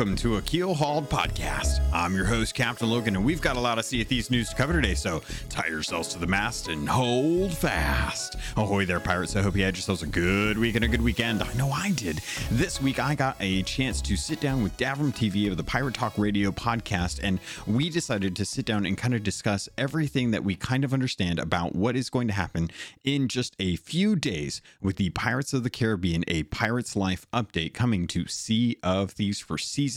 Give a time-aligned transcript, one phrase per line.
[0.00, 1.86] Welcome to a Keel Hauled podcast.
[1.92, 4.48] I'm your host, Captain Logan, and we've got a lot of Sea of Thieves news
[4.48, 5.20] to cover today, so
[5.50, 8.36] tie yourselves to the mast and hold fast.
[8.56, 9.36] Ahoy there, pirates.
[9.36, 11.42] I hope you had yourselves a good week and a good weekend.
[11.42, 12.22] I know I did.
[12.50, 15.92] This week, I got a chance to sit down with Davram TV of the Pirate
[15.92, 20.44] Talk Radio podcast, and we decided to sit down and kind of discuss everything that
[20.44, 22.70] we kind of understand about what is going to happen
[23.04, 27.74] in just a few days with the Pirates of the Caribbean, a Pirate's Life update
[27.74, 29.89] coming to Sea of Thieves for season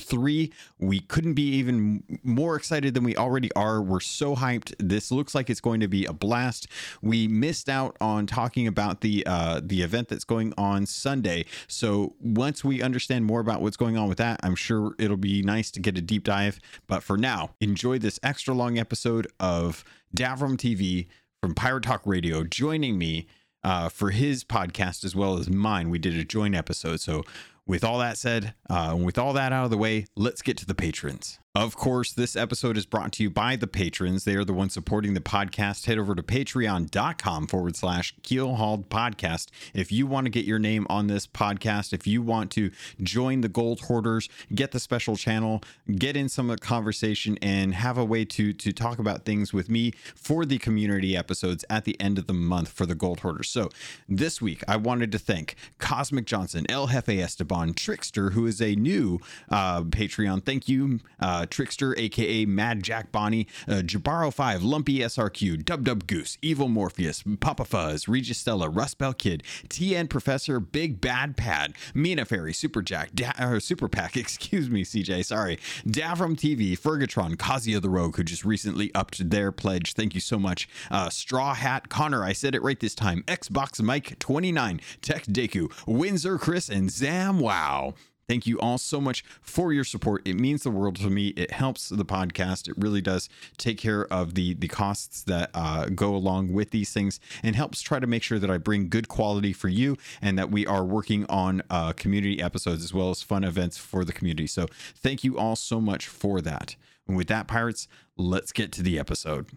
[0.00, 0.52] three.
[0.78, 3.80] We couldn't be even more excited than we already are.
[3.82, 4.74] We're so hyped.
[4.78, 6.66] This looks like it's going to be a blast.
[7.02, 11.44] We missed out on talking about the uh, the event that's going on Sunday.
[11.68, 15.42] So once we understand more about what's going on with that, I'm sure it'll be
[15.42, 16.60] nice to get a deep dive.
[16.86, 19.84] But for now, enjoy this extra long episode of
[20.16, 21.06] Davram TV
[21.40, 23.26] from Pirate Talk Radio joining me
[23.62, 25.90] uh, for his podcast as well as mine.
[25.90, 27.00] We did a joint episode.
[27.00, 27.24] So
[27.70, 30.66] with all that said, uh, with all that out of the way, let's get to
[30.66, 31.39] the patrons.
[31.56, 34.22] Of course, this episode is brought to you by the patrons.
[34.22, 35.86] They are the ones supporting the podcast.
[35.86, 39.48] Head over to patreon.com forward slash keelhauled podcast.
[39.74, 42.70] If you want to get your name on this podcast, if you want to
[43.02, 45.60] join the gold hoarders, get the special channel,
[45.96, 49.90] get in some conversation, and have a way to, to talk about things with me
[50.14, 53.48] for the community episodes at the end of the month for the gold hoarders.
[53.48, 53.70] So
[54.08, 58.76] this week, I wanted to thank Cosmic Johnson, El Jefe Esteban, Trickster, who is a
[58.76, 59.18] new
[59.50, 60.44] uh, Patreon.
[60.44, 61.00] Thank you.
[61.18, 66.38] Uh, uh, Trickster, aka Mad Jack Bonnie, uh, Jabaro 5, Lumpy SRQ, Dub Dub Goose,
[66.42, 72.24] Evil Morpheus, Papa Fuzz, Regis Stella, Rust Bell Kid, TN Professor, Big Bad Pad, Mina
[72.24, 77.80] Fairy, Super Jack, da- uh, Super Pack, excuse me, CJ, sorry, Davram TV, Fergatron, Kazia
[77.80, 79.94] the Rogue, who just recently upped their pledge.
[79.94, 80.68] Thank you so much.
[80.90, 83.22] Uh, Straw Hat Connor, I said it right this time.
[83.26, 87.94] Xbox Mike 29, Tech Deku, Windsor Chris, and Zam Wow.
[88.30, 90.22] Thank you all so much for your support.
[90.24, 91.30] It means the world to me.
[91.30, 92.68] It helps the podcast.
[92.68, 96.92] It really does take care of the the costs that uh, go along with these
[96.92, 100.38] things and helps try to make sure that I bring good quality for you and
[100.38, 104.12] that we are working on uh, community episodes as well as fun events for the
[104.12, 104.46] community.
[104.46, 106.76] So thank you all so much for that.
[107.08, 109.48] And with that, pirates, let's get to the episode.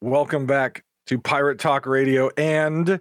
[0.00, 3.00] Welcome back to Pirate Talk Radio and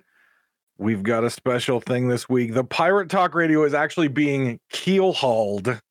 [0.80, 2.54] We've got a special thing this week.
[2.54, 5.82] The Pirate Talk Radio is actually being keel hauled.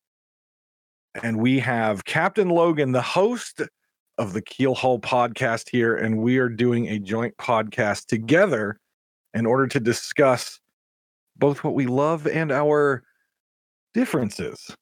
[1.21, 3.61] And we have Captain Logan, the host
[4.17, 8.79] of the Keel Haul podcast here, and we are doing a joint podcast together
[9.33, 10.59] in order to discuss
[11.35, 13.03] both what we love and our
[13.93, 14.73] differences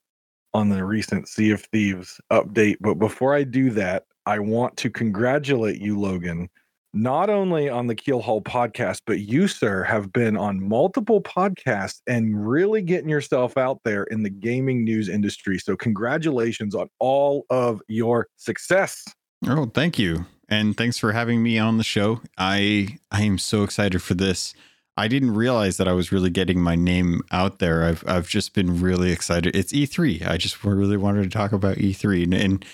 [0.53, 2.77] on the recent Sea of Thieves update.
[2.79, 6.49] But before I do that, I want to congratulate you, Logan,
[6.95, 12.01] not only on the Keel Haul podcast, but you, sir, have been on multiple podcasts
[12.07, 15.59] and really getting yourself out there in the gaming news industry.
[15.59, 19.03] So, congratulations on all of your success.
[19.45, 20.25] Oh, thank you.
[20.47, 22.21] And thanks for having me on the show.
[22.37, 24.53] I I am so excited for this.
[24.97, 27.83] I didn't realize that I was really getting my name out there.
[27.83, 29.55] I've I've just been really excited.
[29.55, 30.25] It's E3.
[30.27, 32.65] I just really wanted to talk about E3 and, and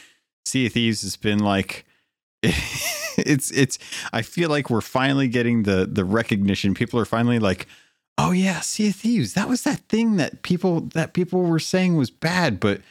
[0.46, 1.86] Sea of Thieves has been like
[3.18, 3.78] it's it's
[4.14, 6.74] I feel like we're finally getting the the recognition.
[6.74, 7.68] People are finally like,
[8.18, 9.34] "Oh yeah, Sea of Thieves.
[9.34, 12.82] That was that thing that people that people were saying was bad, but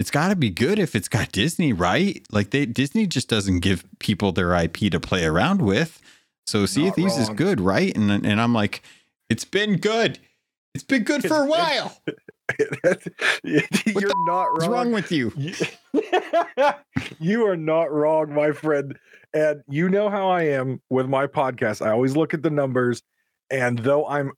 [0.00, 2.24] it's got to be good if it's got Disney, right?
[2.30, 6.00] Like they Disney just doesn't give people their IP to play around with.
[6.46, 7.22] So Sea of Thieves wrong.
[7.22, 7.96] is good, right?
[7.96, 8.82] And and I'm like,
[9.30, 10.18] it's been good.
[10.74, 11.96] It's been good for a while.
[13.44, 14.54] You're not wrong.
[14.54, 15.32] What's wrong with you?
[17.18, 18.98] you are not wrong, my friend.
[19.34, 21.84] And you know how I am with my podcast.
[21.84, 23.02] I always look at the numbers,
[23.50, 24.32] and though I'm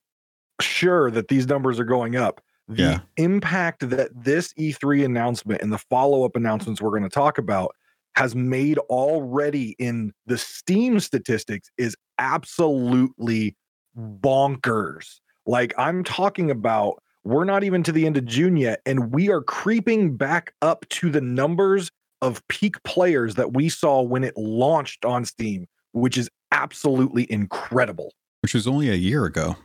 [0.60, 2.98] sure that these numbers are going up, the yeah.
[3.16, 7.76] impact that this E3 announcement and the follow up announcements we're going to talk about
[8.16, 13.54] has made already in the Steam statistics is absolutely
[13.96, 15.20] bonkers.
[15.44, 19.30] Like I'm talking about, we're not even to the end of June yet, and we
[19.30, 21.90] are creeping back up to the numbers
[22.22, 28.12] of peak players that we saw when it launched on Steam, which is absolutely incredible.
[28.42, 29.56] Which was only a year ago.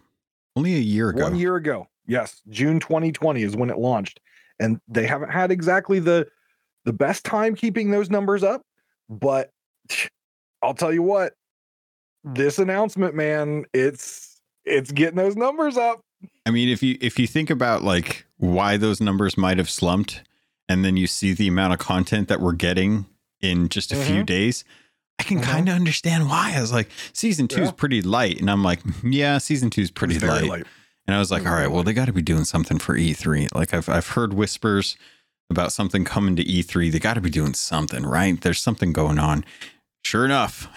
[0.56, 1.24] Only a year ago.
[1.24, 1.88] One year ago.
[2.08, 4.20] Yes, June 2020 is when it launched.
[4.60, 6.28] And they haven't had exactly the
[6.84, 8.64] the best time keeping those numbers up,
[9.10, 9.52] but
[10.64, 11.34] I'll tell you what,
[12.24, 16.02] this announcement, man, it's it's getting those numbers up.
[16.46, 20.24] I mean, if you if you think about like why those numbers might have slumped,
[20.70, 23.06] and then you see the amount of content that we're getting
[23.42, 24.14] in just a mm-hmm.
[24.14, 24.64] few days,
[25.20, 25.52] I can mm-hmm.
[25.52, 26.54] kind of understand why.
[26.56, 27.68] I was like, season two yeah.
[27.68, 30.48] is pretty light, and I'm like, yeah, season two is pretty light.
[30.48, 30.66] light.
[31.08, 33.54] And I was like, all right, well, they got to be doing something for E3.
[33.54, 34.98] Like I've I've heard whispers
[35.50, 36.92] about something coming to E3.
[36.92, 38.40] They got to be doing something, right?
[38.40, 39.44] There's something going on.
[40.04, 40.68] Sure enough,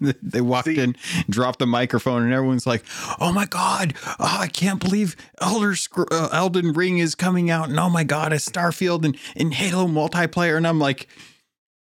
[0.22, 0.96] they walked See, in,
[1.28, 2.84] dropped the microphone, and everyone's like,
[3.20, 3.94] "Oh my god!
[4.20, 8.04] Oh, I can't believe Elder Scr- uh, Elden Ring is coming out!" And oh my
[8.04, 10.56] god, it's Starfield and, and Halo multiplayer.
[10.56, 11.08] And I'm like,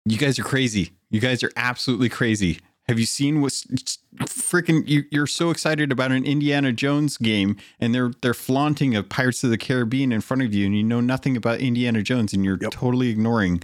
[0.06, 0.92] "You guys are crazy!
[1.10, 2.60] You guys are absolutely crazy!
[2.88, 3.66] Have you seen what's
[4.26, 4.88] freaking?
[4.88, 9.44] You, you're so excited about an Indiana Jones game, and they're they're flaunting a Pirates
[9.44, 12.46] of the Caribbean in front of you, and you know nothing about Indiana Jones, and
[12.46, 12.72] you're yep.
[12.72, 13.64] totally ignoring."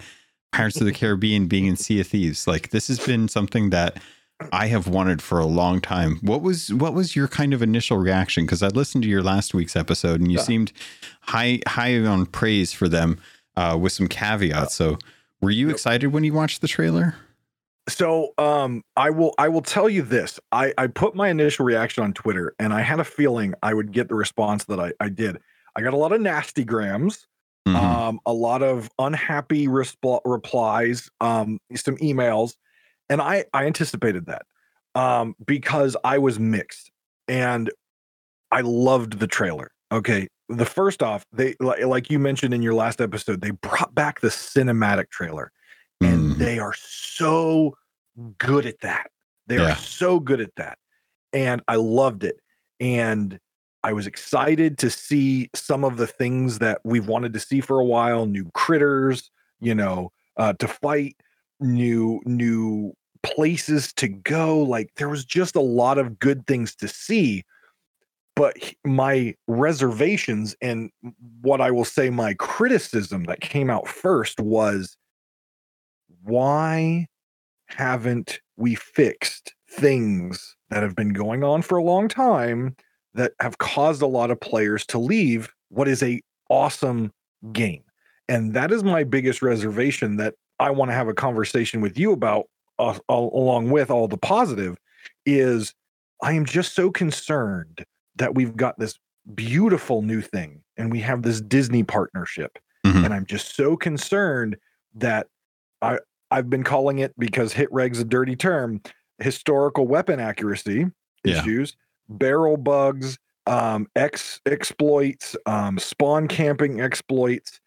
[0.51, 2.47] Pirates of the Caribbean being in Sea of Thieves.
[2.47, 4.01] Like this has been something that
[4.51, 6.17] I have wanted for a long time.
[6.21, 8.45] What was what was your kind of initial reaction?
[8.45, 10.43] Because I listened to your last week's episode and you yeah.
[10.43, 10.71] seemed
[11.21, 13.19] high high on praise for them
[13.55, 14.75] uh, with some caveats.
[14.75, 14.97] So
[15.41, 17.15] were you excited when you watched the trailer?
[17.89, 20.39] So um, I will I will tell you this.
[20.51, 23.91] I, I put my initial reaction on Twitter and I had a feeling I would
[23.91, 25.39] get the response that I, I did.
[25.75, 27.27] I got a lot of nasty grams
[27.73, 27.85] mm-hmm.
[27.85, 32.55] um, a lot of unhappy resp- replies, um, some emails,
[33.09, 34.43] and I I anticipated that
[34.95, 36.91] um, because I was mixed
[37.27, 37.69] and
[38.51, 39.71] I loved the trailer.
[39.91, 44.21] Okay, the first off, they like you mentioned in your last episode, they brought back
[44.21, 45.51] the cinematic trailer,
[46.01, 46.37] and mm.
[46.37, 47.75] they are so
[48.37, 49.09] good at that.
[49.47, 49.71] They yeah.
[49.71, 50.77] are so good at that,
[51.33, 52.37] and I loved it.
[52.79, 53.39] And
[53.83, 57.79] I was excited to see some of the things that we've wanted to see for
[57.79, 59.31] a while, new critters,
[59.61, 61.15] you know, uh, to fight,
[61.59, 62.93] new new
[63.23, 64.59] places to go.
[64.59, 67.43] Like there was just a lot of good things to see.
[68.35, 68.55] But
[68.85, 70.91] my reservations and
[71.41, 74.95] what I will say my criticism that came out first was
[76.23, 77.07] why
[77.67, 82.75] haven't we fixed things that have been going on for a long time
[83.13, 87.11] that have caused a lot of players to leave what is a awesome
[87.51, 87.83] game.
[88.27, 92.11] And that is my biggest reservation that I want to have a conversation with you
[92.11, 92.45] about
[92.77, 94.77] uh, along with all the positive
[95.25, 95.73] is
[96.21, 97.83] I am just so concerned
[98.15, 98.95] that we've got this
[99.35, 102.57] beautiful new thing and we have this Disney partnership.
[102.85, 103.05] Mm-hmm.
[103.05, 104.57] And I'm just so concerned
[104.95, 105.27] that
[105.81, 105.99] I
[106.31, 108.81] I've been calling it because hit reg's a dirty term,
[109.17, 110.85] historical weapon accuracy
[111.23, 111.41] yeah.
[111.41, 111.75] issues
[112.09, 113.17] barrel bugs,
[113.47, 117.59] um, X exploits, um, spawn camping exploits.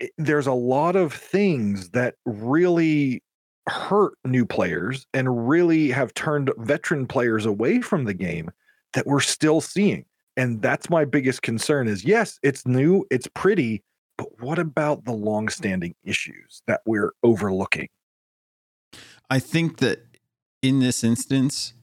[0.00, 3.22] It, there's a lot of things that really
[3.68, 8.50] hurt new players and really have turned veteran players away from the game
[8.94, 10.04] that we're still seeing.
[10.36, 13.82] And that's my biggest concern is yes, it's new, it's pretty,
[14.16, 17.88] but what about the long-standing issues that we're overlooking?
[19.28, 20.06] I think that
[20.62, 21.74] in this instance,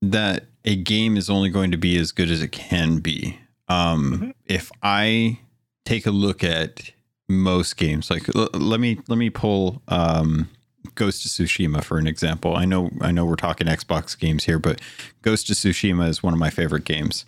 [0.00, 3.38] that a game is only going to be as good as it can be.
[3.68, 4.30] Um, mm-hmm.
[4.44, 5.38] If I
[5.84, 6.90] take a look at
[7.28, 10.50] most games, like l- let me let me pull um,
[10.94, 12.56] Ghost of Tsushima for an example.
[12.56, 14.80] I know I know we're talking Xbox games here, but
[15.22, 17.24] Ghost of Tsushima is one of my favorite games.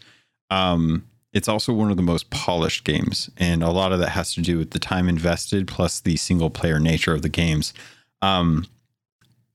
[0.50, 4.34] Um, it's also one of the most polished games, and a lot of that has
[4.34, 7.74] to do with the time invested plus the single player nature of the games.
[8.22, 8.66] Um,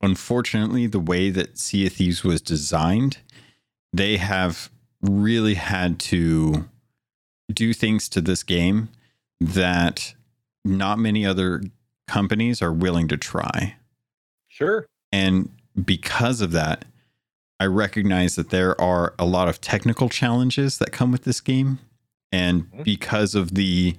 [0.02, 3.18] unfortunately, the way that Sea of Thieves was designed,
[3.94, 4.70] they have
[5.02, 6.68] really had to
[7.52, 8.90] do things to this game
[9.40, 10.14] that
[10.66, 11.62] not many other
[12.08, 13.76] companies are willing to try.
[14.48, 14.86] Sure.
[15.12, 15.50] And
[15.84, 16.86] because of that,
[17.60, 21.80] I recognize that there are a lot of technical challenges that come with this game.
[22.32, 22.84] And mm-hmm.
[22.84, 23.96] because of the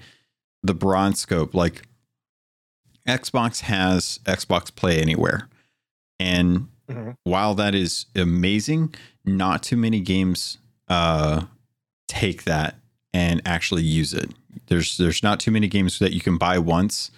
[0.62, 1.82] the broad scope, like
[3.06, 5.48] Xbox has Xbox Play Anywhere.
[6.18, 7.10] And mm-hmm.
[7.24, 8.94] while that is amazing,
[9.24, 11.42] not too many games uh,
[12.08, 12.76] take that
[13.12, 14.30] and actually use it.
[14.66, 17.10] There's there's not too many games that you can buy once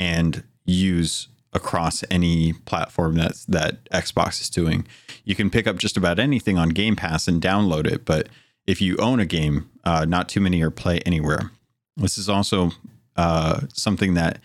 [0.00, 4.86] and use across any platform that that Xbox is doing.
[5.24, 8.28] You can pick up just about anything on Game Pass and download it, but
[8.66, 11.50] if you own a game, uh, not too many are play anywhere.
[11.96, 12.70] This is also
[13.16, 14.38] uh, something that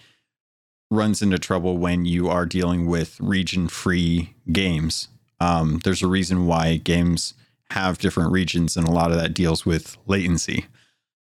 [0.90, 5.10] runs into trouble when you are dealing with region free games.
[5.40, 7.34] Um, there's a reason why games
[7.72, 10.66] have different regions, and a lot of that deals with latency.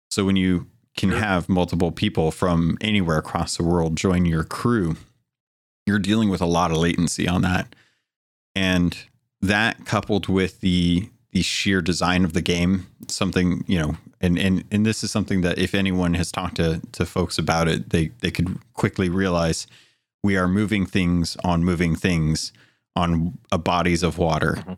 [0.09, 4.95] So when you can have multiple people from anywhere across the world join your crew,
[5.85, 7.75] you're dealing with a lot of latency on that.
[8.55, 8.97] And
[9.41, 14.63] that coupled with the the sheer design of the game, something, you know, and and
[14.71, 18.07] and this is something that if anyone has talked to to folks about it, they
[18.21, 19.67] they could quickly realize
[20.23, 22.51] we are moving things on moving things
[22.97, 24.55] on bodies of water.
[24.57, 24.73] Mm-hmm.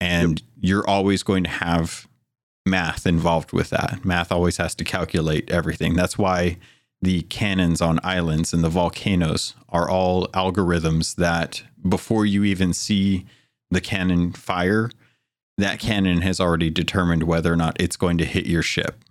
[0.00, 0.48] And yep.
[0.60, 2.06] you're always going to have
[2.66, 4.04] math involved with that.
[4.04, 5.94] Math always has to calculate everything.
[5.94, 6.58] That's why
[7.00, 13.26] the cannons on islands and the volcanoes are all algorithms that before you even see
[13.70, 14.90] the cannon fire,
[15.58, 19.04] that cannon has already determined whether or not it's going to hit your ship,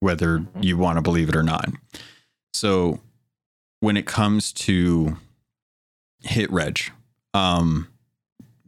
[0.00, 1.68] whether you want to believe it or not.
[2.54, 3.00] So
[3.80, 5.16] when it comes to
[6.22, 6.80] hit reg,
[7.34, 7.88] um,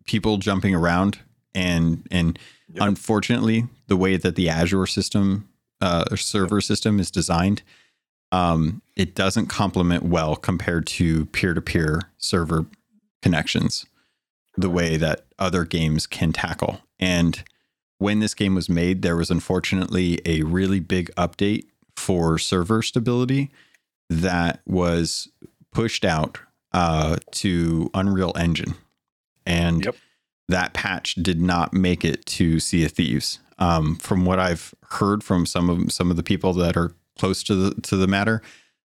[0.08, 1.20] people jumping around
[1.54, 2.38] and and
[2.70, 2.86] Yep.
[2.86, 5.48] unfortunately the way that the Azure system
[5.80, 7.62] uh, server system is designed,
[8.30, 12.66] um, it doesn't complement well compared to peer to peer server
[13.22, 13.86] connections
[14.56, 16.80] the way that other games can tackle.
[16.98, 17.42] And
[17.98, 21.64] when this game was made, there was unfortunately a really big update
[21.96, 23.50] for server stability
[24.10, 25.28] that was
[25.72, 26.38] pushed out
[26.72, 28.74] uh, to Unreal Engine.
[29.48, 29.96] And Yep.
[30.48, 33.40] that patch did not make it to Sea of Thieves.
[33.58, 37.42] Um, from what I've heard from some of some of the people that are close
[37.44, 38.40] to the to the matter,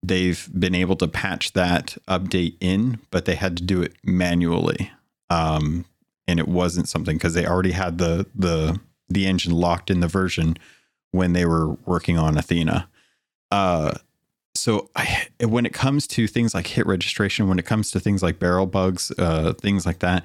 [0.02, 4.92] they've been able to patch that update in, but they had to do it manually.
[5.30, 5.86] Um,
[6.28, 10.08] and it wasn't something because they already had the the the engine locked in the
[10.08, 10.58] version
[11.12, 12.90] when they were working on Athena.
[13.52, 13.94] Uh,
[14.56, 18.24] so I, when it comes to things like hit registration, when it comes to things
[18.24, 20.24] like barrel bugs, uh, things like that,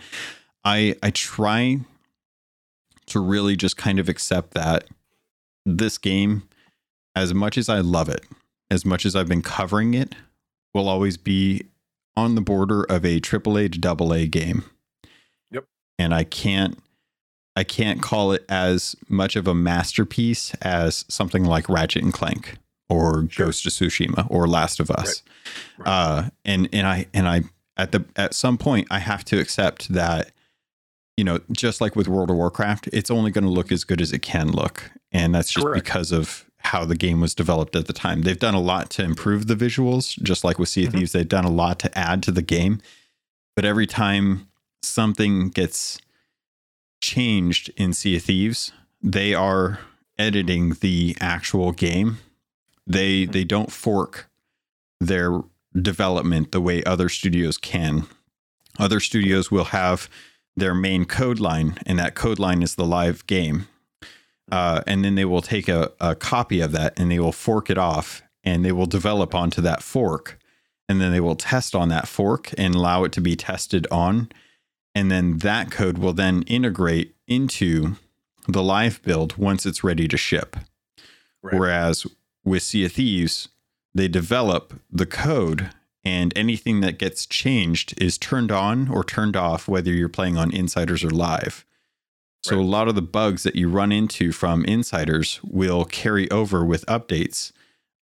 [0.64, 1.80] I I try
[3.06, 4.84] to really just kind of accept that
[5.66, 6.44] this game,
[7.16, 8.24] as much as I love it,
[8.70, 10.14] as much as I've been covering it,
[10.72, 11.66] will always be
[12.16, 14.64] on the border of a AAA to double A game.
[15.50, 15.64] Yep.
[15.98, 16.78] And I can't
[17.56, 22.58] I can't call it as much of a masterpiece as something like Ratchet and Clank
[22.90, 23.46] or Sure.
[23.46, 25.22] Ghost of Tsushima or Last of Us.
[25.78, 25.88] Right.
[25.88, 27.44] Uh and and I and I
[27.78, 30.32] at the at some point I have to accept that
[31.16, 34.00] you know, just like with World of Warcraft, it's only going to look as good
[34.00, 34.90] as it can look.
[35.12, 35.84] And that's just Correct.
[35.84, 38.22] because of how the game was developed at the time.
[38.22, 40.98] They've done a lot to improve the visuals, just like with Sea of Mhm.
[41.00, 42.80] Thieves, they've done a lot to add to the game.
[43.54, 44.48] But every time
[44.82, 45.98] something gets
[47.02, 49.80] changed in Sea of Thieves, they are
[50.18, 52.18] editing the actual game.
[52.86, 54.28] They they don't fork
[55.00, 55.40] their
[55.80, 58.06] development the way other studios can.
[58.78, 60.08] Other studios will have
[60.56, 63.68] their main code line, and that code line is the live game.
[64.50, 67.70] Uh, and then they will take a, a copy of that and they will fork
[67.70, 70.38] it off and they will develop onto that fork.
[70.88, 74.28] And then they will test on that fork and allow it to be tested on.
[74.92, 77.96] And then that code will then integrate into
[78.48, 80.56] the live build once it's ready to ship.
[81.42, 81.58] Right.
[81.58, 82.06] Whereas
[82.44, 83.48] with Sea of Thieves,
[83.94, 85.70] they develop the code
[86.04, 90.50] and anything that gets changed is turned on or turned off, whether you're playing on
[90.52, 91.66] Insiders or live.
[92.42, 92.64] So Right.
[92.64, 96.86] a lot of the bugs that you run into from Insiders will carry over with
[96.86, 97.52] updates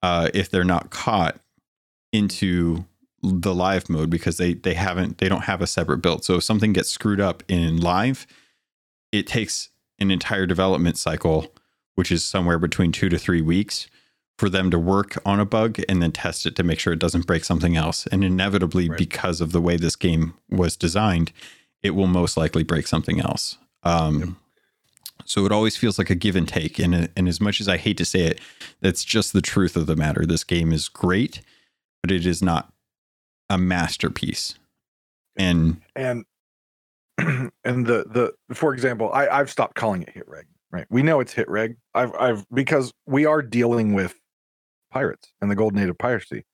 [0.02, 1.40] uh, if they're not caught
[2.12, 2.84] into
[3.22, 6.22] the live mode because they they haven't they don't have a separate build.
[6.22, 8.26] So if something gets screwed up in live,
[9.10, 11.52] it takes an entire development cycle,
[11.94, 13.88] which is somewhere between two to three weeks,
[14.38, 16.98] for them to work on a bug and then test it to make sure it
[16.98, 18.06] doesn't break something else.
[18.08, 18.98] And inevitably, Right.
[18.98, 21.32] because of the way this game was designed,
[21.82, 23.56] it will most likely break something else.
[23.82, 24.28] Um, Yep.
[25.24, 26.78] So it always feels like a give and take.
[26.78, 28.40] And, and as much as I hate to say it,
[28.80, 30.24] that's just the truth of the matter.
[30.26, 31.40] This game is great,
[32.02, 32.72] but it is not
[33.50, 34.54] a masterpiece.
[35.36, 36.24] And and
[37.18, 41.18] and the the for example i i've stopped calling it hit reg right we know
[41.20, 44.14] it's hit reg i've i've because we are dealing with
[44.96, 46.44] pirates and the golden age of piracy.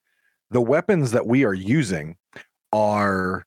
[0.50, 2.16] The weapons that we are using
[2.72, 3.44] are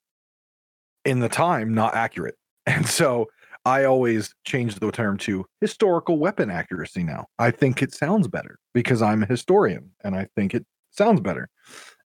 [1.04, 2.36] in the time not accurate.
[2.68, 3.28] And so
[3.64, 7.26] i always change the term to historical weapon accuracy now.
[7.40, 11.48] I think it sounds better because i'm a historian and i think it sounds better.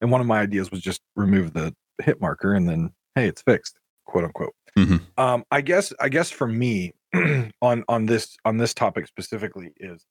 [0.00, 3.42] And one of my ideas was just remove the hit marker and then hey it's
[3.42, 4.54] fixed quote unquote.
[4.78, 5.00] Mhm.
[5.16, 6.92] um i guess i guess for me
[7.68, 10.06] on on this on this topic specifically is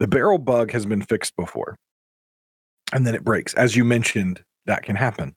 [0.00, 1.78] the barrel bug has been fixed before
[2.92, 3.54] and then it breaks.
[3.54, 5.34] As you mentioned that can happen.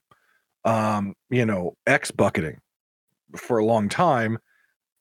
[0.64, 2.58] Um you know x bucketing
[3.36, 4.38] for a long time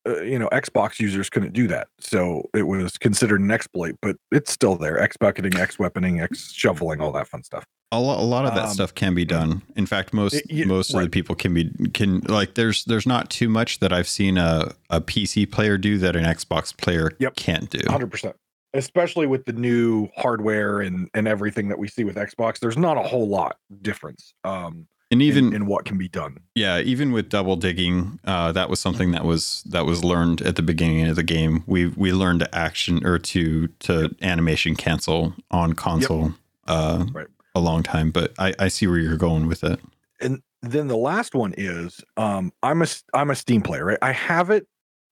[0.07, 1.87] uh, you know xbox users couldn't do that.
[1.99, 4.99] So it was considered an exploit but it's still there.
[4.99, 7.65] X bucketing x weaponing x shoveling all that fun stuff.
[7.91, 9.61] A lot, a lot of that Um, stuff can be done.
[9.75, 13.29] In fact, most y- most of the people can be can like there's there's not
[13.29, 17.35] too much that I've seen a, a PC player do that an Xbox player Yep.
[17.35, 17.77] can't do.
[17.79, 18.33] 100%
[18.75, 22.97] especially with the new hardware and and everything that we see with xbox there's not
[22.97, 26.39] a whole lot difference um and even in, in what can be done.
[26.55, 30.55] Yeah, even with double digging, uh, that was something that was that was learned at
[30.55, 31.63] the beginning of the game.
[31.67, 36.33] We we learned to action or to to animation cancel on console yep.
[36.67, 37.27] uh, right.
[37.53, 39.79] a long time, but I, I see where you're going with it.
[40.19, 43.99] And then the last one is um, I'm a I'm a Steam player, right?
[44.01, 44.67] I have it.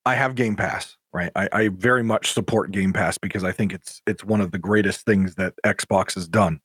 [0.05, 1.31] I have Game Pass, right?
[1.35, 4.59] I, I very much support Game Pass because I think it's it's one of the
[4.59, 6.59] greatest things that Xbox has done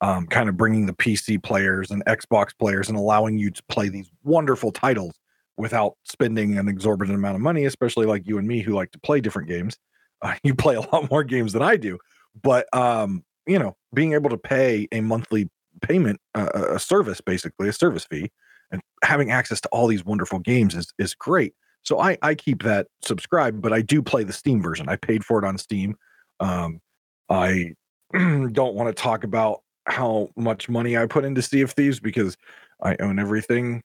[0.00, 3.88] um, kind of bringing the PC players and Xbox players and allowing you to play
[3.88, 5.14] these wonderful titles
[5.56, 9.00] without spending an exorbitant amount of money, especially like you and me who like to
[9.00, 9.76] play different games.
[10.20, 11.96] Uh, you play a lot more games than I do,
[12.42, 15.48] but um, you know, being able to pay a monthly
[15.80, 18.32] payment, uh, a service, basically a service fee,
[18.72, 21.54] and having access to all these wonderful games is is great.
[21.82, 24.88] So I I keep that subscribed, but I do play the Steam version.
[24.88, 25.96] I paid for it on Steam.
[26.40, 26.80] Um,
[27.28, 27.74] I
[28.12, 32.36] don't want to talk about how much money I put into Sea of Thieves because
[32.82, 33.82] I own everything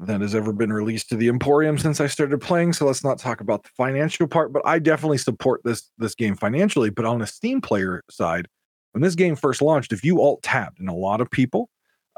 [0.00, 2.72] that has ever been released to the Emporium since I started playing.
[2.72, 6.36] So let's not talk about the financial part, but I definitely support this this game
[6.36, 6.90] financially.
[6.90, 8.46] But on a Steam player side,
[8.92, 11.68] when this game first launched, if you alt tabbed, and a lot of people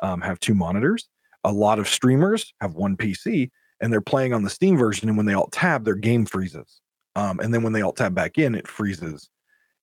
[0.02, 1.08] um, have two monitors,
[1.44, 3.50] a lot of streamers have one PC,
[3.82, 6.80] and they're playing on the Steam version, and when they alt tab, their game freezes.
[7.16, 9.28] Um, and then when they alt tab back in, it freezes.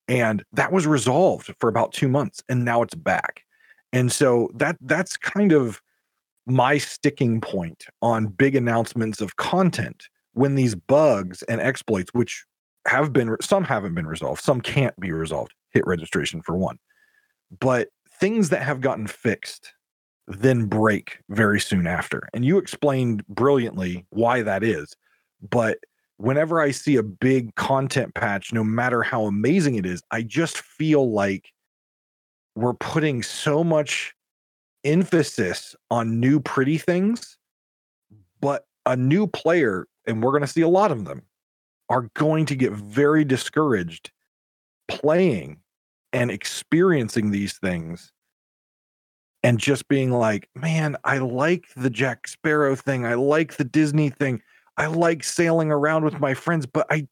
[0.07, 3.43] And that was resolved for about two months and now it's back.
[3.93, 5.81] And so that that's kind of
[6.47, 12.43] my sticking point on big announcements of content when these bugs and exploits which
[12.87, 16.79] have been some haven't been resolved some can't be resolved hit registration for one.
[17.59, 17.89] But
[18.19, 19.73] things that have gotten fixed
[20.29, 24.95] then break very soon after and you explained brilliantly why that is
[25.51, 25.79] but
[26.19, 30.57] whenever I see a big content patch, no matter how amazing it is, I just
[30.57, 31.53] feel like
[32.55, 34.13] we're putting so much
[34.83, 37.37] emphasis on new pretty things,
[38.41, 41.21] but a new player, and we're going to see a lot of them,
[41.89, 44.11] are going to get very discouraged
[44.89, 45.57] playing
[46.11, 48.11] and experiencing these things
[49.43, 53.05] and just being like, man, I like the Jack Sparrow thing.
[53.05, 54.41] I like the Disney thing.
[54.77, 57.07] I like sailing around with my friends, but I,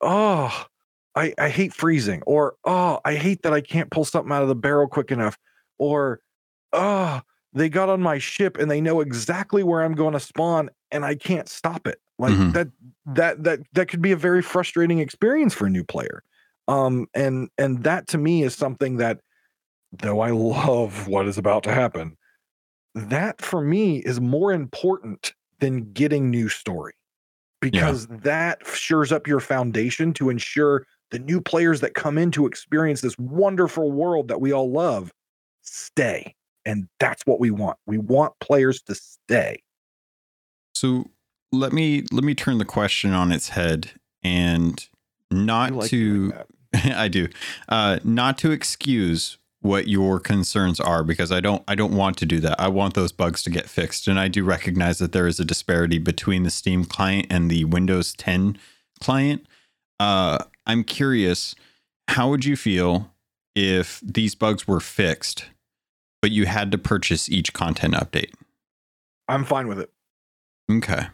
[0.00, 0.66] oh,
[1.14, 4.48] I, I hate freezing, or oh, I hate that I can't pull something out of
[4.48, 5.38] the barrel quick enough,
[5.78, 6.20] or
[6.72, 7.22] oh,
[7.54, 11.04] they got on my ship and they know exactly where I'm going to spawn and
[11.04, 12.00] I can't stop it.
[12.18, 12.52] Like mm-hmm.
[12.52, 12.68] that,
[13.06, 16.22] that, that, that could be a very frustrating experience for a new player.
[16.68, 19.20] Um, and, and that to me is something that,
[19.92, 22.16] though I love what is about to happen,
[22.94, 26.94] that for me is more important than getting new story
[27.60, 28.16] because yeah.
[28.22, 33.00] that shores up your foundation to ensure the new players that come in to experience
[33.00, 35.12] this wonderful world that we all love
[35.62, 36.34] stay.
[36.64, 37.78] And that's what we want.
[37.86, 39.62] We want players to stay.
[40.74, 41.04] So
[41.52, 44.86] let me let me turn the question on its head and
[45.30, 46.32] not like to
[46.74, 47.28] I do.
[47.68, 52.26] Uh not to excuse what your concerns are because I don't I don't want to
[52.26, 52.58] do that.
[52.60, 55.44] I want those bugs to get fixed and I do recognize that there is a
[55.44, 58.58] disparity between the Steam client and the Windows 10
[59.00, 59.46] client.
[59.98, 61.54] Uh, I'm curious,
[62.08, 63.12] how would you feel
[63.54, 65.46] if these bugs were fixed,
[66.22, 68.32] but you had to purchase each content update?
[69.28, 69.90] I'm fine with it.
[70.70, 71.06] Okay.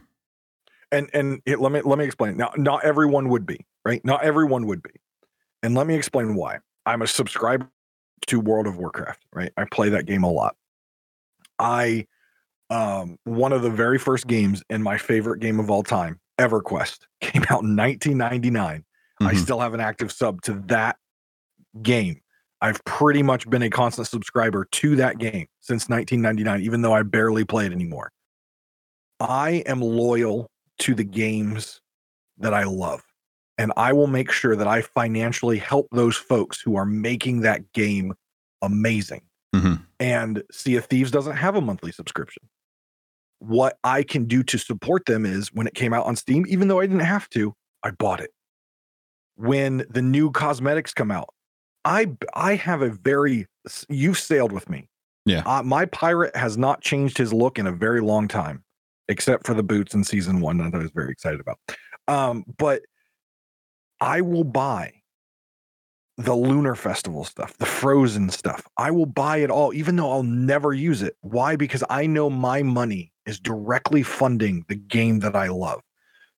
[0.90, 2.36] And and it, let me let me explain.
[2.36, 4.04] Now, not everyone would be right.
[4.04, 4.90] Not everyone would be,
[5.62, 6.58] and let me explain why.
[6.84, 7.70] I'm a subscriber
[8.26, 9.52] to World of Warcraft, right?
[9.56, 10.56] I play that game a lot.
[11.58, 12.06] I
[12.70, 17.00] um one of the very first games in my favorite game of all time, EverQuest,
[17.20, 18.78] came out in 1999.
[18.78, 19.26] Mm-hmm.
[19.26, 20.96] I still have an active sub to that
[21.82, 22.20] game.
[22.60, 27.02] I've pretty much been a constant subscriber to that game since 1999 even though I
[27.02, 28.10] barely play it anymore.
[29.20, 30.48] I am loyal
[30.80, 31.80] to the games
[32.38, 33.02] that I love
[33.58, 37.72] and I will make sure that I financially help those folks who are making that
[37.72, 38.14] game
[38.62, 39.22] amazing.
[39.54, 39.74] Mm-hmm.
[40.00, 42.42] And Sea of Thieves doesn't have a monthly subscription.
[43.38, 46.68] What I can do to support them is when it came out on Steam, even
[46.68, 48.30] though I didn't have to, I bought it.
[49.36, 51.30] When the new cosmetics come out,
[51.84, 53.46] I I have a very
[53.88, 54.88] you've sailed with me.
[55.24, 55.42] Yeah.
[55.44, 58.62] Uh, my pirate has not changed his look in a very long time,
[59.08, 61.58] except for the boots in season one that I was very excited about.
[62.08, 62.82] Um, but
[64.02, 64.94] I will buy
[66.18, 68.66] the lunar festival stuff, the frozen stuff.
[68.76, 71.16] I will buy it all, even though I'll never use it.
[71.20, 71.54] Why?
[71.54, 75.82] Because I know my money is directly funding the game that I love.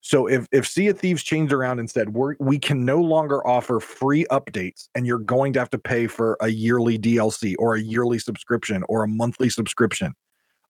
[0.01, 3.45] So if if Sea of Thieves changed around and said we we can no longer
[3.47, 7.73] offer free updates and you're going to have to pay for a yearly DLC or
[7.73, 10.13] a yearly subscription or a monthly subscription,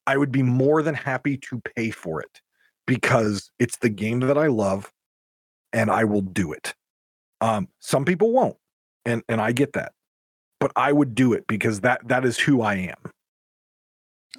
[0.08, 2.40] I would be more than happy to pay for it
[2.88, 4.94] because it's the game that I love
[5.74, 6.74] and I will do it.
[7.42, 8.58] Um, some people won't,
[9.06, 9.94] and and I get that,
[10.60, 13.12] but I would do it because that that is who I am.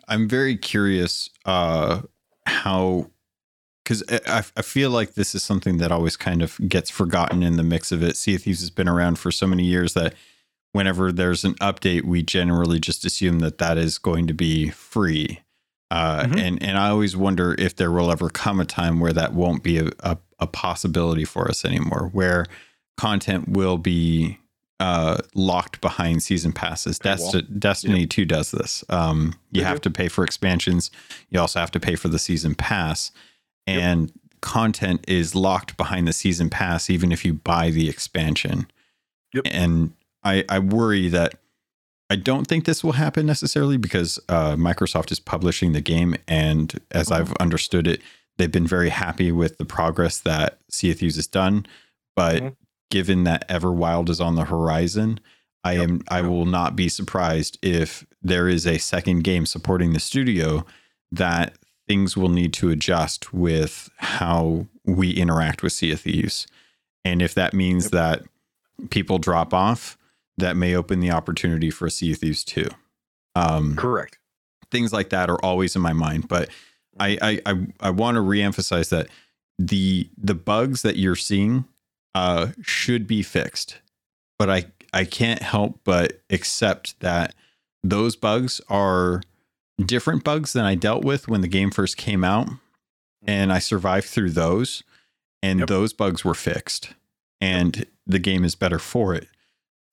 [0.09, 2.02] I'm very curious uh,
[2.46, 3.11] how,
[3.82, 7.56] because I, I feel like this is something that always kind of gets forgotten in
[7.56, 8.16] the mix of it.
[8.16, 10.14] Sea of Thieves has been around for so many years that
[10.72, 15.40] whenever there's an update, we generally just assume that that is going to be free.
[15.90, 16.38] Uh, mm-hmm.
[16.38, 19.62] And and I always wonder if there will ever come a time where that won't
[19.62, 22.44] be a, a, a possibility for us anymore, where
[22.96, 24.38] content will be
[24.80, 26.98] uh, locked behind season passes.
[26.98, 28.11] Desti- Destiny yep.
[28.11, 28.85] 2 does this.
[28.88, 30.90] Um, you have to pay for expansions.
[31.30, 33.11] You also have to pay for the season pass.
[33.66, 34.11] And yep.
[34.42, 38.70] content is locked behind the season pass, even if you buy the expansion.
[39.32, 39.44] Yep.
[39.50, 41.37] And I, I worry that
[42.11, 46.16] I don't think this will happen necessarily because uh, Microsoft is publishing the game.
[46.28, 47.22] And as mm-hmm.
[47.22, 48.02] I've understood it,
[48.37, 51.66] they've been very happy with the progress that Sea of Thieves has done.
[52.14, 52.48] But mm-hmm
[52.90, 55.20] given that Everwild is on the horizon,
[55.64, 55.83] I yep.
[55.83, 60.64] am I will not be surprised if there is a second game supporting the studio
[61.12, 61.57] that
[61.88, 66.46] things will need to adjust with how we interact with Sea of Thieves.
[67.05, 67.92] And if that means yep.
[67.92, 69.96] that people drop off,
[70.38, 72.68] that may open the opportunity for Sea of Thieves too.
[73.35, 74.18] Um, Correct.
[74.70, 76.49] Things like that are always in my mind, but
[76.99, 79.09] I I I, I want to reemphasize that
[79.59, 81.64] the the bugs that you're seeing
[82.16, 83.76] uh, should be fixed.
[84.38, 87.35] But I, I can't help but accept that
[87.85, 89.20] those bugs are
[89.85, 92.48] different bugs than I dealt with when the game first came out.
[93.26, 94.83] And I survived through those,
[95.42, 95.68] and yep.
[95.68, 96.94] those bugs were fixed,
[97.40, 99.26] and the game is better for it.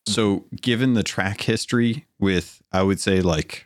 [0.08, 3.66] So, given the track history, with I would say like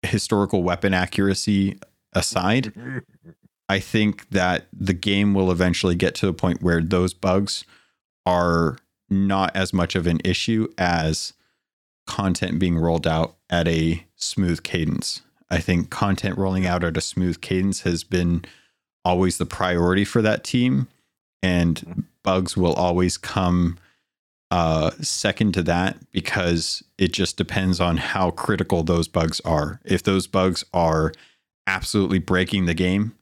[0.00, 1.78] historical weapon accuracy
[2.14, 2.72] aside,
[3.68, 7.64] I think that the game will eventually get to a point where those bugs
[8.24, 8.78] are
[9.10, 11.32] not as much of an issue as
[12.06, 15.22] content being rolled out at a smooth cadence.
[15.50, 18.44] I think content rolling out at a smooth cadence has been
[19.04, 20.88] always the priority for that team,
[21.42, 23.78] and bugs will always come
[24.50, 29.80] uh, second to that because it just depends on how critical those bugs are.
[29.84, 31.12] If those bugs are
[31.66, 33.14] absolutely breaking the game,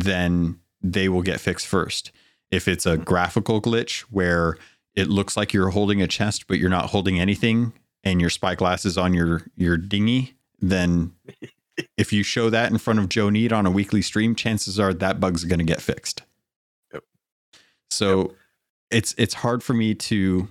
[0.00, 2.12] then they will get fixed first.
[2.50, 4.56] If it's a graphical glitch where
[4.94, 7.72] it looks like you're holding a chest but you're not holding anything
[8.04, 11.12] and your spyglass is on your your dinghy, then
[11.96, 14.94] if you show that in front of Joe Neate on a weekly stream, chances are
[14.94, 16.22] that bug's going to get fixed.
[16.92, 17.04] Yep.
[17.90, 18.30] So yep.
[18.90, 20.48] it's it's hard for me to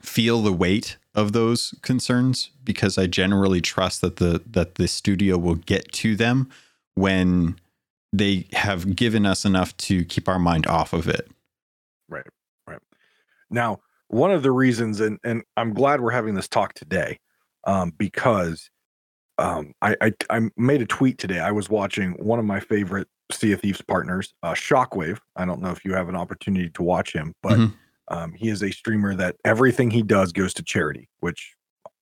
[0.00, 5.38] feel the weight of those concerns because I generally trust that the that the studio
[5.38, 6.50] will get to them
[6.94, 7.56] when
[8.16, 11.28] they have given us enough to keep our mind off of it.
[12.08, 12.26] Right.
[12.66, 12.78] Right.
[13.50, 17.18] Now, one of the reasons, and and I'm glad we're having this talk today,
[17.66, 18.70] um, because
[19.38, 21.40] um, I, I I made a tweet today.
[21.40, 25.18] I was watching one of my favorite Sea of Thieves partners, uh, Shockwave.
[25.34, 28.16] I don't know if you have an opportunity to watch him, but mm-hmm.
[28.16, 31.54] um, he is a streamer that everything he does goes to charity, which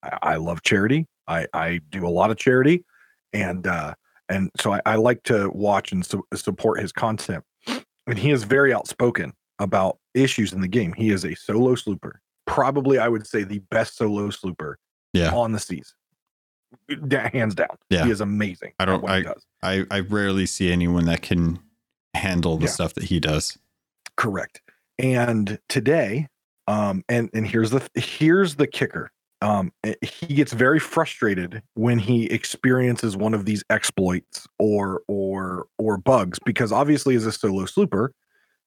[0.02, 1.06] I, I love charity.
[1.26, 2.84] I I do a lot of charity,
[3.32, 3.94] and uh,
[4.28, 7.44] and so I, I like to watch and su- support his content.
[8.06, 10.92] And he is very outspoken about issues in the game.
[10.92, 12.14] He is a solo slooper,
[12.46, 14.74] probably I would say the best solo slooper
[15.12, 15.32] yeah.
[15.32, 15.94] on the seas,
[17.32, 17.76] hands down.
[17.90, 18.72] Yeah, he is amazing.
[18.78, 19.08] I don't.
[19.08, 19.24] I,
[19.62, 21.60] I I rarely see anyone that can
[22.14, 22.70] handle the yeah.
[22.70, 23.58] stuff that he does.
[24.16, 24.60] Correct.
[24.98, 26.28] And today,
[26.66, 29.10] um, and and here's the here's the kicker
[29.42, 35.66] um, eh, he gets very frustrated when he experiences one of these exploits or or
[35.78, 38.10] or bugs because obviously as a solo slooper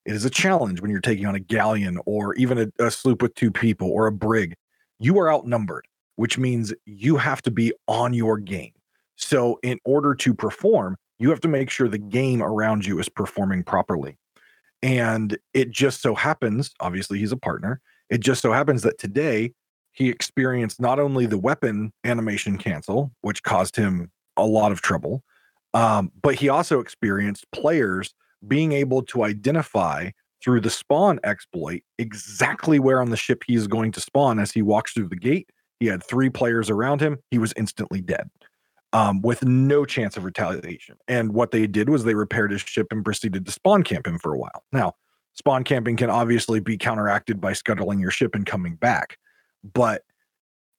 [0.06, 3.24] it is a challenge when you're taking on a galleon or even a, a sloop
[3.24, 4.54] with two people or a brig.
[5.00, 8.72] You are outnumbered which means you have to be on your game.
[9.18, 13.08] So in order to perform you have to make sure the game around you is
[13.08, 14.18] performing properly.
[14.84, 17.80] And it just so happens obviously he's a partner.
[18.10, 19.54] It just so happens that today
[19.96, 25.24] he experienced not only the weapon animation cancel, which caused him a lot of trouble,
[25.74, 28.14] um, but he also experienced players
[28.46, 30.12] being able to identify
[30.44, 34.52] through the spawn exploit exactly where on the ship he is going to spawn as
[34.52, 35.50] he walks through the gate.
[35.80, 37.18] He had three players around him.
[37.32, 38.30] He was instantly dead
[38.92, 40.98] um, with no chance of retaliation.
[41.08, 44.20] And what they did was they repaired his ship and proceeded to spawn camp him
[44.20, 44.64] for a while.
[44.74, 44.94] Now,
[45.34, 49.18] spawn camping can obviously be counteracted by scuttling your ship and coming back
[49.73, 50.04] but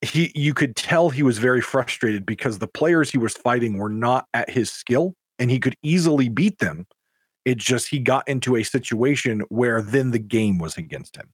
[0.02, 3.88] he you could tell he was very frustrated because the players he was fighting were
[3.88, 6.86] not at his skill and he could easily beat them.
[7.44, 11.28] It just he got into a situation where then the game was against him.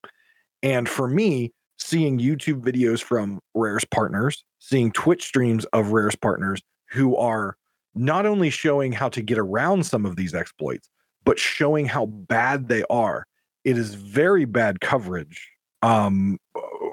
[0.62, 6.62] And for me, seeing YouTube videos from Rare's partners, seeing Twitch streams of Rare's partners
[6.90, 7.56] who are
[7.94, 10.88] not only showing how to get around some of these exploits,
[11.24, 13.26] but showing how bad they are.
[13.64, 16.38] It is very bad coverage um,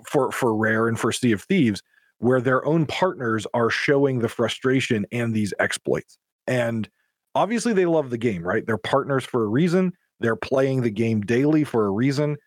[0.06, 1.82] for for Rare and for Sea of Thieves,
[2.20, 6.18] where their own partners are showing the frustration and these exploits.
[6.48, 6.90] And
[7.36, 8.66] obviously, they love the game, right?
[8.66, 9.94] They're partners for a reason.
[10.20, 12.38] They're playing the game daily for a reason.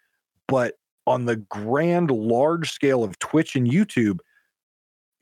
[0.48, 0.74] But
[1.06, 4.18] on the grand, large scale of Twitch and YouTube,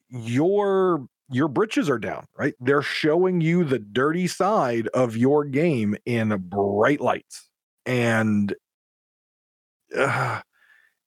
[0.08, 2.54] your your britches are down, right?
[2.58, 7.48] They're showing you the dirty side of your game in bright lights.
[7.86, 8.52] And
[9.96, 10.40] uh,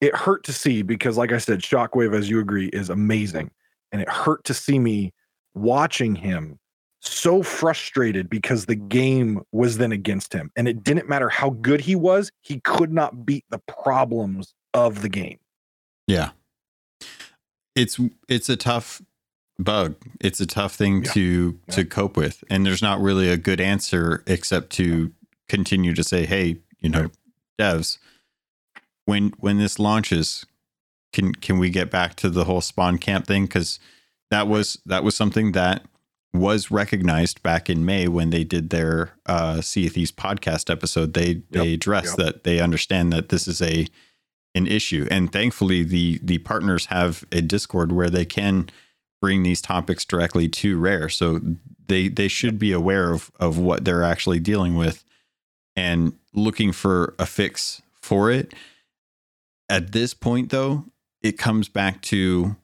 [0.04, 3.50] it hurt to see because, like I said, Shockwave, as you agree, is amazing.
[3.94, 5.14] And it hurt to see me
[5.56, 6.60] watching him
[7.00, 10.52] so frustrated because the game was then against him.
[10.58, 15.02] And it didn't matter how good he was, he could not beat the problems of
[15.02, 15.40] the game.
[16.06, 16.32] Yeah.
[17.76, 19.02] It's it's a tough
[19.58, 19.96] bug.
[20.20, 21.12] It's a tough thing yeah.
[21.14, 21.76] to yeah.
[21.76, 25.12] to cope with, and there's not really a good answer except to
[25.50, 27.10] continue to say, "Hey, you know,
[27.60, 27.98] devs,
[29.06, 30.46] when when this launches,
[31.12, 33.46] can can we get back to the whole spawn camp thing?
[33.46, 33.80] Because
[34.32, 35.86] that was that was something that
[36.34, 41.14] was recognized back in May when they did their uh, Sea of Thieves podcast episode.
[41.14, 41.44] They yep.
[41.50, 42.26] they addressed yep.
[42.26, 43.88] that they understand that this is a
[44.56, 48.70] an issue, and thankfully the the partners have a Discord where they can
[49.22, 51.10] bring these topics directly to Rare.
[51.10, 51.40] So
[51.88, 55.04] they they should be aware of of what they're actually dealing with
[55.76, 58.54] and looking for a fix for it.
[59.74, 60.86] At this point though,
[61.22, 62.56] it comes back to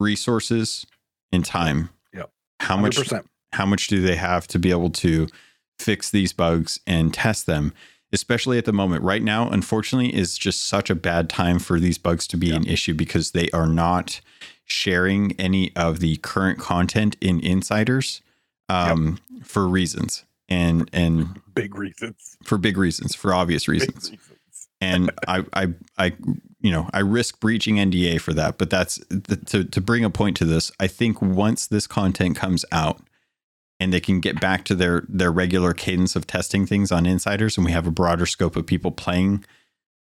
[0.00, 0.86] resources
[1.30, 1.90] and time.
[2.14, 2.30] Yep.
[2.60, 3.24] How much 100%.
[3.52, 5.28] how much do they have to be able to
[5.78, 7.72] fix these bugs and test them?
[8.12, 11.98] especially at the moment right now unfortunately is just such a bad time for these
[11.98, 12.56] bugs to be yep.
[12.56, 14.20] an issue because they are not
[14.64, 18.20] sharing any of the current content in insiders
[18.68, 19.46] um, yep.
[19.46, 24.10] for reasons and and big reasons for big reasons for obvious reasons.
[24.10, 24.31] reasons.
[24.82, 26.12] And I I I
[26.60, 30.10] you know I risk breaching NDA for that, but that's the, to to bring a
[30.10, 30.70] point to this.
[30.78, 33.00] I think once this content comes out
[33.82, 37.56] and they can get back to their their regular cadence of testing things on insiders
[37.56, 39.44] and we have a broader scope of people playing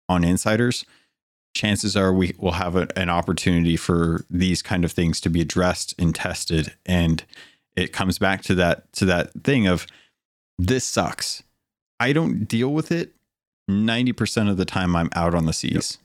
[0.07, 0.85] on insiders
[1.53, 5.41] chances are we will have a, an opportunity for these kind of things to be
[5.41, 7.25] addressed and tested and
[7.75, 9.85] it comes back to that to that thing of
[10.57, 11.43] this sucks
[11.99, 13.13] i don't deal with it
[13.69, 15.97] 90% of the time i'm out on the seas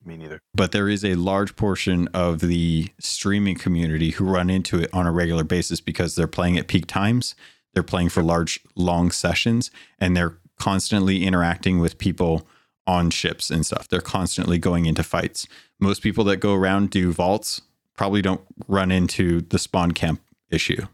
[0.00, 0.06] yep.
[0.06, 4.78] me neither but there is a large portion of the streaming community who run into
[4.78, 7.34] it on a regular basis because they're playing at peak times
[7.74, 12.46] they're playing for large long sessions and they're constantly interacting with people
[12.86, 13.88] on ships and stuff.
[13.88, 15.46] They're constantly going into fights.
[15.78, 17.62] Most people that go around do vaults
[17.96, 20.20] probably don't run into the spawn camp
[20.50, 20.86] issue.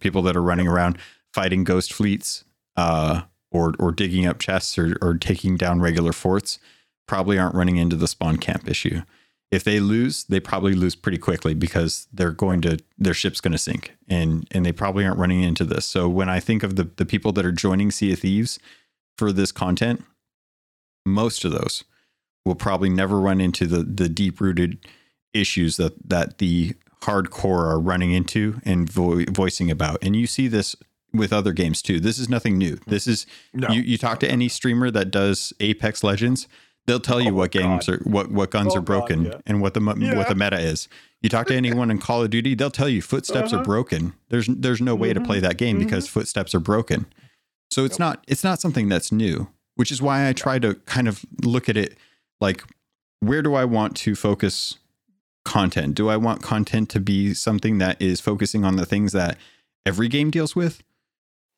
[0.00, 0.98] People that are running around
[1.32, 2.44] fighting ghost fleets
[2.76, 3.22] uh,
[3.56, 6.58] or or digging up chests or, or taking down regular forts
[7.06, 9.02] probably aren't running into the spawn camp issue.
[9.50, 13.52] If they lose, they probably lose pretty quickly because they're going to their ship's going
[13.52, 15.86] to sink and and they probably aren't running into this.
[15.86, 18.58] So when I think of the the people that are joining Sea of Thieves
[19.16, 20.04] for this content,
[21.04, 21.84] most of those
[22.44, 24.78] will probably never run into the the deep rooted
[25.32, 29.98] issues that that the hardcore are running into and vo- voicing about.
[30.02, 30.74] And you see this
[31.12, 32.00] with other games too.
[32.00, 32.78] This is nothing new.
[32.86, 33.68] This is no.
[33.68, 36.48] you, you talk to any streamer that does Apex Legends,
[36.86, 37.94] they'll tell you oh what games God.
[37.94, 39.40] are what what guns oh are broken God, yeah.
[39.46, 40.16] and what the yeah.
[40.16, 40.88] what the meta is.
[41.22, 43.62] You talk to anyone in Call of Duty, they'll tell you footsteps uh-huh.
[43.62, 44.12] are broken.
[44.28, 45.22] There's there's no way mm-hmm.
[45.22, 45.86] to play that game mm-hmm.
[45.86, 47.06] because footsteps are broken.
[47.70, 51.06] So it's not it's not something that's new which is why I try to kind
[51.06, 51.96] of look at it
[52.40, 52.64] like
[53.20, 54.78] where do I want to focus
[55.44, 55.94] content?
[55.94, 59.38] Do I want content to be something that is focusing on the things that
[59.86, 60.82] every game deals with?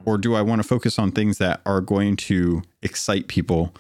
[0.05, 3.75] Or do I want to focus on things that are going to excite people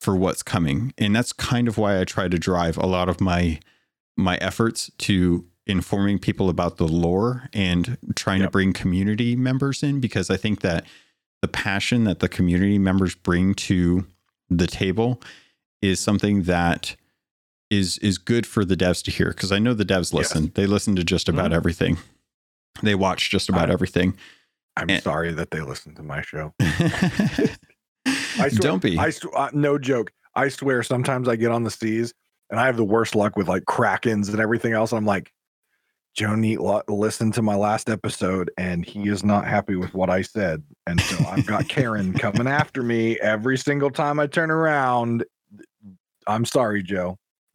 [0.00, 0.94] for what's coming?
[0.96, 3.60] And that's kind of why I try to drive a lot of my
[4.16, 8.48] my efforts to informing people about the lore and trying yep.
[8.48, 10.84] to bring community members in because I think that
[11.40, 14.06] the passion that the community members bring to
[14.50, 15.20] the table
[15.80, 16.96] is something that
[17.70, 20.44] is is good for the devs to hear because I know the devs listen.
[20.44, 20.52] Yes.
[20.54, 21.54] They listen to just about mm-hmm.
[21.54, 21.98] everything.
[22.82, 24.16] They watch just about everything.
[24.78, 26.54] I'm and, sorry that they listen to my show.
[26.60, 28.96] I swear, Don't be.
[28.98, 30.12] I sw- uh, no joke.
[30.34, 30.82] I swear.
[30.82, 32.14] Sometimes I get on the seas
[32.50, 34.92] and I have the worst luck with like krakens and everything else.
[34.92, 35.32] I'm like,
[36.14, 40.22] Joe Neate listened to my last episode, and he is not happy with what I
[40.22, 45.24] said, and so I've got Karen coming after me every single time I turn around.
[46.26, 47.18] I'm sorry, Joe.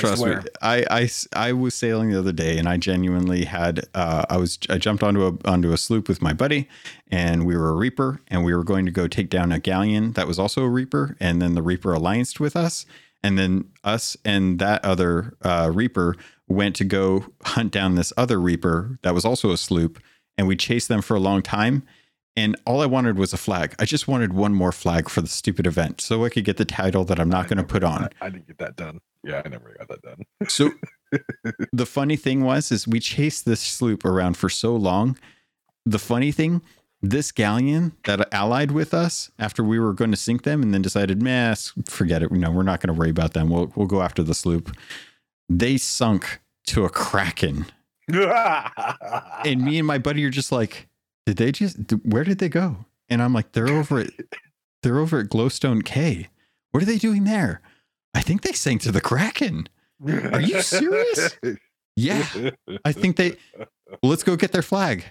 [0.00, 2.76] Trust me, I, I, I, I s- I was sailing the other day, and I
[2.76, 6.68] genuinely had uh, I was I jumped onto a onto a sloop with my buddy,
[7.10, 10.12] and we were a reaper, and we were going to go take down a galleon
[10.12, 12.86] that was also a reaper, and then the reaper allianced with us,
[13.22, 16.16] and then us and that other uh, reaper
[16.48, 19.98] went to go hunt down this other reaper that was also a sloop,
[20.38, 21.82] and we chased them for a long time.
[22.38, 23.74] And all I wanted was a flag.
[23.78, 26.66] I just wanted one more flag for the stupid event so I could get the
[26.66, 28.10] title that I'm not going to put on.
[28.20, 29.00] I, I didn't get that done.
[29.26, 30.22] Yeah, I never got that done.
[30.48, 30.70] So
[31.72, 35.18] the funny thing was is we chased this sloop around for so long.
[35.84, 36.62] The funny thing,
[37.02, 40.82] this galleon that allied with us after we were going to sink them and then
[40.82, 42.30] decided, meh, s- forget it.
[42.30, 43.50] You know, we're not going to worry about them.
[43.50, 44.70] We'll we'll go after the sloop.
[45.48, 47.66] They sunk to a kraken.
[49.44, 50.88] And me and my buddy are just like,
[51.26, 52.84] did they just where did they go?
[53.08, 54.10] And I'm like, they're over at
[54.82, 56.28] they're over at Glowstone Cay.
[56.70, 57.60] What are they doing there?
[58.16, 59.68] I think they sank to the Kraken.
[60.06, 61.38] Are you serious?
[61.98, 62.26] Yeah.
[62.84, 65.04] I think they well, let's go get their flag.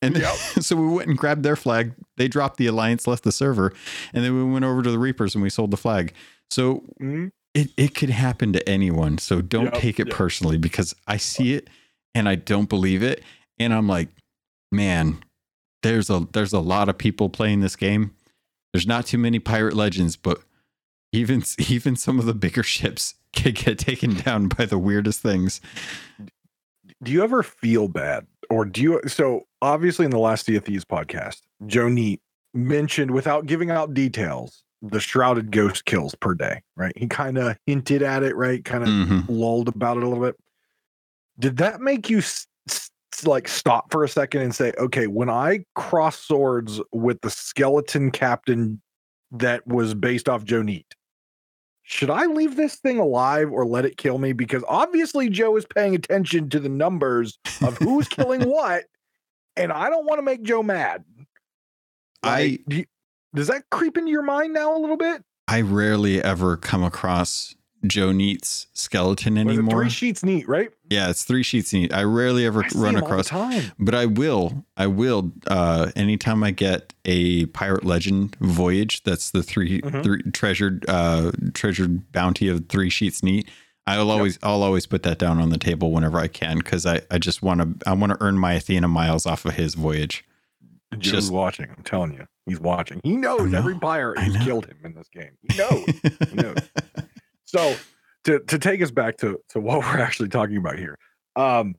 [0.00, 0.34] And Yep.
[0.60, 1.94] so we went and grabbed their flag.
[2.16, 3.72] They dropped the alliance, left the server,
[4.14, 6.12] and then we went over to the Reapers and we sold the flag.
[6.50, 7.32] So Mhm.
[7.54, 9.18] it, it could happen to anyone.
[9.18, 10.16] So don't Yep, take it yep.
[10.16, 11.68] personally because I see it
[12.14, 13.24] and I don't believe it.
[13.58, 14.08] And I'm like,
[14.70, 15.24] man,
[15.82, 18.14] there's a there's a lot of people playing this game.
[18.72, 20.40] There's not too many pirate legends, but
[21.12, 25.60] even even some of the bigger ships can get taken down by the weirdest things.
[27.02, 30.64] do you ever feel bad or do you so obviously in the last Sea of
[30.64, 32.20] Thieves podcast Joe Neate
[32.54, 37.56] mentioned without giving out details the shrouded ghost kills per day right he kind of
[37.66, 39.24] hinted at it right kind of Mhm.
[39.28, 40.36] lulled about it a little bit
[41.38, 42.90] did that make you s- s-
[43.24, 48.10] like stop for a second and say okay when i cross swords with the skeleton
[48.10, 48.82] captain
[49.30, 50.92] that was based off Joe Neate
[51.92, 54.32] should I leave this thing alive or let it kill me?
[54.32, 58.84] Because obviously Joe is paying attention to the numbers of who's killing what,
[59.56, 61.04] and I don't want to make Joe mad.
[62.22, 62.84] I do you-
[63.34, 65.22] does that creep into your mind now a little bit?
[65.48, 67.54] I rarely ever come across
[67.86, 69.80] Joe Neate's skeleton anymore.
[69.82, 70.70] three sheets neat, right?
[70.90, 71.92] yeah, it's three sheets neat.
[71.92, 73.72] I rarely ever I run him all the across time.
[73.78, 74.64] but I will.
[74.76, 75.32] I will.
[75.46, 80.02] Uh, anytime I get a pirate legend voyage, that's the 3 Mhm.
[80.04, 83.48] three treasured uh, treasured bounty of three sheets neat.
[83.86, 87.00] I'll always I'll always put that down on the table whenever I can because I,
[87.10, 90.24] I just want to I want to earn my Athena miles off of his voyage.
[90.98, 91.66] Joe's Just- watching.
[91.76, 93.00] I'm telling you, he's watching.
[93.02, 93.58] He knows know.
[93.58, 95.30] every pirate who's killed him in this game.
[95.50, 95.84] He knows.
[96.28, 96.58] He knows.
[97.52, 97.76] So
[98.24, 100.98] to to take us back to to what we're actually talking about here
[101.36, 101.74] um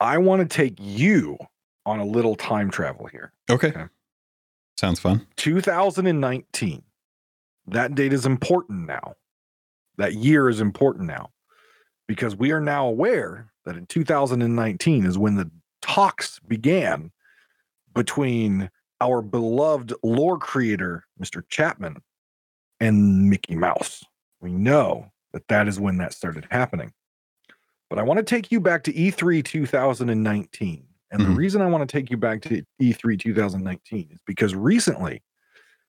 [0.00, 1.38] i want to take you
[1.86, 3.68] on a little time travel here okay.
[3.68, 3.84] Okay.
[4.78, 5.26] Sounds fun.
[5.36, 6.82] 2019
[7.68, 9.14] that date is important now
[9.98, 11.30] that year is important now
[12.08, 17.12] because we are now aware that in 2019 is when the talks began
[17.94, 21.96] between our beloved lore creator mr chapman
[22.80, 24.02] and mickey mouse
[24.40, 26.92] we know that that is when that started happening
[27.90, 31.36] but i want to take you back to E e3 2019 and the Mhm.
[31.36, 35.22] reason i want to take you back to E e3 2019 is because recently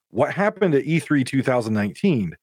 [0.10, 2.36] what happened at E E3 2019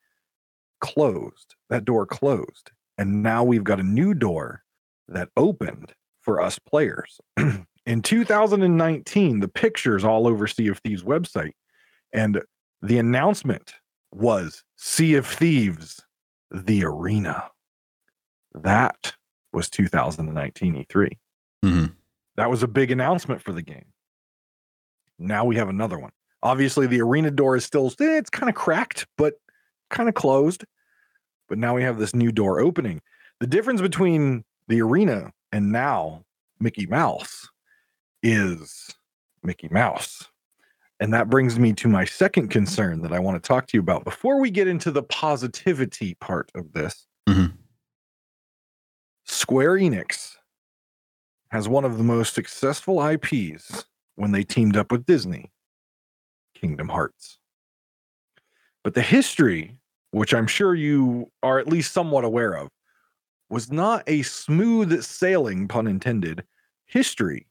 [0.81, 1.55] closed.
[1.69, 2.71] That door closed.
[2.99, 4.63] And now we've got a new door
[5.09, 7.21] that opened for us players.
[7.87, 11.53] In 2019, the pictures all over Sea of Thieves website,
[12.13, 12.41] and
[12.83, 13.75] the announcement
[14.13, 16.01] was Sea of Thieves,
[16.51, 17.51] the arena.
[18.55, 19.15] That
[19.53, 21.19] was 2019 E3.
[21.65, 21.95] Mhm.
[22.37, 23.93] That was a big announcement for the game.
[25.18, 26.12] Now we have another one.
[26.43, 29.35] Obviously, the arena door is still eh, it's kind of cracked, but
[29.91, 30.64] kind of closed.
[31.49, 33.03] But now we have this new door opening.
[33.41, 36.24] The difference between the arena and now
[36.59, 37.49] Mickey Mouse
[38.22, 38.95] is
[39.43, 40.30] Mickey Mouse.
[41.01, 43.80] And that brings me to my second concern that I want to talk to you
[43.80, 47.07] about before we get into the positivity part of this.
[47.26, 47.57] Mhm.
[49.24, 50.36] Square Enix
[51.51, 53.86] has one of the most successful IPs
[54.16, 55.51] when they teamed up with Disney
[56.55, 57.38] Kingdom Hearts.
[58.84, 59.78] But the history,
[60.11, 62.70] which I'm sure you are at least somewhat aware of,
[63.48, 66.46] was not a smooth sailing, pun intended,
[66.84, 67.46] history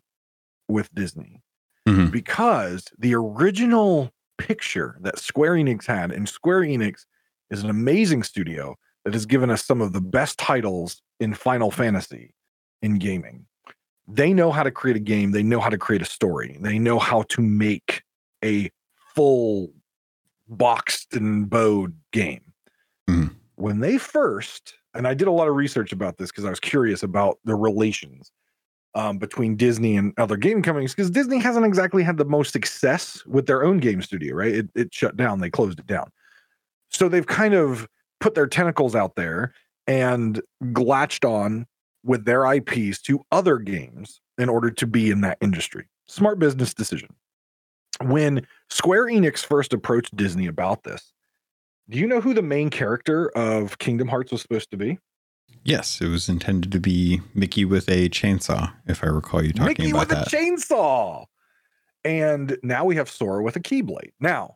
[0.68, 1.42] with Disney
[1.90, 2.12] Mhm.
[2.12, 7.06] because the original picture that Square Enix had, and Square Enix
[7.50, 11.72] is an amazing studio that has given us some of the best titles in Final
[11.72, 12.34] Fantasy
[12.82, 13.46] in gaming.
[14.08, 16.80] They know how to create a game, they know how to create a story, they
[16.80, 18.04] know how to make
[18.44, 18.70] a
[19.16, 19.72] full
[20.48, 22.54] boxed and bowed game.
[23.08, 23.36] Mhm.
[23.56, 26.60] When they first, and I did a lot of research about this because I was
[26.60, 28.32] curious about the relations
[28.96, 33.24] um, between Disney and other gaming companies because Disney hasn't exactly had the most success
[33.26, 34.54] with their own game studio, right?
[34.54, 36.12] It, it shut down, they closed it down.
[36.90, 37.88] So they've kind of
[38.20, 39.54] put their tentacles out there
[39.88, 40.42] and
[40.74, 41.66] glatched on
[42.04, 45.88] with their IPs to other games in order to be in that industry.
[46.08, 47.10] Smart business decision.
[48.02, 51.12] When Square Enix first approached Disney about this,
[51.90, 55.00] do you know who the main character of Kingdom Hearts was supposed to be?
[55.70, 59.68] Yes, it was intended to be Mickey with a chainsaw, if I recall you talking
[59.68, 60.32] Mickey about that.
[60.32, 61.26] Mickey with a chainsaw.
[62.04, 64.14] And now we have Sora with a keyblade.
[64.20, 64.56] Now,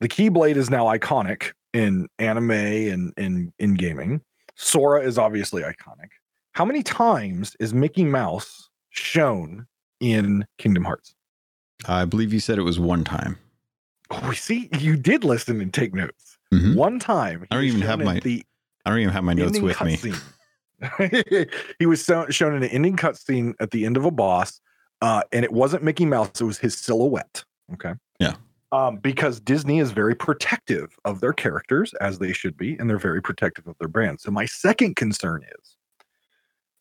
[0.00, 4.20] the keyblade is now iconic in anime and in in gaming.
[4.56, 6.10] Sora is obviously iconic.
[6.52, 9.66] How many times is Mickey Mouse shown
[10.00, 11.14] in Kingdom Hearts?
[11.86, 13.38] I believe you said it was one time.
[14.10, 16.36] Oh, we see you did listen and take notes.
[16.52, 16.74] Mhm.
[16.74, 18.44] One time, I don't even have my the
[18.84, 19.98] I don't even have my notes with me.
[21.78, 24.60] he was so, shown in an ending cutscene at the end of a boss,
[25.02, 27.44] uh, and it wasn't Mickey Mouse; it was his silhouette.
[27.74, 27.94] Okay.
[28.18, 28.34] Yeah.
[28.72, 32.98] Um, because Disney is very protective of their characters, as they should be, and they're
[32.98, 34.20] very protective of their brand.
[34.20, 35.76] So my second concern is,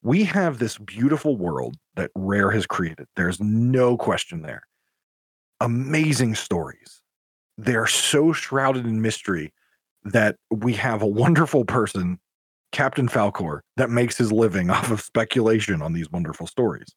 [0.02, 3.08] we have this beautiful world that Rare has created.
[3.16, 4.64] There's no question there.
[5.60, 7.02] Amazing stories.
[7.58, 9.52] They're so shrouded in mystery
[10.04, 12.20] that we have a wonderful person,
[12.72, 16.93] Captain Falcore, that makes his living off of speculation on these wonderful stories.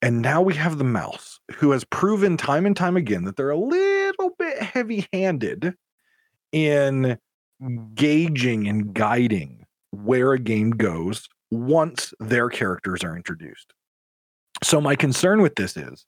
[0.00, 3.50] And now we have the mouse, who has proven time and time again that they're
[3.50, 5.74] a little bit heavy handed
[6.50, 7.18] in
[7.94, 13.72] gauging and guiding where a game goes once their characters are introduced.
[14.64, 16.04] So, my concern with this is,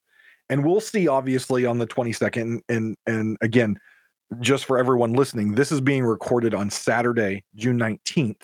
[0.49, 3.79] and we'll see obviously on the 22nd, and, and again,
[4.41, 8.43] just for everyone listening, this is being recorded on Saturday, June 19th.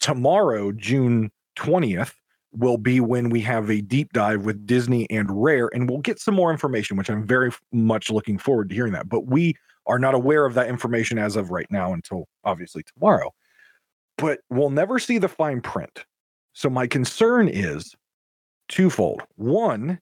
[0.00, 2.14] Tomorrow, June 20th,
[2.52, 6.20] will be when we have a deep dive with Disney and Rare, and we'll get
[6.20, 9.08] some more information, which I'm very much looking forward to hearing that.
[9.08, 9.54] But we
[9.86, 13.32] are not aware of that information as of right now until obviously tomorrow.
[14.18, 16.04] But we'll never see the fine print.
[16.52, 17.94] So my concern is
[18.68, 19.22] twofold.
[19.36, 19.98] One,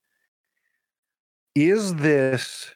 [1.54, 2.74] is this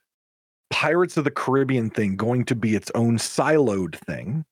[0.74, 4.44] Pirates of the Caribbean thing going to be its own siloed thing?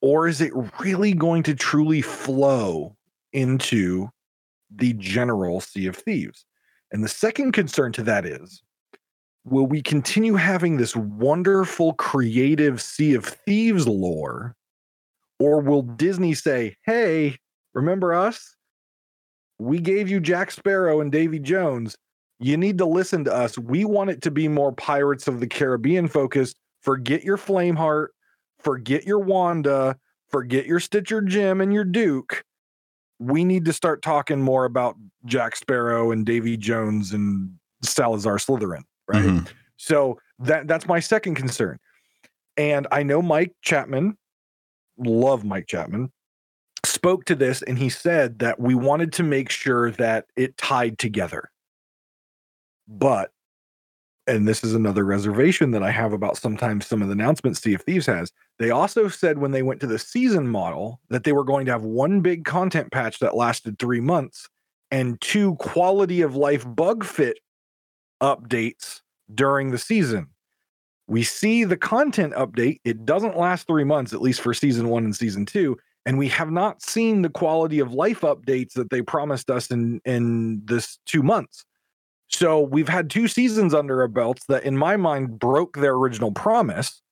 [0.00, 2.96] Or is it really going to truly flow
[3.32, 4.08] into
[4.70, 6.46] the general Sea of Thieves?
[6.92, 8.62] And the second concern to that is
[9.44, 14.54] will we continue having this wonderful creative Sea of Thieves lore?
[15.40, 17.38] Or will Disney say, hey,
[17.74, 18.54] remember us?
[19.58, 21.96] We gave you Jack Sparrow and Davy Jones
[22.40, 23.58] you need to listen to us.
[23.58, 26.56] We want it to be more Pirates of the Caribbean focused.
[26.80, 28.08] Forget your Flameheart,
[28.58, 29.96] forget your Wanda,
[30.30, 32.42] forget your Stitcher Jim and your Duke.
[33.18, 38.84] We need to start talking more about Jack Sparrow and Davy Jones and Salazar Slytherin,
[39.06, 39.26] right?
[39.26, 39.48] Mhm.
[39.76, 41.78] So that that's my second concern.
[42.56, 44.16] And I know Mike Chapman,
[44.96, 46.10] love Mike Chapman,
[46.86, 50.98] spoke to this and he said that we wanted to make sure that it tied
[50.98, 51.50] together.
[52.90, 53.30] But,
[54.26, 57.74] and this is another reservation that I have about sometimes some of the announcements Sea
[57.74, 58.32] of Thieves has.
[58.58, 61.72] They also said when they went to the season model that they were going to
[61.72, 64.48] have one big content patch that lasted three months
[64.90, 67.38] and two quality of life bug fit
[68.20, 69.00] updates
[69.32, 70.26] during the season.
[71.06, 72.80] We see the content update.
[72.84, 75.78] It doesn't last three months, at least for season one and season two.
[76.06, 80.00] And we have not seen the quality of life updates that they promised us in,
[80.04, 81.64] in this two months.
[82.30, 86.32] So we've had two seasons under our belts that, in my mind, broke their original
[86.32, 87.02] promise.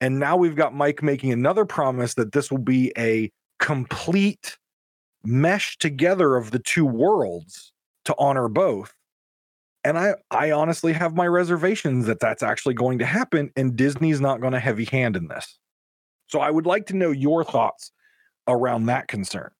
[0.00, 4.58] And now we've got Mike making another promise that this will be a complete
[5.24, 7.72] mesh together of the two worlds
[8.04, 8.92] to honor both.
[9.84, 14.20] And I, I honestly have my reservations that that's actually going to happen, and Disney's
[14.20, 15.58] not going to heavy hand in this.
[16.26, 17.92] So I would like to know your thoughts
[18.48, 19.50] around that concern.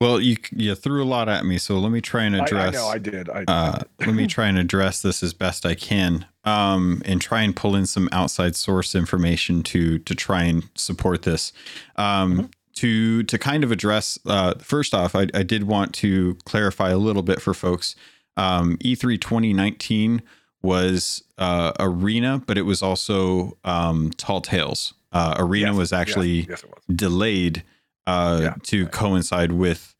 [0.00, 2.74] Well, you you threw a lot at me, so let me try and address.
[2.74, 3.30] I, know I did.
[3.30, 7.40] I, uh, let me try and address this as best I can, um, and try
[7.42, 11.52] and pull in some outside source information to to try and support this.
[11.96, 12.50] Um, Mhm.
[12.76, 16.98] To to kind of address, uh, first off, I, I did want to clarify a
[16.98, 17.96] little bit for folks.
[18.36, 20.20] Um, E3 2019
[20.60, 24.92] was uh, Arena, but it was also um, Tall Tales.
[25.10, 26.96] Uh, Arena Yes, was actually yes, yes, was.
[26.96, 27.62] delayed
[28.06, 28.92] uh, Yeah, to right.
[28.92, 29.94] coincide with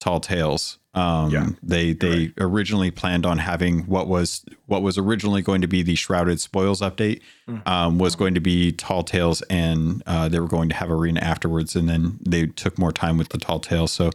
[0.00, 0.78] Tall Tales.
[0.92, 5.68] Um, Yeah, they they originally planned on having what was what was originally going to
[5.68, 7.66] be the Shrouded Spoils update Mhm.
[7.68, 11.20] um, was going to be Tall Tales, and uh, they were going to have Arena
[11.20, 13.92] afterwards, and then they took more time with the Tall Tales.
[13.92, 14.10] So,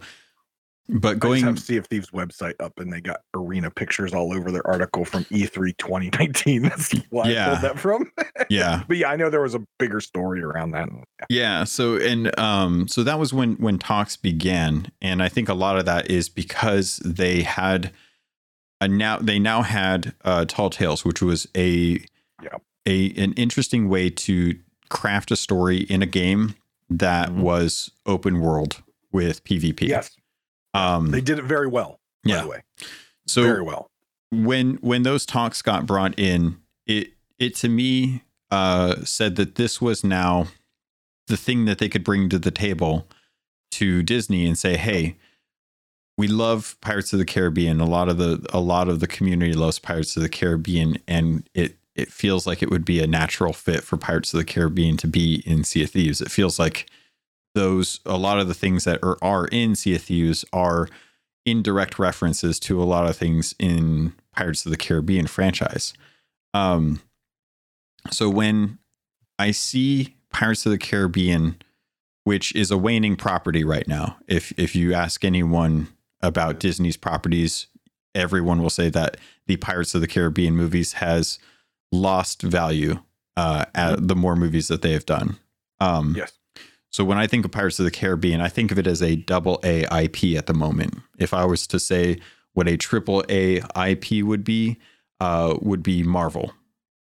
[0.88, 4.34] but I going have Sea of Thieves website up, and they got arena pictures all
[4.34, 6.62] over their article from E E3 2019.
[6.64, 7.50] That's why I Yeah.
[7.50, 8.12] pulled that from.
[8.50, 10.88] yeah but yeah, I know there was a bigger story around that.
[11.30, 11.64] Yeah.
[11.64, 15.78] So and um so that was when when talks began, and I think a lot
[15.78, 17.92] of that is because they had
[18.82, 22.00] a now they now had uh, Tall Tales, which was a
[22.44, 22.58] Yeah.
[22.86, 24.60] a an interesting way to
[24.90, 26.56] craft a story in a game
[26.90, 27.38] that Mhm.
[27.38, 29.88] was open world with PvP.
[29.88, 30.16] Yes,
[30.76, 31.12] Um.
[31.12, 32.00] they did it very well.
[32.24, 32.42] By yeah.
[32.42, 32.62] the way,
[33.28, 33.90] So very well.
[34.32, 36.58] when when those talks got brought in,
[36.88, 40.48] it it to me uh, said that this was now
[41.28, 43.08] the thing that they could bring to the table
[43.72, 45.18] to Disney and say, "Hey,
[46.18, 47.80] we love Pirates of the Caribbean.
[47.80, 51.48] A lot of the a lot of the community loves Pirates of the Caribbean, and
[51.54, 54.98] it it feels like it would be a natural fit for Pirates of the Caribbean
[54.98, 56.22] to be in Sea of Thieves.
[56.22, 56.90] It feels like
[57.56, 60.88] those a lot of the things that are, are in Sea of Thieves are."
[61.46, 65.94] indirect references to a lot of things in Pirates of the Caribbean franchise.
[66.54, 67.02] Um,
[68.12, 68.80] so when
[69.38, 71.62] I see Pirates of the Caribbean,
[72.24, 75.88] which is a waning property right now, if if you ask anyone
[76.22, 77.68] about Disney's properties,
[78.16, 81.38] everyone will say that the Pirates of the Caribbean movies has
[81.92, 83.00] lost value
[83.38, 85.38] uh, at the more movies that they have done.
[85.80, 86.34] Um, Yes.
[86.96, 89.18] So when I think of Pirates of the Caribbean, I think of it as a
[89.18, 90.94] double A IP at the moment.
[91.20, 92.20] If I was to say
[92.54, 94.78] what a triple A IP would be,
[95.20, 96.54] uh, would be Marvel,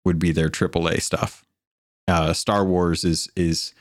[0.04, 1.44] would be their triple A stuff.
[2.08, 3.72] Uh, Star Wars is is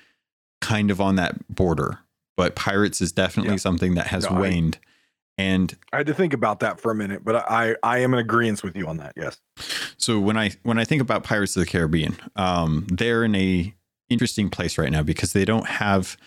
[0.62, 1.98] kind of on that border,
[2.38, 3.58] but Pirates is definitely Yeah.
[3.58, 4.78] something that has No, I- waned.
[5.40, 8.20] And I had to think about that for a minute, but I I am in
[8.20, 9.14] agreement with you on that.
[9.18, 9.38] Yes.
[9.98, 13.74] So when I when I think about Pirates of the Caribbean, um, they're in a
[14.10, 16.18] interesting place right now because they don't have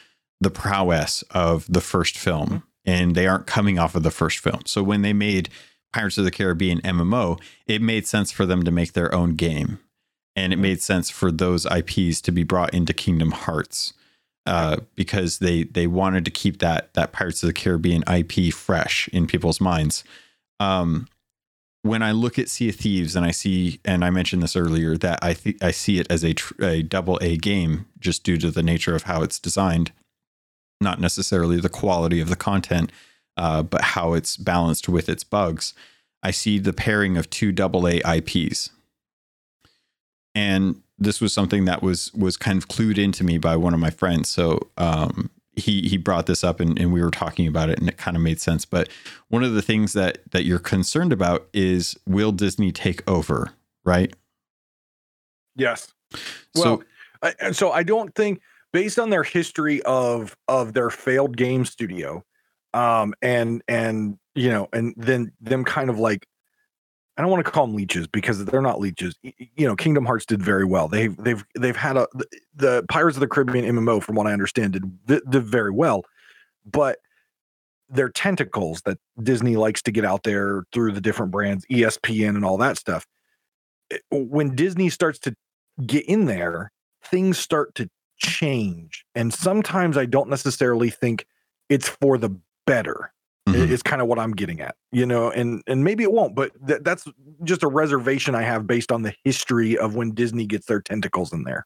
[0.41, 4.63] the prowess of the first film, and they aren't coming off of the first film.
[4.67, 5.49] So when they made
[5.93, 9.79] Pirates of the Caribbean MMO, it made sense for them to make their own game,
[10.35, 13.93] and it made sense for those IPs to be brought into Kingdom Hearts.
[14.45, 19.09] Uh, because they they wanted to keep that that Pirates of the Caribbean IP fresh
[19.09, 20.05] in people's minds.
[20.61, 21.09] Um,
[21.87, 24.97] when I look at Sea of Thieves and I see, and I mentioned this earlier,
[24.99, 28.37] that I th- I see it as a, tr- a double A game just due
[28.39, 29.93] to the nature of how it's designed,
[30.81, 32.93] not necessarily the quality of the content,
[33.37, 35.75] uh, but how it's balanced with its bugs.
[36.23, 38.71] I see the pairing of two double A IPs,
[40.35, 43.81] and this was something that was was kind of clued into me by one of
[43.81, 44.29] my friends.
[44.29, 47.89] So um, he he brought this up and, and we were talking about it, and
[47.89, 48.65] it kind of made sense.
[48.65, 48.89] But
[49.29, 53.53] one of the things that that you're concerned about is will Disney take over,
[53.85, 54.15] right?
[55.57, 55.93] Yes.
[56.55, 56.83] so Well,
[57.23, 58.41] I, and so I don't think,
[58.73, 62.23] based on their history of of their failed game studio,
[62.75, 66.27] um, and and you know, and then them kind of like,
[67.17, 69.17] I don't want to call them leeches because they're not leeches.
[69.23, 70.87] You know, Kingdom Hearts did very well.
[70.87, 72.07] They've they've they've had a
[72.55, 76.05] the, Pirates of the Caribbean MMO, from what I understand, did did very well,
[76.65, 76.99] but
[77.89, 82.45] their tentacles that Disney likes to get out there through the different brands, ESPN and
[82.45, 83.07] all that stuff.
[83.91, 85.35] Eh, when Disney starts to
[85.87, 86.73] get in there,
[87.05, 87.89] things start to
[88.19, 89.05] change.
[89.15, 91.27] And sometimes I don't necessarily think
[91.69, 92.37] it's for the
[92.67, 93.13] better.
[93.49, 93.71] Mhm.
[93.71, 96.51] Is kind of what I'm getting at, you know, and and maybe it won't, but
[96.67, 97.07] th- that's
[97.45, 101.33] just a reservation I have based on the history of when Disney gets their tentacles
[101.33, 101.65] in there.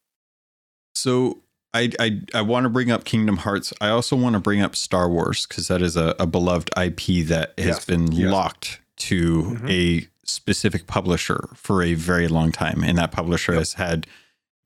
[0.93, 1.41] So
[1.73, 3.73] I I, I want to bring up Kingdom Hearts.
[3.81, 7.25] I also want to bring up Star Wars because that is a, a beloved IP
[7.27, 8.31] that has Yes, been yes.
[8.31, 9.69] locked to Mhm.
[9.69, 13.59] a specific publisher for a very long time, and that publisher Yep.
[13.59, 14.05] has had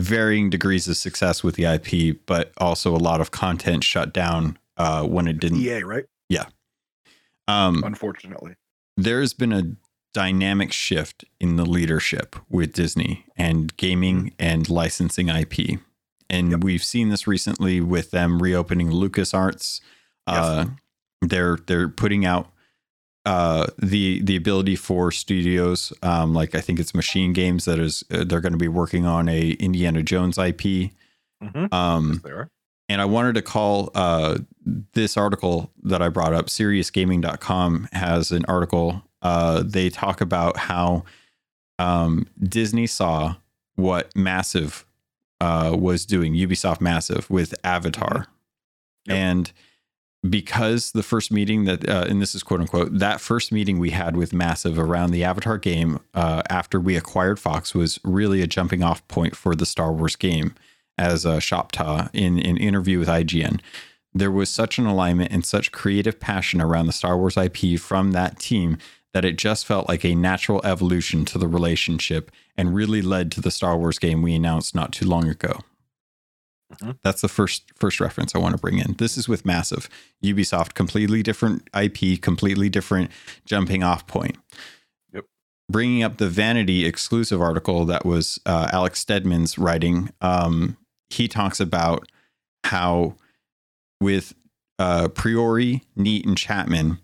[0.02, 4.58] varying degrees of success with the IP, but also a lot of content shut down
[4.78, 5.60] uh, when it didn't.
[5.62, 6.04] EA, right?
[7.48, 8.56] Um, Unfortunately.
[8.98, 9.76] there has been a
[10.14, 15.80] dynamic shift in the leadership with Disney and gaming and licensing IP.
[16.30, 16.64] And Yep.
[16.64, 19.82] we've seen this recently with them reopening LucasArts.
[20.26, 20.66] Uh,
[21.22, 22.52] they're they're putting out
[23.26, 28.04] uh, the the ability for studios, um, like I think it's Machine Games, that is
[28.12, 30.92] uh, they're going to be working on a Indiana Jones IP.
[31.44, 31.72] Mhm.
[31.74, 32.50] Um, Yes, they are.
[32.90, 36.48] and I wanted to call uh, this article that I brought up.
[36.48, 39.04] SeriousGaming.com has an article.
[39.22, 41.04] Uh, they talk about how
[41.80, 43.36] um, Disney saw
[43.76, 44.86] what Massive
[45.42, 48.28] uh, was doing, Ubisoft Massive with Avatar,
[49.08, 49.16] Yep.
[49.18, 49.52] and
[50.28, 53.92] because the first meeting that, uh, and this is quote unquote, that first meeting we
[53.92, 58.48] had with Massive around the Avatar game uh, after we acquired Fox was really a
[58.48, 60.56] jumping off point for the Star Wars game.
[60.98, 63.60] As uh, Shoptaw in an interview with IGN,
[64.16, 68.14] there was such an alignment and such creative passion around the Star Wars IP from
[68.14, 68.78] that team
[69.14, 73.42] that it just felt like a natural evolution to the relationship and really led to
[73.42, 75.60] the Star Wars game we announced not too long ago.
[76.74, 76.98] Mhm.
[77.04, 78.96] That's the first first reference I want to bring in.
[78.98, 79.88] This is with Massive.
[80.24, 83.12] Ubisoft completely different IP, completely different
[83.46, 84.38] jumping off point.
[85.14, 85.26] Yep.
[85.70, 90.78] Bringing up the Vanity exclusive article that was uh, Alex Stedman's writing, um,
[91.10, 92.10] he talks about
[92.64, 93.16] how
[94.02, 94.34] with
[94.80, 97.00] uh, Priore, Neate, and Chapman,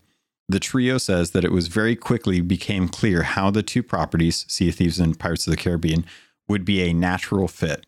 [0.49, 4.69] the trio says that it was very quickly became clear how the two properties, Sea
[4.69, 6.05] of Thieves and Pirates of the Caribbean,
[6.49, 7.85] would be a natural fit.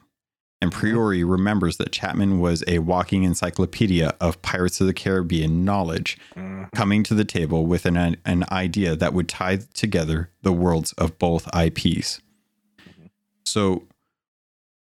[0.62, 6.18] And Priore remembers that Chapman was a walking encyclopedia of Pirates of the Caribbean knowledge,
[6.38, 6.72] Mhm.
[6.72, 11.20] coming to the table with an, an idea that would tie together the worlds of
[11.20, 12.22] both IPs.
[13.46, 13.84] So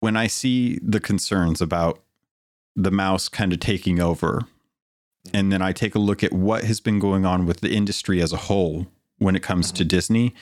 [0.01, 2.03] when I see the concerns about
[2.75, 4.45] the mouse kind of taking over,
[5.33, 8.21] and then I take a look at what has been going on with the industry
[8.21, 10.33] as a whole when it comes to Disney,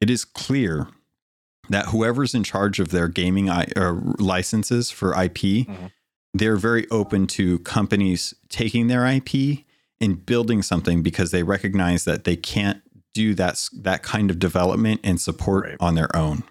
[0.00, 0.88] it is clear
[1.68, 5.90] that whoever's in charge of their gaming I, uh, licenses for IP, Mhm.
[6.32, 9.64] they're very open to companies taking their IP
[10.00, 12.82] and building something because they recognize that they can't
[13.14, 15.76] do that that kind of development and support Right.
[15.80, 16.42] on their own.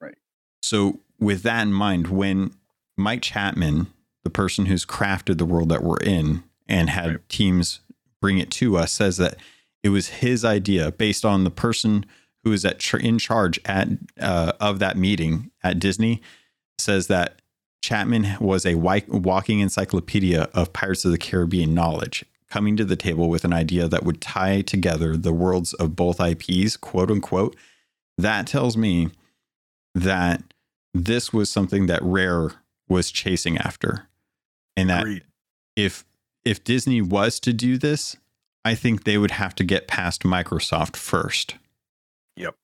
[0.00, 0.14] Right.
[0.62, 2.52] So with that in mind, when
[2.96, 3.88] Mike Chapman,
[4.28, 7.28] the person who's crafted the world that we're in and had Right.
[7.30, 7.80] teams
[8.20, 9.36] bring it to us, says that
[9.82, 12.04] it was his idea based on the person
[12.44, 13.88] who is at tr- in charge at
[14.20, 16.20] uh, of that meeting at Disney
[16.78, 17.40] says that
[17.80, 23.28] Chapman was a walking encyclopedia of Pirates of the Caribbean knowledge, coming to the table
[23.30, 27.56] with an idea that would tie together the worlds of both IPs, quote unquote.
[28.18, 29.10] That tells me
[29.94, 30.42] that
[30.92, 32.50] this was something that Rare
[32.88, 34.08] was chasing after.
[34.78, 35.24] And that Agreed.
[35.74, 36.04] if
[36.44, 38.16] if Disney was to do this,
[38.64, 41.56] I think they would have to get past Microsoft first.
[42.36, 42.54] Yep.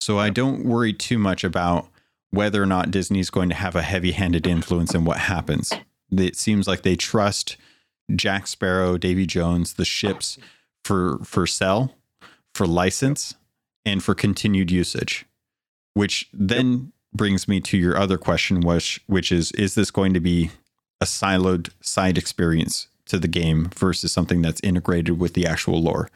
[0.00, 1.88] So I don't worry too much about
[2.30, 5.72] whether or not Disney's going to have a heavy-handed influence in what happens.
[6.12, 7.56] It seems like they trust
[8.14, 10.36] Jack Sparrow, Davy Jones, the ships
[10.84, 11.96] for for sell,
[12.54, 13.34] for license,
[13.86, 15.24] and for continued usage.
[15.94, 20.20] Which then brings me to your other question, which which is is this going to
[20.20, 20.50] be
[21.00, 26.10] a siloed side experience to the game versus something that's integrated with the actual lore?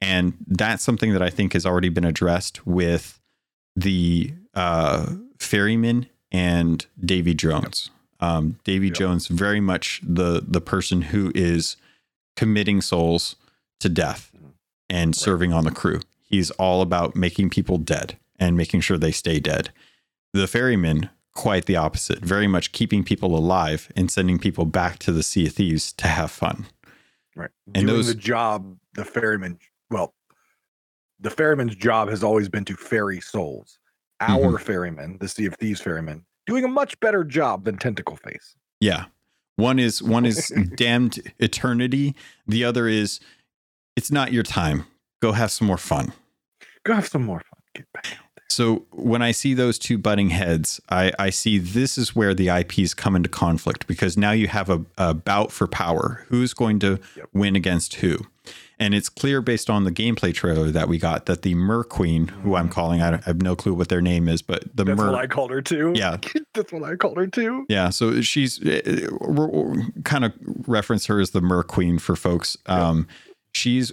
[0.00, 3.20] And that's something that I think has already been addressed with
[3.76, 7.90] the uh, ferryman and Davy Jones.
[8.20, 8.96] Um, Davy Yep.
[8.96, 11.76] Jones, very much the the person who is
[12.36, 13.36] committing souls
[13.80, 14.30] to death
[14.88, 16.00] and serving on the crew.
[16.22, 19.70] He's all about making people dead and making sure they stay dead.
[20.32, 25.12] The ferryman, quite the opposite, very much keeping people alive and sending people back to
[25.12, 26.66] the Sea of Thieves to have fun.
[27.36, 27.50] Right.
[27.66, 29.58] And Doing those- the job the ferryman
[29.90, 30.14] well,
[31.20, 33.78] the ferryman's job has always been to ferry souls.
[34.20, 34.56] Our Mm-hmm.
[34.64, 38.54] ferryman, the Sea of Thieves ferryman, doing a much better job than Tentacle Face.
[38.80, 39.06] Yeah.
[39.56, 42.14] One is one is damned eternity.
[42.46, 43.20] The other is
[43.96, 44.84] it's not your time.
[45.22, 46.12] Go have some more fun.
[46.84, 47.60] Go have some more fun.
[47.74, 48.06] Get back.
[48.60, 52.50] So when I see those two butting heads, I, I see this is where the
[52.50, 56.26] IPs come into conflict because now you have a, a bout for power.
[56.28, 57.28] Who's going to Yep.
[57.32, 58.18] win against who?
[58.78, 62.28] And it's clear based on the gameplay trailer that we got that the Mer Queen,
[62.28, 64.84] who I'm calling, I, don't- I have no clue what their name is, but the
[64.84, 65.94] That's Mer, what I called her too.
[65.96, 66.18] Yeah.
[66.54, 67.64] That's what I called her too.
[67.70, 70.34] Yeah, so she's uh, we're, we're kind of
[70.68, 72.58] reference her as the Mer Queen for folks.
[72.66, 73.08] Um,
[73.54, 73.90] She's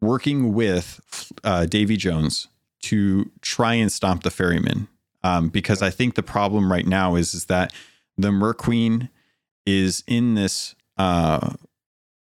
[0.00, 2.48] working with uh, Davy Jones
[2.88, 4.88] to try and stop the ferryman
[5.26, 7.72] um, because I think the problem right now is is that
[8.16, 9.10] the Mer Queen
[9.66, 11.54] is in this uh,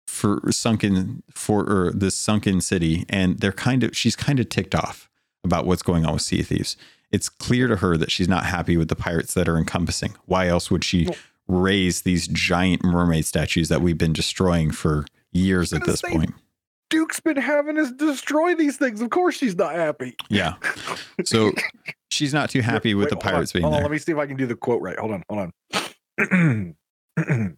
[0.07, 4.75] for sunken for or this sunken city, and they're kind of she's kind of ticked
[4.75, 5.11] off
[5.43, 6.77] about what's going on with Sea of Thieves.
[7.11, 10.15] It's clear to her that she's not happy with the pirates that are encompassing.
[10.27, 11.09] Why else would she
[11.49, 16.35] raise these giant mermaid statues that we've been destroying for years at this say- point?
[16.93, 19.01] Duke's been having us destroy these things.
[19.01, 20.15] Of course she's not happy.
[20.29, 20.55] Yeah.
[21.25, 21.53] So
[22.11, 23.89] she's not too happy with Wait, the hold on, pirates being hold on, there.
[23.89, 24.99] let me see if I can do the quote right.
[24.99, 25.51] Hold on, hold
[26.19, 26.77] on.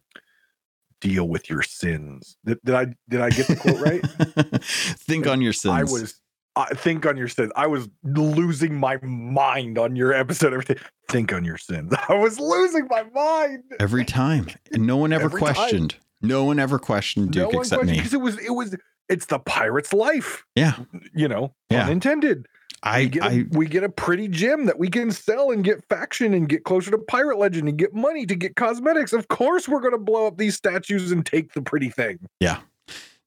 [1.01, 2.39] Deal with your sins.
[2.47, 4.63] Did, did I did I get the quote right?
[4.65, 5.75] Think on your sins.
[5.75, 6.21] I was
[6.57, 7.51] uh, think on your sins.
[7.57, 10.53] I was losing my mind on your episode.
[10.53, 10.77] Everything.
[11.11, 11.93] Think on your sins.
[12.09, 15.55] I was losing my mind every time, and no one ever Every time.
[15.55, 15.97] questioned.
[16.23, 17.99] No one ever questioned Duke one except question, me.
[17.99, 18.75] because it was it was
[19.09, 20.45] it's the pirate's life.
[20.55, 20.75] Yeah.
[21.15, 21.85] you know, Yeah.
[21.87, 22.47] unintended.
[22.85, 25.65] we I, get, a I, we get a pretty gem that we can sell and
[25.65, 29.13] get faction and get closer to pirate legend and get money to get cosmetics.
[29.13, 32.19] Of course, we're going to blow up these statues and take the pretty thing.
[32.41, 32.61] Yeah.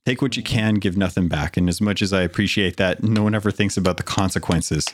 [0.05, 1.57] Take what you can, give nothing back.
[1.57, 4.86] And as much as I appreciate that, no one ever thinks about the consequences.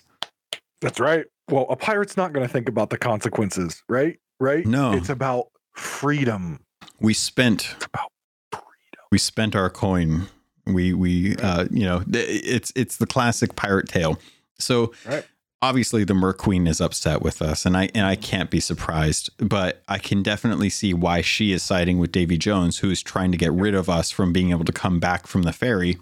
[0.81, 1.25] That's right.
[1.49, 4.17] Well, a pirate's not going to think about the consequences, right?
[4.39, 4.65] Right?
[4.65, 4.93] No.
[4.93, 6.59] It's about freedom.
[6.99, 8.11] We spent It's about
[8.51, 9.05] freedom.
[9.11, 10.27] we spent our coin.
[10.65, 14.19] We we uh you know it's it's the classic pirate tale.
[14.57, 15.25] So Right.
[15.61, 19.29] obviously the Mer Queen is upset with us, and I and I can't be surprised.
[19.37, 23.31] But I can definitely see why she is siding with Davy Jones, who is trying
[23.31, 25.97] to get rid of us from being able to come back from the ferry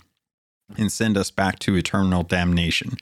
[0.78, 2.97] and send us back to eternal damnation.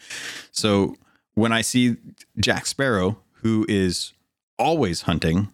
[0.51, 0.95] So
[1.33, 1.97] when I see
[2.39, 4.13] Jack Sparrow, who is
[4.57, 5.49] always hunting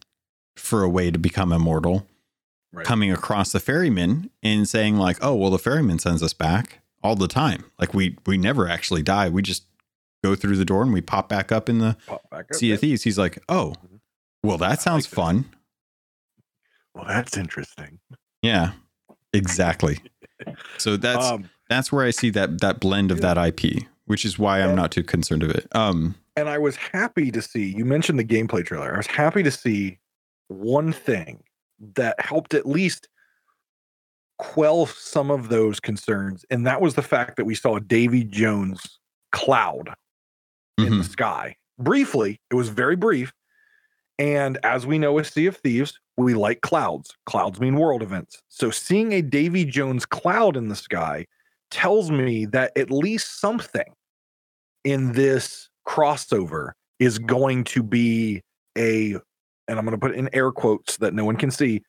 [0.55, 2.07] for a way to become immortal,
[2.75, 2.85] Right.
[2.85, 7.15] coming across the ferryman and saying like, "Oh, well, the ferryman sends us back all
[7.15, 7.65] the time.
[7.79, 9.29] Like we we never actually die.
[9.29, 9.65] We just
[10.23, 12.25] go through the door and we pop back up in the up.
[12.53, 13.75] Sea of Thieves." He's like, "Oh,
[14.43, 15.45] well, that sounds like fun."
[16.93, 17.99] Well, that's interesting.
[18.41, 18.73] Yeah,
[19.33, 19.99] exactly.
[20.77, 23.33] So that's um, that's where I see that that blend of Yeah.
[23.35, 25.65] that IP, which is why I'm And- not too concerned of it.
[25.73, 28.93] Um, and I was happy to see you mentioned the gameplay trailer.
[28.93, 29.99] I was happy to see
[30.49, 31.41] one thing
[31.95, 33.07] that helped at least
[34.37, 38.23] quell some of those concerns, and that was the fact that we saw a Davy
[38.23, 38.99] Jones
[39.31, 39.93] cloud
[40.77, 40.97] in mhm.
[40.99, 41.55] the sky.
[41.79, 43.33] Briefly, it was very brief.
[44.17, 47.13] And as we know with Sea of Thieves, we like clouds.
[47.25, 48.41] Clouds mean world events.
[48.47, 51.25] So seeing a Davy Jones cloud in the sky
[51.69, 53.83] tells me that at least something
[54.85, 58.41] in this crossover is going to be
[58.77, 59.17] a,
[59.67, 61.83] and I'm going to put in air quotes that no one can see,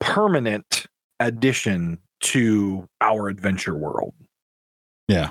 [0.00, 0.86] permanent
[1.20, 4.14] addition to our adventure world.
[5.08, 5.30] yeah.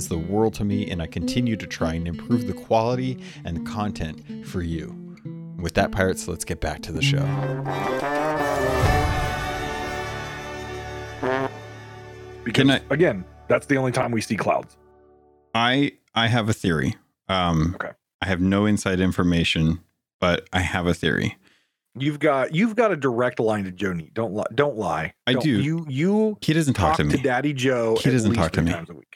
[0.07, 4.47] the world to me, and I continue to try and improve the quality and content
[4.47, 4.95] for you.
[5.59, 7.21] With that, pirates, let's get back to the show.
[12.43, 14.77] Because I- again, that's the only time we see clouds.
[15.53, 16.95] I I have a theory.
[17.29, 17.91] Um, Okay.
[18.21, 19.79] I have no inside information,
[20.19, 21.37] but I have a theory.
[21.95, 24.13] You've got you've got a direct line to Neate.
[24.13, 24.45] Don't lie.
[24.55, 25.13] Don't lie.
[25.27, 25.61] I Don't- do.
[25.61, 27.17] You you He doesn't talk, talk, to me.
[27.17, 27.97] To Daddy Joe.
[28.01, 28.73] He doesn't talk to me.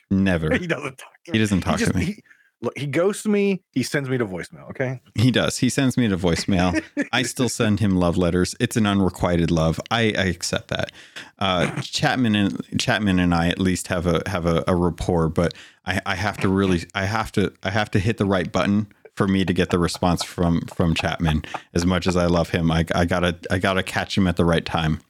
[0.09, 0.51] Times a week.
[0.51, 0.57] Never.
[0.59, 1.13] He doesn't talk.
[1.25, 1.39] To He me.
[1.39, 2.05] doesn't talk just- to me.
[2.05, 2.23] He,
[2.61, 3.63] look, he ghosts me.
[3.73, 4.69] He sends me to voicemail.
[4.69, 5.01] Okay.
[5.15, 5.57] He does.
[5.59, 6.81] He sends me to voicemail.
[7.11, 8.55] I still send him love letters.
[8.59, 9.79] It's an unrequited love.
[9.91, 10.91] I, I accept that.
[11.39, 15.53] Uh, Chapman and Chapman and I at least have a have a, a rapport, but
[15.85, 18.87] I, I have to really I have to I have to hit the right button
[19.15, 21.43] for me to get the response from from Chapman.
[21.73, 24.45] As much as I love him, I, I gotta I gotta catch him at the
[24.45, 25.01] right time.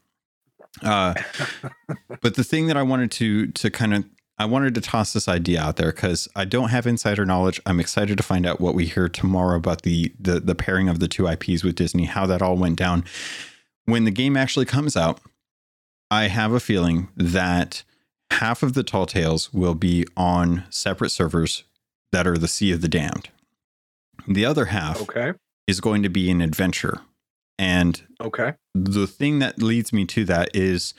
[0.82, 1.14] Uh,
[2.22, 4.04] but the thing that I wanted to to kind of
[4.38, 7.62] I wanted to toss this idea out there because I don't have insider knowledge.
[7.66, 11.00] I'm excited to find out what we hear tomorrow about the, the the pairing of
[11.00, 13.06] the two IPs with Disney, how that all went down.
[13.86, 15.22] When the game actually comes out,
[16.12, 17.84] I have a feeling that
[18.32, 21.64] half of the Tall Tales will be on separate servers
[22.12, 23.30] that are the Sea of the Damned.
[24.28, 25.34] The other half Okay.
[25.68, 27.00] is going to be an adventure.
[27.58, 28.54] And Okay.
[28.74, 30.94] the thing that leads me to that is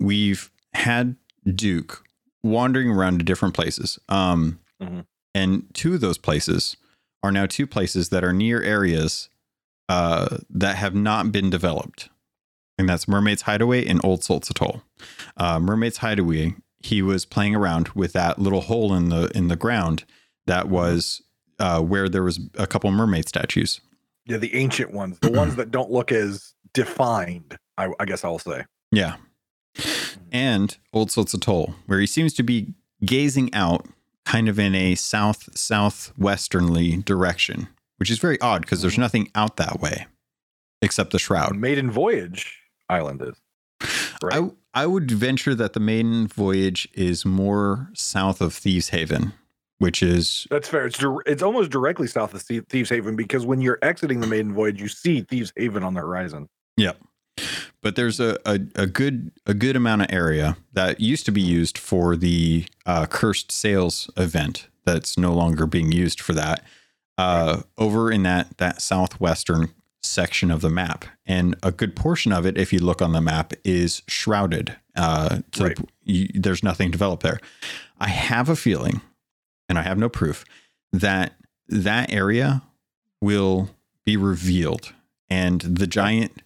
[0.00, 2.02] we've had Duke
[2.44, 3.98] wandering around to different places.
[4.08, 5.06] Um, Mhm.
[5.34, 6.76] And two of those places
[7.24, 9.28] are now two places that are near areas
[9.88, 12.08] uh, that have not been developed.
[12.78, 14.82] and that's Mermaid's Hideaway and Old Salt's Atoll.
[15.36, 19.54] Uh, Mermaid's Hideaway, he was playing around with that little hole in the in the
[19.56, 20.04] ground
[20.46, 21.22] that was
[21.60, 23.80] uh, where there was a couple mermaid statues.
[24.26, 27.56] Yeah, the ancient ones, the ones that don't look as defined.
[27.78, 28.64] I, I guess I'll say.
[28.90, 29.16] Yeah,
[30.32, 33.86] and Old Salt's Atoll, where he seems to be gazing out,
[34.24, 37.68] kind of in a south southwesternly direction,
[37.98, 39.02] which is very odd because there's mm-hmm.
[39.02, 40.06] nothing out that way
[40.82, 41.56] except the shroud.
[41.56, 43.40] Maiden Voyage Island is.
[44.22, 44.42] Right.
[44.42, 49.32] I I would venture that the maiden voyage is more south of Thieves Haven,
[49.78, 50.86] which is That's fair.
[50.86, 54.52] It's dir- it's almost directly south of Thieves Haven because when you're exiting the Maiden
[54.52, 56.48] Voyage, you see Thieves Haven on the horizon.
[56.76, 56.98] Yep.
[57.84, 61.42] But there's a, a, a good a good amount of area that used to be
[61.42, 66.64] used for the uh, cursed sails event that's no longer being used for that.
[67.18, 69.68] Uh, over in that that southwestern
[70.02, 73.20] section of the map, and a good portion of it, if you look on the
[73.20, 74.76] map, is shrouded.
[74.96, 75.78] Uh, the Right.
[76.02, 77.38] you, there's nothing developed there.
[78.00, 79.02] I have a feeling,
[79.68, 80.44] and I have no proof,
[80.92, 81.34] that
[81.68, 82.62] that area
[83.20, 83.70] will
[84.06, 84.94] be revealed,
[85.28, 86.42] and the giant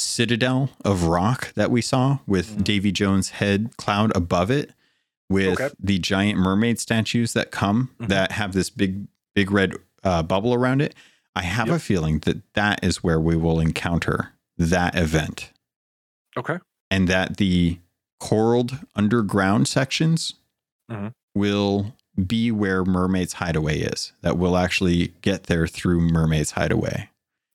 [0.00, 2.64] citadel of rock that we saw with Mhm.
[2.64, 4.72] Davy Jones' head cloud above it,
[5.28, 5.70] with Okay.
[5.78, 8.08] the giant mermaid statues that come Mhm.
[8.08, 10.94] that have this big, big red uh, bubble around it.
[11.36, 15.52] I have a feeling that that is where we will encounter that event,
[16.36, 16.58] Okay.
[16.90, 17.78] and that the
[18.18, 20.34] coraled underground sections
[20.90, 21.12] Mhm.
[21.34, 21.94] will
[22.26, 24.12] be where Mermaid's Hideaway is.
[24.22, 27.10] That we'll actually get there through Mermaid's Hideaway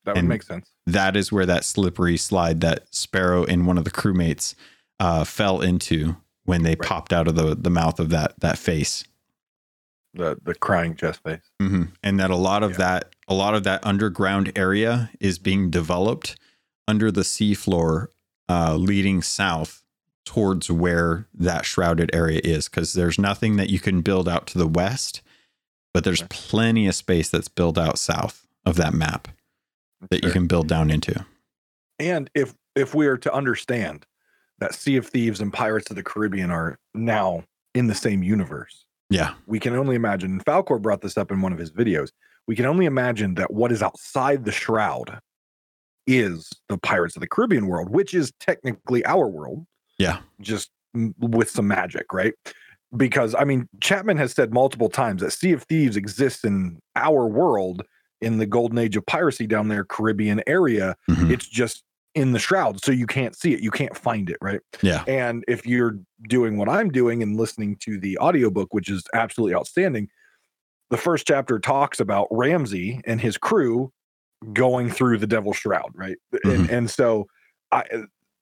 [0.05, 0.69] That would And- make sense.
[0.87, 4.53] That is where that slippery slide that Sparrow and one of the crewmates
[4.99, 6.15] uh, fell into
[6.45, 6.81] when they Right.
[6.87, 9.03] popped out of the, the mouth of that that face.
[10.13, 11.41] The the crying chest face.
[11.59, 12.77] hmm And that a lot of Yeah.
[12.77, 16.35] that a lot of that underground area is being developed
[16.87, 18.07] under the seafloor,
[18.47, 19.81] uh, leading south
[20.23, 22.69] towards where that shrouded area is.
[22.69, 25.21] Because there's nothing that you can build out to the west,
[25.93, 26.27] but there's Okay.
[26.29, 29.27] plenty of space that's built out south of that map
[30.11, 31.25] that you can build down into.
[31.99, 34.05] And if if we are to understand
[34.59, 37.43] that Sea of Thieves and Pirates of the Caribbean are now
[37.73, 39.33] in the same universe, Yeah.
[39.47, 40.31] we can only imagine.
[40.31, 42.09] And Falcore brought this up in one of his videos.
[42.47, 45.19] We can only imagine that what is outside the shroud
[46.07, 49.65] is the Pirates of the Caribbean world, which is technically our world,
[49.97, 50.19] Yeah.
[50.41, 50.69] just
[51.19, 52.33] with some magic, right?
[52.95, 57.25] Because I mean, Chapman has said multiple times that Sea of Thieves exists in our
[57.27, 57.83] world
[58.25, 60.95] in the golden age of piracy down there, Caribbean area.
[61.09, 61.31] Mhm.
[61.31, 61.83] It's just
[62.15, 64.61] in the shroud, so you can't see it, you can't find it, right?
[64.81, 65.03] Yeah.
[65.05, 65.99] And if you're
[66.29, 70.09] doing what I'm doing and listening to the audiobook, which is absolutely outstanding,
[70.89, 73.91] the first chapter talks about Ramsey and his crew
[74.53, 76.17] going through the Devil's Shroud, right?
[76.43, 77.27] And, and so,
[77.71, 77.83] I,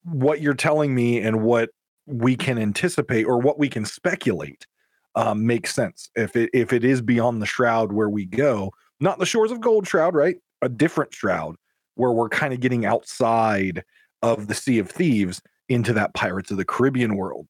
[0.03, 1.69] what you're telling me and what
[2.05, 4.67] we can anticipate or what we can speculate
[5.15, 6.09] um, makes sense.
[6.15, 8.71] If it if it is beyond the shroud where we go,
[9.03, 10.37] not the shores of Gold Shroud, right?
[10.61, 11.55] A different shroud
[11.95, 13.83] where we're kind of getting outside
[14.21, 17.47] of the Sea of Thieves into that Pirates of the Caribbean world.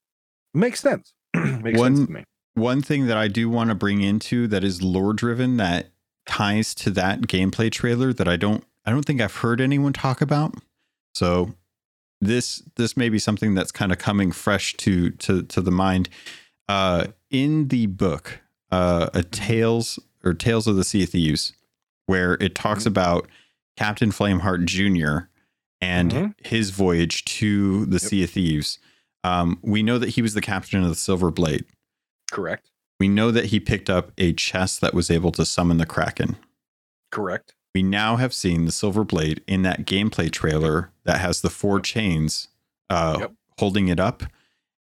[0.54, 1.14] Makes sense.
[1.36, 2.24] makes One- sense to me.
[2.56, 5.90] One thing that I do want to bring into that is lore driven that
[6.28, 10.22] ties to that gameplay trailer that I don't I don't think I've heard anyone talk
[10.22, 10.54] about.
[11.16, 11.56] So
[12.22, 16.10] this this may be something that's kind of coming fresh to to to the mind.
[16.70, 18.42] Uh in the book,
[18.72, 21.54] uh a Tales or Tales of the Sea of Thieves,
[22.06, 22.88] where it talks Mhm.
[22.88, 23.28] about
[23.78, 25.28] Captain Flameheart Jr.
[25.82, 26.34] and Mhm.
[26.46, 28.02] his voyage to the Yep.
[28.02, 28.80] Sea of Thieves.
[29.26, 31.66] Um, we know that he was the captain of the Silver Blade.
[32.32, 32.70] Correct.
[33.00, 36.38] We know that he picked up a chest that was able to summon the Kraken.
[37.12, 37.54] Correct.
[37.76, 41.80] We now have seen the Silver Blade in that gameplay trailer that has the four
[41.80, 42.48] chains
[42.90, 43.34] uh, Yep.
[43.60, 44.24] holding it up.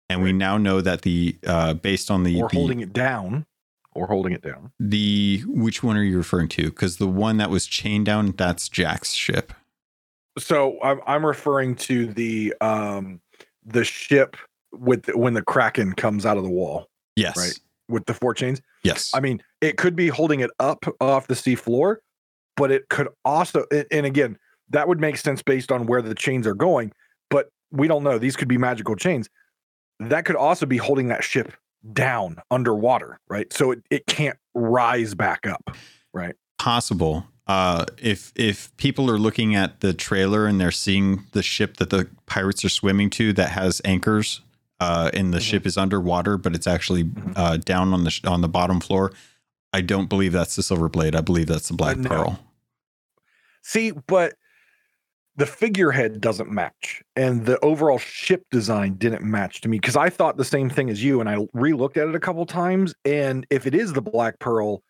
[0.09, 3.47] And we now know that the uh, based on the Or the, holding it down.
[3.93, 4.71] Or holding it down.
[4.79, 6.65] the which one are you referring to?
[6.71, 9.53] Because the one that was chained down, that's Jack's ship.
[10.39, 13.21] So I'm I'm referring to the um
[13.67, 14.37] the ship
[14.73, 17.37] with the, when the Kraken comes out of the wall Yes.
[17.37, 17.59] Right.
[17.89, 18.63] with the four chains.
[18.85, 19.11] Yes.
[19.13, 22.01] I mean, it could be holding it up off the sea floor,
[22.57, 24.39] but it could also, and- and again,
[24.71, 26.93] that would make sense based on where the chains are going.
[27.29, 29.29] But we don't know; these could be magical chains.
[29.99, 31.53] That could also be holding that ship
[31.93, 33.53] down underwater, right?
[33.53, 35.77] So it, it can't rise back up.
[36.13, 36.35] Right?
[36.59, 37.27] Possible.
[37.47, 41.91] Uh, if if people are looking at the trailer and they're seeing the ship that
[41.91, 44.41] the pirates are swimming to that has anchors,
[44.79, 45.43] uh, and the Mhm.
[45.43, 47.33] ship is underwater, but it's actually Mhm.
[47.37, 49.13] uh, down on the sh- on the bottom floor,
[49.73, 51.15] I don't believe that's the Silver Blade.
[51.17, 52.09] I believe that's the Black no.
[52.09, 52.45] Pearl.
[53.63, 54.35] See, but
[55.41, 60.11] the figurehead doesn't match and the overall ship design didn't match to me because I
[60.11, 63.47] thought the same thing as you and I re-looked at it a couple times and
[63.49, 64.83] if it is the black pearl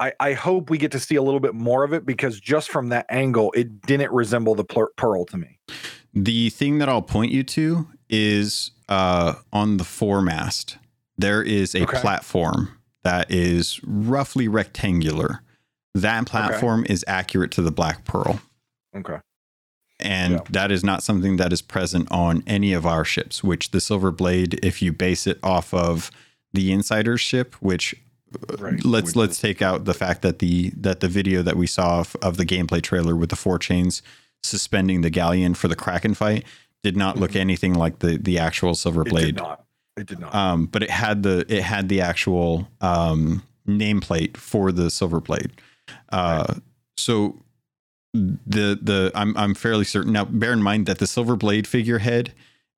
[0.00, 2.68] I, I hope we get to see a little bit more of it because just
[2.68, 5.60] from that angle it didn't resemble the pearl to me.
[6.12, 10.78] The thing that I'll point you to is uh, on the foremast.
[11.16, 12.00] There is a okay.
[12.00, 15.42] platform that is roughly rectangular.
[15.94, 16.92] That platform okay.
[16.92, 18.40] is accurate to the black pearl.
[18.94, 19.18] Okay
[19.98, 20.40] and yeah.
[20.50, 24.10] that is not something that is present on any of our ships which the silver
[24.10, 26.10] blade if you base it off of
[26.52, 27.94] the insider ship which
[28.34, 28.84] uh, right.
[28.84, 31.66] let's which let's is- take out the fact that the that the video that we
[31.66, 34.02] saw of, of, the gameplay trailer with the four chains
[34.42, 36.44] suspending the galleon for the kraken fight
[36.82, 37.40] did not look mm-hmm.
[37.40, 39.64] anything like the the actual silver blade it did not
[39.96, 44.70] it did not um but it had the it had the actual um nameplate for
[44.70, 45.50] the silver blade
[46.10, 46.58] uh right.
[46.96, 47.36] so
[48.46, 50.24] the the I'm I'm fairly certain now.
[50.24, 52.32] Bear in mind that the silver blade figurehead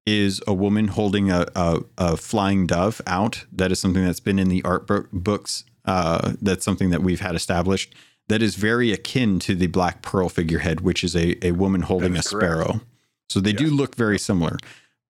[0.06, 3.44] is a woman holding a, a, a flying dove out.
[3.52, 5.64] That is something that's been in the art books.
[5.84, 7.94] Uh, that's something that we've had established.
[8.28, 12.16] That is very akin to the black pearl figurehead, which is a, a woman holding
[12.16, 12.66] a sparrow.
[12.66, 12.84] Correct.
[13.30, 14.56] So they do look very similar.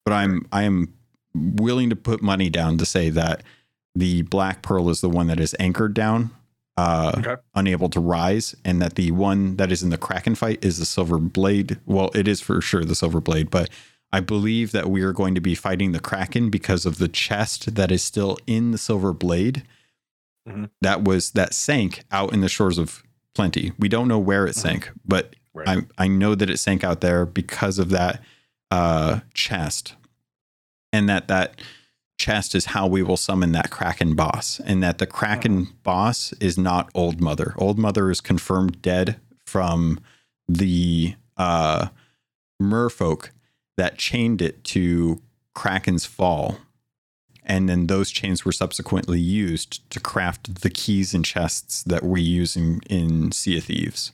[0.04, 0.94] But I'm I am
[1.34, 3.44] willing to put money down to say that
[3.94, 6.32] the black pearl is the one that is anchored down
[6.78, 7.36] uh, okay.
[7.56, 10.86] unable to rise, and that the one that is in the Kraken fight is the
[10.86, 11.80] Silver Blade.
[11.86, 13.70] Well, it is for sure the Silver Blade, but
[14.14, 17.76] I believe that we are going to be fighting the Kraken because of the chest
[17.76, 19.64] that is still in the Silver Blade.
[20.48, 20.66] Mm-hmm.
[20.82, 23.04] That was that sank out in the shores of
[23.34, 23.72] Plenty.
[23.78, 24.68] We don't know where it mm-hmm.
[24.68, 25.86] sank, but right.
[26.00, 28.24] I I know that it sank out there because of that
[28.72, 29.96] uh, chest,
[30.92, 31.62] and that that
[32.18, 35.70] chest is how we will summon that Kraken boss, and that the Kraken mm.
[35.84, 37.54] boss is not Old Mother.
[37.58, 40.00] Old Mother is confirmed dead from
[40.48, 41.88] the uh,
[42.62, 43.30] merfolk
[43.78, 45.22] that chained it to
[45.54, 46.60] Kraken's fall.
[47.44, 52.22] And then those chains were subsequently used to craft the keys and chests that we
[52.22, 54.12] use in, in Sea of Thieves.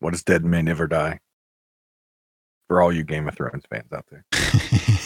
[0.00, 1.20] What is dead may never die?
[2.66, 4.24] For all you Game of Thrones fans out there.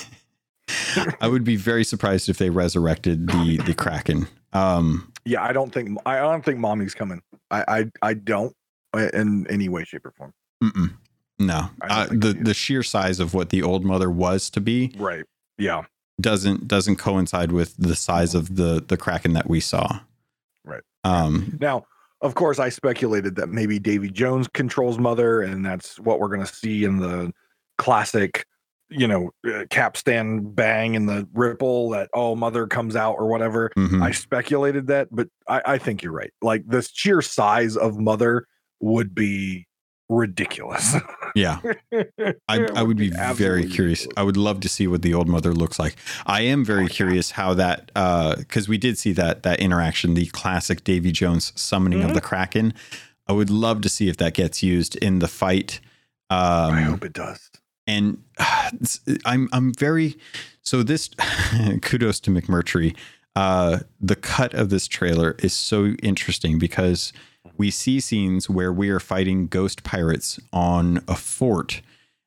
[1.20, 4.26] I would be very surprised if they resurrected the the Kraken.
[4.52, 7.22] Um, yeah, I don't think I don't think mommy's coming.
[7.50, 8.54] I I, I don't
[8.94, 10.32] uh, in any way, shape, or form.
[10.62, 10.92] Mm-mm.
[11.38, 15.24] No, uh, the the sheer size of what the old mother was to be, right?
[15.56, 15.84] Yeah,
[16.20, 20.00] doesn't doesn't coincide with the size of the the Kraken that we saw.
[20.64, 20.82] Right.
[21.04, 21.56] Um.
[21.60, 21.86] Now,
[22.20, 26.46] of course, I speculated that maybe Davy Jones controls mother, and that's what we're going
[26.46, 27.32] to see in the
[27.78, 28.46] classic
[28.90, 33.70] you know, uh, capstan bang and the ripple that oh mother comes out or whatever.
[33.76, 34.02] Mm-hmm.
[34.02, 36.32] I speculated that, but I, I think you're right.
[36.42, 38.46] Like the sheer size of mother
[38.80, 39.66] would be
[40.08, 40.96] ridiculous.
[41.36, 41.60] yeah.
[42.48, 44.00] I, I would be, very curious.
[44.00, 44.08] Ridiculous.
[44.16, 45.96] I would love to see what the old mother looks like.
[46.26, 50.14] I am very oh, curious how that uh because we did see that that interaction,
[50.14, 52.08] the classic Davy Jones summoning mm-hmm.
[52.08, 52.74] of the Kraken.
[53.28, 55.78] I would love to see if that gets used in the fight.
[56.30, 57.50] Um, I hope it does
[57.90, 58.70] and uh,
[59.24, 60.16] I'm I'm very
[60.62, 61.08] so this
[61.82, 62.96] kudos to McMurtry.
[63.36, 67.12] Uh, the cut of this trailer is so interesting because
[67.56, 71.80] we see scenes where we are fighting ghost pirates on a fort,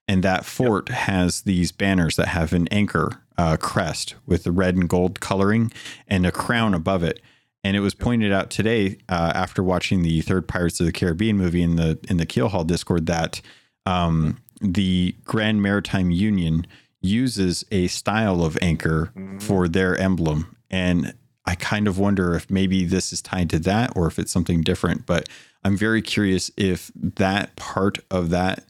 [0.07, 0.99] and that fort yep.
[0.99, 5.71] has these banners that have an anchor uh, crest with the red and gold coloring
[6.07, 7.19] and a crown above it.
[7.65, 11.37] And it was pointed out today uh, after watching the third Pirates of the Caribbean
[11.37, 13.41] movie in the in the Keelhaul Discord that
[13.85, 16.65] um, the Grand Maritime Union
[17.01, 19.39] uses a style of anchor mm-hmm.
[19.39, 20.55] for their emblem.
[20.71, 21.13] And
[21.45, 24.61] I kind of wonder if maybe this is tied to that or if it's something
[24.61, 25.05] different.
[25.05, 25.27] But
[25.63, 28.63] I'm very curious if that part of that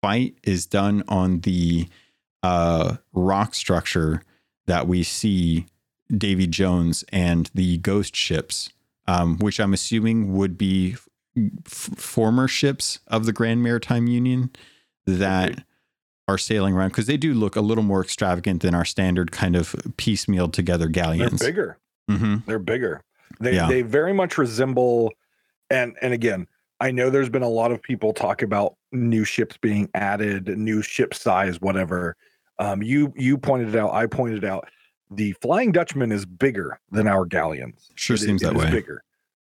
[0.00, 1.88] fight is done on the
[2.42, 4.22] uh, rock structure
[4.66, 5.66] that we see
[6.16, 8.70] Davy Jones and the ghost ships,
[9.06, 10.96] um, which I'm assuming would be
[11.66, 14.50] f- former ships of the Grand Maritime Union
[15.06, 15.64] that
[16.28, 19.54] are sailing around because they do look a little more extravagant than our standard kind
[19.54, 21.40] of piecemeal together galleons.
[21.40, 21.78] They're bigger.
[22.10, 22.36] Mm-hmm.
[22.46, 23.02] They're bigger.
[23.40, 23.68] They yeah.
[23.68, 25.12] they very much resemble,
[25.70, 26.46] and and again,
[26.80, 30.82] I know there's been a lot of people talk about new ships being added, new
[30.82, 32.16] ship size, whatever.
[32.58, 34.68] Um, you you pointed out, I pointed out,
[35.10, 37.90] the Flying Dutchman is bigger than our galleons.
[37.94, 38.70] Sure it, seems it, that it way.
[38.70, 39.02] Bigger.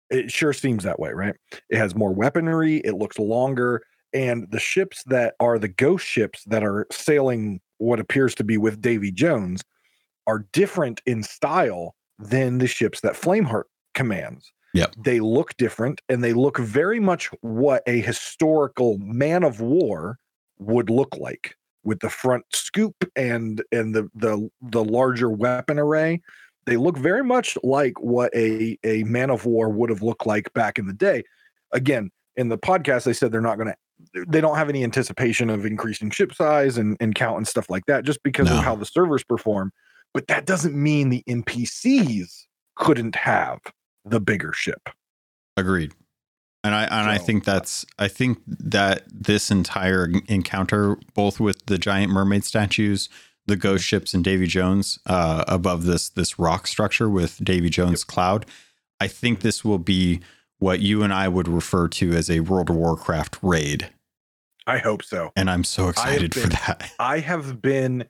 [0.09, 1.35] It sure seems that way, right?
[1.69, 2.77] It has more weaponry.
[2.77, 3.83] It looks longer
[4.15, 8.57] and the ships that are the ghost ships that are sailing what appears to be
[8.57, 9.61] with Davy Jones
[10.25, 14.51] are different in style than the ships that Flameheart commands.
[14.73, 14.87] Yeah.
[14.97, 20.17] They look different and they look very much what a historical man of war
[20.59, 26.21] would look like with the front scoop and and the the the larger weapon array
[26.65, 30.51] they look very much like what a a man of war would have looked like
[30.53, 31.21] back in the day
[31.73, 33.75] again in the podcast they said they're not going to
[34.27, 37.85] they don't have any anticipation of increasing ship size and, and count and stuff like
[37.87, 38.57] that just because No.
[38.57, 39.71] of how the servers perform
[40.13, 43.59] but that doesn't mean the npcs couldn't have
[44.03, 44.89] the bigger ship
[45.57, 45.93] Agreed.
[46.65, 51.77] And I and I think that's I think that this entire encounter, both with the
[51.77, 53.07] giant mermaid statues,
[53.45, 58.03] the ghost ships, and Davy Jones uh, above this this rock structure with Davy Jones
[58.03, 58.47] cloud,
[58.99, 60.21] I think this will be
[60.59, 63.91] what you and I would refer to as a World of Warcraft raid,
[64.67, 66.91] i hope so and I'm so excited for that.
[66.99, 68.05] I have been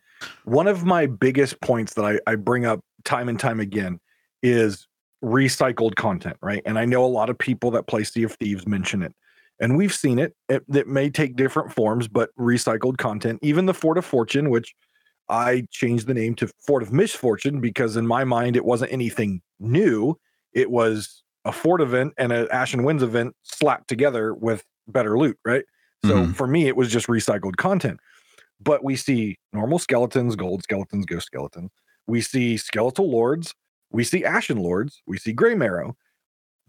[0.45, 3.99] one of my biggest points that I, I bring up time and time again
[4.41, 4.87] is
[5.23, 6.61] recycled content, right?
[6.65, 9.13] And I know a lot of people that play Sea of Thieves mention it.
[9.59, 10.35] And we've seen it.
[10.49, 14.73] It, it may take different forms, but recycled content, even the Fort of Fortune, which
[15.29, 19.41] I changed the name to Fort of Misfortune because in my mind it wasn't anything
[19.59, 20.17] new.
[20.53, 25.37] It was a Fort event and an Ashen Winds event slapped together with better loot,
[25.45, 25.65] right?
[26.05, 26.35] So Mhm.
[26.35, 27.99] for me, it was just recycled content
[28.61, 31.71] but we see normal skeletons, gold skeletons, ghost skeletons.
[32.07, 33.53] We see skeletal lords.
[33.91, 35.01] We see ashen lords.
[35.07, 35.93] We see Graymarrow.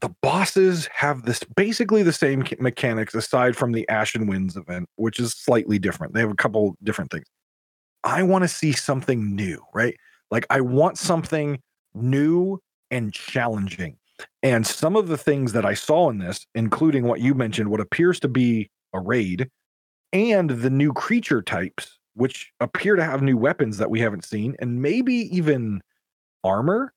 [0.00, 5.18] The bosses have this basically the same mechanics aside from the Ashen Winds event, which
[5.18, 6.14] is slightly different.
[6.14, 7.26] They have a couple different things.
[8.04, 9.96] I want to see something new, right?
[10.30, 11.60] Like I want something
[11.94, 12.60] new
[12.90, 13.96] and challenging.
[14.42, 17.80] And some of the things that I saw in this, including what you mentioned, what
[17.80, 19.50] appears to be a raid,
[20.12, 24.56] and the new creature types, which appear to have new weapons that we haven't seen,
[24.58, 25.82] and maybe even
[26.44, 26.92] armor.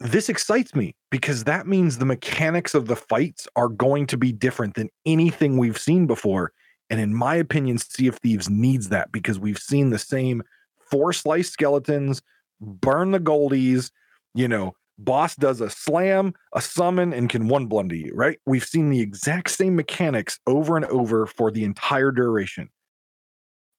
[0.00, 4.32] This excites me because that means the mechanics of the fights are going to be
[4.32, 6.52] different than anything we've seen before.
[6.90, 10.42] And in my opinion, Sea of Thieves needs that because we've seen the same
[10.90, 12.22] four slice skeletons,
[12.60, 13.90] burn the goldies,
[14.34, 18.38] you know, boss does a slam, a summon, and can one blunder you, right?
[18.46, 22.70] We've seen the exact same mechanics over and over for the entire duration.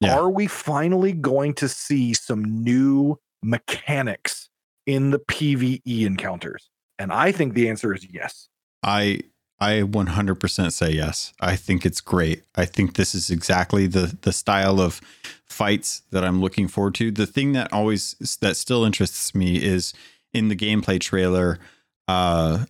[0.02, 0.18] Yeah.
[0.18, 4.50] Are we finally going to see some new mechanics
[4.86, 6.70] in the PvE encounters?
[7.00, 8.50] And I think the answer is yes.
[8.84, 9.22] I
[9.60, 11.34] I 100% say yes.
[11.40, 12.44] I think it's great.
[12.56, 15.00] I think this is exactly the the style of
[15.46, 17.12] fights that I'm looking forward to.
[17.12, 19.94] The thing that always that still interests me is
[20.36, 21.60] in the gameplay trailer
[22.08, 22.66] uh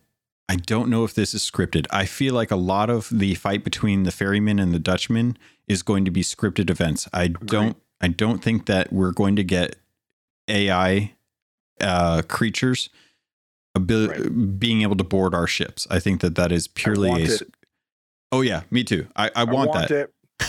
[0.48, 1.86] I don't know if this is scripted.
[1.90, 5.36] I feel like a lot of the fight between the ferryman and the Dutchman
[5.66, 7.08] is going to be scripted events.
[7.12, 9.76] I don't I don't think that we're going to get
[10.48, 11.14] AI
[11.80, 12.88] uh creatures
[13.76, 15.86] abil- being able to board our ships.
[15.90, 17.34] I think that that is purely a.
[17.34, 17.54] it.
[18.32, 19.06] Oh yeah, me too.
[19.14, 19.90] I, I, want, that.
[19.90, 20.12] it.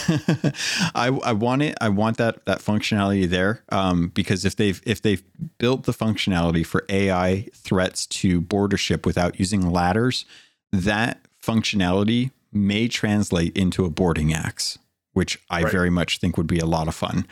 [0.95, 1.75] I I want it.
[1.79, 3.63] I want that that functionality there.
[3.69, 5.23] Um, because if they've if they've
[5.57, 10.25] built the functionality for AI threats to board a ship without using ladders,
[10.71, 14.77] that functionality may translate into a boarding axe,
[15.13, 15.71] which I Right.
[15.71, 17.25] very much think would be a lot of fun.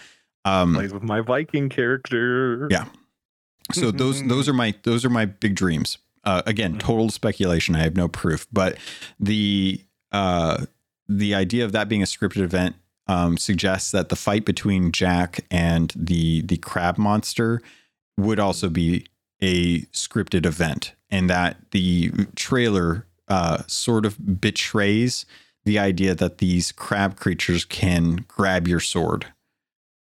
[0.45, 2.67] Um, Plays with my Viking character.
[2.71, 2.85] Yeah.
[3.73, 6.79] so those those are my those are my big dreams uh, again Mhm.
[6.79, 8.77] total speculation i have no proof but
[9.19, 9.81] the
[10.11, 10.65] uh
[11.07, 12.75] the idea of that being a scripted event
[13.07, 17.61] um, suggests that the fight between jack and the the crab monster
[18.17, 19.05] would also be
[19.41, 25.25] a scripted event and that the trailer uh, sort of betrays
[25.65, 29.27] the idea that these crab creatures can grab your sword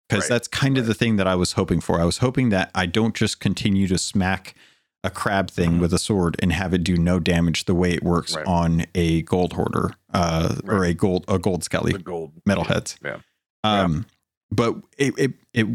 [0.08, 0.88] because Right, that's kind of right.
[0.88, 2.02] the thing that I was hoping for.
[2.02, 4.56] I was hoping that I don't just continue to smack
[5.04, 5.80] a crab thing Mhm.
[5.80, 8.46] with a sword and have it do no damage the way it works Right.
[8.46, 12.98] on a gold hoarder uh, or a gold a gold skelly The gold metalheads.
[13.04, 13.18] Yeah.
[13.64, 13.82] Yeah.
[13.84, 14.06] Um,
[14.52, 15.68] but it, it it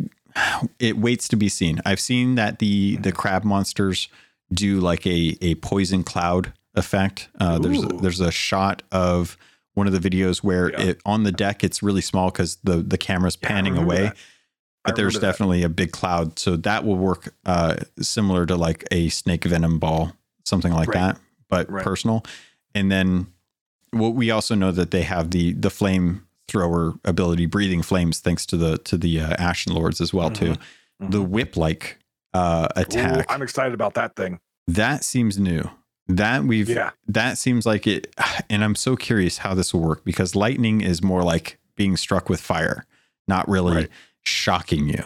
[0.78, 1.80] it waits to be seen.
[1.86, 4.08] I've seen that the the crab monsters
[4.52, 7.28] do like a a poison cloud effect.
[7.40, 9.36] Uh, there's a, there's a shot of
[9.74, 10.80] one of the videos where Yeah.
[10.82, 14.16] it on the deck it's really small because the the camera's Yeah, panning away that.
[14.84, 15.32] But there's remember that.
[15.32, 19.78] definitely a big cloud so that will work uh similar to like a snake venom
[19.78, 20.12] ball
[20.44, 21.00] something like Right.
[21.14, 21.84] that but Right.
[21.84, 22.24] personal
[22.74, 23.26] and then
[23.92, 28.44] well, we also know that they have the the flame thrower ability breathing flames thanks
[28.46, 30.54] to the to the uh, ashen lords as well too
[31.02, 31.10] Mhm.
[31.10, 31.98] the whip like
[32.34, 34.38] uh Ooh, attack I'm excited about that thing.
[34.68, 35.70] that seems new
[36.08, 36.90] that we've Yeah.
[37.08, 38.14] that seems like it
[38.50, 42.28] and i'm so curious how this will work because lightning is more like being struck
[42.28, 42.84] with fire
[43.26, 43.90] not really Right.
[44.26, 45.02] Shocking you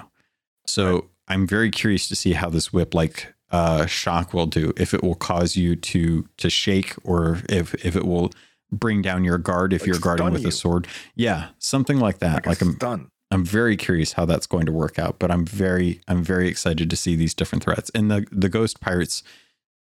[0.67, 4.93] so i'm very curious to see how this whip like uh shock will do if
[4.95, 8.31] it will cause you to to shake or if if it will
[8.71, 10.49] bring down your guard if Like you're guarding with you.
[10.49, 10.87] a sword.
[11.15, 12.45] Yeah, something like that.
[12.45, 13.11] Like, Like, I'm done.
[13.31, 16.91] I'm very curious how that's going to work out, but I'm very I'm very excited
[16.91, 17.91] to see these different threats.
[17.95, 19.23] And the the ghost pirates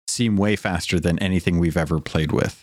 [0.07, 2.63] seem way faster than anything we've ever played with.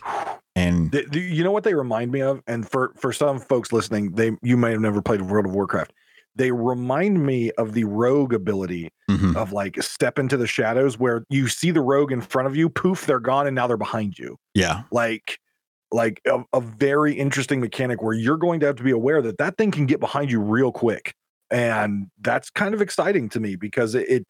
[0.55, 2.41] And Th- th- you know what they remind me of?
[2.47, 5.91] And for for some folks listening, they you may have never played World of Warcraft.
[6.35, 11.23] They remind me of the rogue ability mhm, of like step into the shadows where
[11.29, 14.17] you see the rogue in front of you, poof, they're gone, and now they're behind
[14.17, 14.37] you.
[14.53, 15.39] yeah, Like
[15.91, 19.37] like a, a very interesting mechanic where you're going to have to be aware that
[19.37, 21.13] that thing can get behind you real quick.
[21.51, 24.25] And that's kind of exciting to me because it it,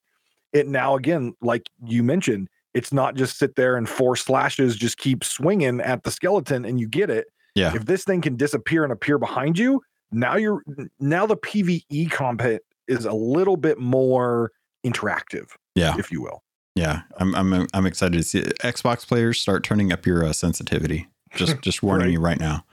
[0.51, 4.97] it now again, like you mentioned, it's not just sit there and four slashes just
[4.97, 8.83] keep swinging at the skeleton and you get it yeah, if this thing can disappear
[8.83, 9.81] and appear behind you
[10.13, 10.61] now you're
[10.99, 14.51] now the pve combat is a little bit more
[14.85, 16.43] interactive yeah, if you will
[16.75, 17.01] yeah.
[17.17, 18.57] I'm I'm I'm excited to see it.
[18.59, 21.07] Xbox players start turning up your uh, sensitivity.
[21.35, 22.13] Just just warning Right.
[22.13, 22.65] you right now.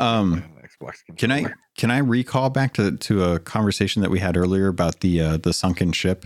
[0.00, 1.44] Um, play on the Xbox Can I
[1.76, 5.36] can I recall back to to a conversation that we had earlier about the uh,
[5.36, 6.24] the sunken ship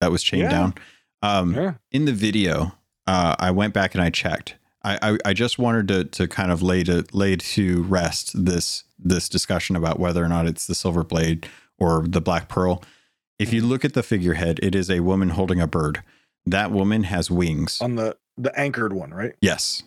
[0.00, 0.50] that was chained Yeah.
[0.50, 0.74] down?
[1.22, 2.72] Um, yeah in the video,
[3.08, 4.54] uh, I went back and I checked.
[4.84, 8.83] I, I, I just wanted to to kind of lay to lay to rest this
[8.98, 11.48] this discussion about whether or not it's the silver blade
[11.78, 12.82] or the black pearl.
[13.38, 16.02] If you look at the figurehead, it is a woman holding a bird.
[16.46, 17.80] That woman has wings.
[17.80, 19.82] on the the anchored one right Yes.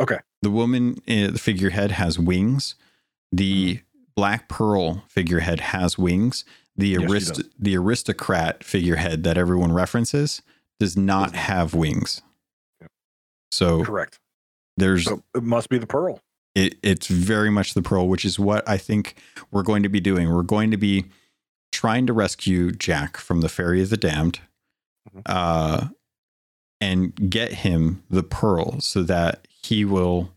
[0.00, 0.18] Okay.
[0.42, 2.74] The woman, uh, the figurehead has wings.
[3.30, 3.80] The
[4.16, 6.44] black pearl figurehead has wings.
[6.76, 10.42] The Yes, arist- the aristocrat figurehead that everyone references
[10.80, 12.20] does not have wings.
[13.52, 14.18] So correct
[14.76, 16.20] there's so it must be the pearl
[16.54, 19.16] it, it's very much the pearl, which is what I think
[19.50, 20.32] we're going to be doing.
[20.32, 21.06] We're going to be
[21.72, 24.40] trying to rescue Jack from the Ferry of the Damned,
[25.14, 25.22] Mhm.
[25.26, 25.88] uh,
[26.80, 30.30] and get him the pearl so that he will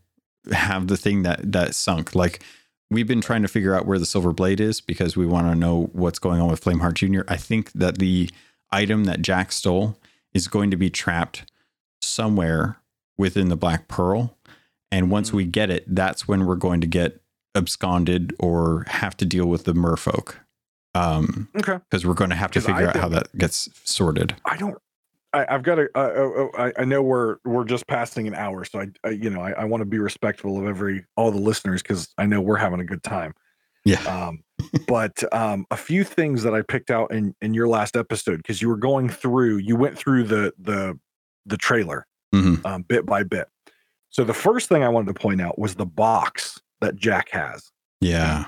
[0.52, 2.14] have the thing that that sunk.
[2.14, 2.42] Like
[2.90, 5.54] we've been trying to figure out where the silver blade is because we want to
[5.54, 7.22] know what's going on with Flameheart Jr.
[7.28, 8.30] I think that the
[8.70, 9.98] item that Jack stole
[10.32, 11.44] is going to be trapped
[12.02, 12.78] somewhere
[13.18, 14.36] within the Black Pearl.
[14.90, 15.34] And once Mhm.
[15.34, 17.20] we get it, that's when we're going to get
[17.54, 20.36] absconded or have to deal with the merfolk.
[20.94, 23.68] Um, okay because we're going to have to 'Cause I figure out how that gets
[23.84, 24.34] sorted.
[24.46, 24.78] i don't
[25.34, 25.88] I, I've got to.
[25.94, 26.48] Uh, uh, uh,
[26.78, 29.50] I, I know we're we're just passing an hour, so I, I you know I,
[29.52, 32.80] I want to be respectful of every all the listeners because I know we're having
[32.80, 33.34] a good time.
[33.84, 34.00] Yeah.
[34.04, 34.42] Um,
[34.88, 38.62] but um, a few things that I picked out in in your last episode because
[38.62, 40.98] you were going through, you went through the the
[41.44, 42.64] the trailer Mhm.
[42.64, 43.48] um, bit by bit.
[44.10, 47.70] So the first thing I wanted to point out was the box that Jack has,
[48.00, 48.46] Yeah.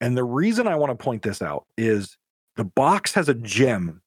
[0.00, 2.16] and the reason I want to point this out is
[2.56, 4.02] the box has a gem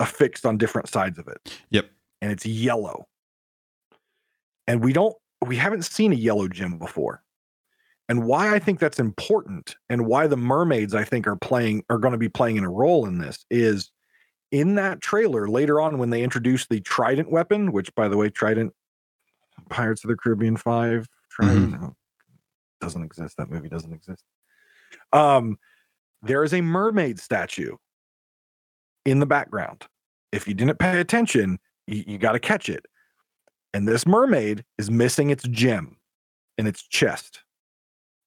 [0.00, 1.60] affixed on different sides of it.
[1.70, 1.90] Yep.
[2.22, 3.06] And it's yellow.
[4.66, 5.14] And we don't
[5.46, 7.22] we haven't seen a yellow gem before.
[8.08, 11.98] And why I think that's important and why the mermaids I think are playing are
[11.98, 13.90] going to be playing in a role in this is
[14.52, 18.30] in that trailer later on when they introduce the trident weapon, which by the way,
[18.30, 18.72] Trident
[19.68, 21.94] Pirates of the Caribbean 5 Trident oh,
[22.80, 23.36] doesn't exist.
[23.36, 24.24] That movie doesn't exist.
[25.12, 25.58] Um
[26.22, 27.76] there is a mermaid statue
[29.04, 29.84] in the background.
[30.32, 32.84] If you didn't pay attention, you, you got to catch it.
[33.72, 35.96] And this mermaid is missing its gem
[36.58, 37.40] in its chest,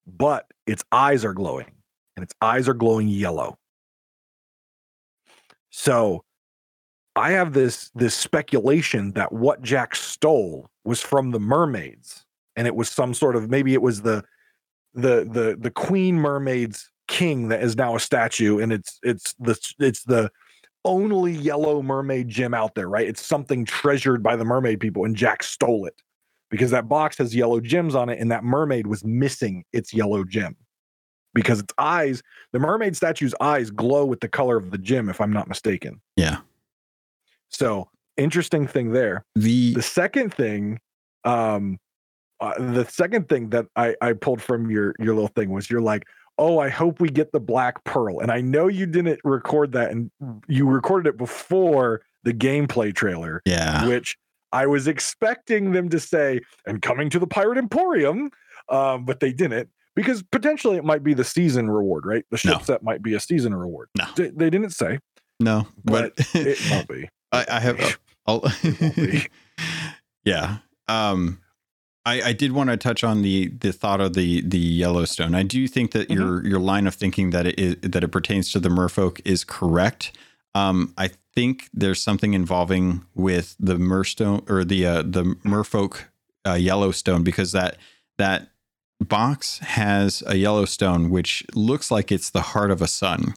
[0.07, 1.71] but its eyes are glowing
[2.15, 3.57] and its eyes are glowing yellow.
[5.71, 6.23] So
[7.19, 12.25] I have this this speculation that what Jack stole was from the mermaids.
[12.55, 14.23] And it was some sort of maybe it was the
[14.93, 18.59] the the the queen mermaid's king that is now a statue.
[18.59, 20.31] And it's it's the it's the
[20.85, 23.07] only yellow mermaid gem out there right?
[23.07, 26.01] It's something treasured by the mermaid people and jack stole it.
[26.49, 30.23] Because that box has yellow gems on it and that mermaid was missing its yellow
[30.23, 30.55] gem.
[31.33, 32.23] Because its eyes
[32.53, 35.99] the mermaid statue's eyes glow with the color of the gem if i'm not mistaken.
[36.15, 36.37] Yeah.
[37.49, 40.79] So interesting thing there The the second thing
[41.23, 41.77] um
[42.41, 45.81] uh, the second thing that I, I pulled from your your little thing was you're
[45.81, 46.05] like
[46.37, 49.91] oh i hope we get the black pearl and i know you didn't record that
[49.91, 50.09] and
[50.47, 53.85] you recorded it before the gameplay trailer yeah.
[53.87, 54.17] which
[54.53, 58.29] i was expecting them to say and coming to the pirate emporium
[58.69, 62.51] um, but they didn't because potentially it might be the season reward right the ship
[62.51, 62.59] No.
[62.63, 64.05] set might be a season reward No.
[64.15, 64.99] they, they didn't say
[65.41, 67.99] No, but, but it won't be I, I have.
[68.25, 68.43] I'll,
[70.23, 70.57] yeah.
[70.87, 71.39] Um,
[72.05, 75.35] I, I did want to touch on the the thought of the the Yellowstone.
[75.35, 78.51] I do think that your your line of thinking that it is, that it pertains
[78.53, 80.17] to the Merfolk is correct.
[80.55, 86.05] Um, I think there's something involving with the Merstone or the uh, the Merfolk
[86.47, 87.77] uh, Yellowstone because that
[88.17, 88.49] that
[88.99, 93.33] box has a Yellowstone, which looks like it's the heart of a sun.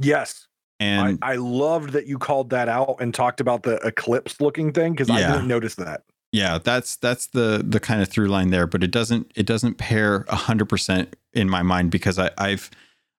[0.00, 0.48] Yes.
[0.80, 4.72] And I, I loved that you called that out and talked about the eclipse looking
[4.72, 6.02] thing because I didn't notice that.
[6.32, 9.78] yeah, that's that's the the kind of through line there, but it doesn't it doesn't
[9.78, 12.70] pair hundred percent in my mind because I, I've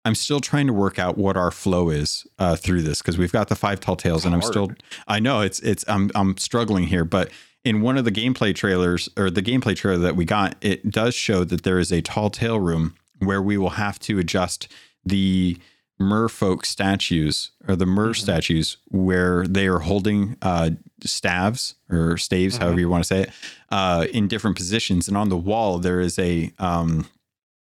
[0.04, 3.32] I'm still trying to work out what our flow is uh, through this because we've
[3.32, 4.54] got the five tall tales and I'm hard.
[4.54, 4.72] still
[5.08, 7.32] I know it's it's I'm I'm struggling here, but
[7.64, 11.16] in one of the gameplay trailers or the gameplay trailer that we got, it does
[11.16, 14.68] show that there is a tall tale room where we will have to adjust
[15.04, 15.58] the
[16.00, 18.18] merfolk statues or the mer Mhm.
[18.22, 20.72] statues where they are holding uh,
[21.04, 22.60] staves or staves, Mhm.
[22.62, 23.30] however you want to say it,
[23.70, 25.08] uh, in different positions.
[25.08, 27.06] And on the wall, there is a um,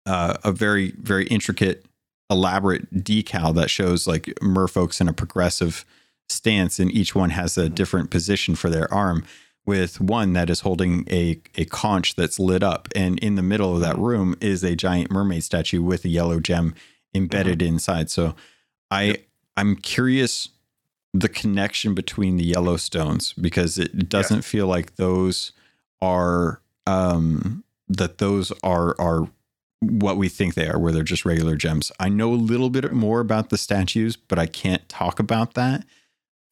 [0.06, 1.86] uh, a very very intricate,
[2.30, 5.86] elaborate decal that shows like merfolks in a progressive
[6.30, 9.24] stance, and each one has a different position for their arm.
[9.66, 13.74] With one that is holding a a conch that's lit up, and in the middle
[13.74, 16.76] of that room is a giant mermaid statue with a yellow gem
[17.14, 18.10] embedded inside.
[18.10, 18.36] So,
[18.92, 19.18] I
[19.58, 20.50] I'm curious
[21.14, 25.52] the connection between the Yellowstones because it doesn't feel like those
[26.02, 29.28] are um that those are are
[29.80, 31.92] what we think they are where they're just regular gems.
[32.00, 35.86] I know a little bit more about the statues, but I can't talk about that.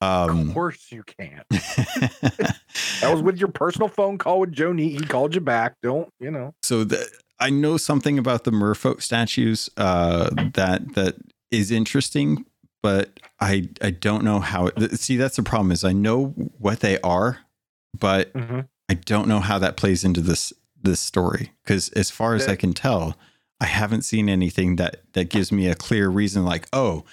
[0.02, 1.46] Um, of course you can't.
[3.02, 5.00] That was with your personal phone call with Joe Neate.
[5.00, 5.74] He called you back.
[5.82, 6.54] Don't, you know.
[6.62, 7.08] so the,
[7.42, 11.16] I know something about the merfolk statues uh, that that
[11.50, 12.46] is interesting,
[12.82, 14.68] but I I don't know how.
[14.68, 15.72] It, see, that's the problem.
[15.72, 16.28] Is I know
[16.60, 17.40] what they are,
[18.00, 18.32] but
[18.90, 22.56] I don't know how that plays into this this story because as far as I
[22.56, 23.18] can tell,
[23.60, 26.46] I haven't seen anything that that gives me a clear reason.
[26.46, 27.06] Like, oh,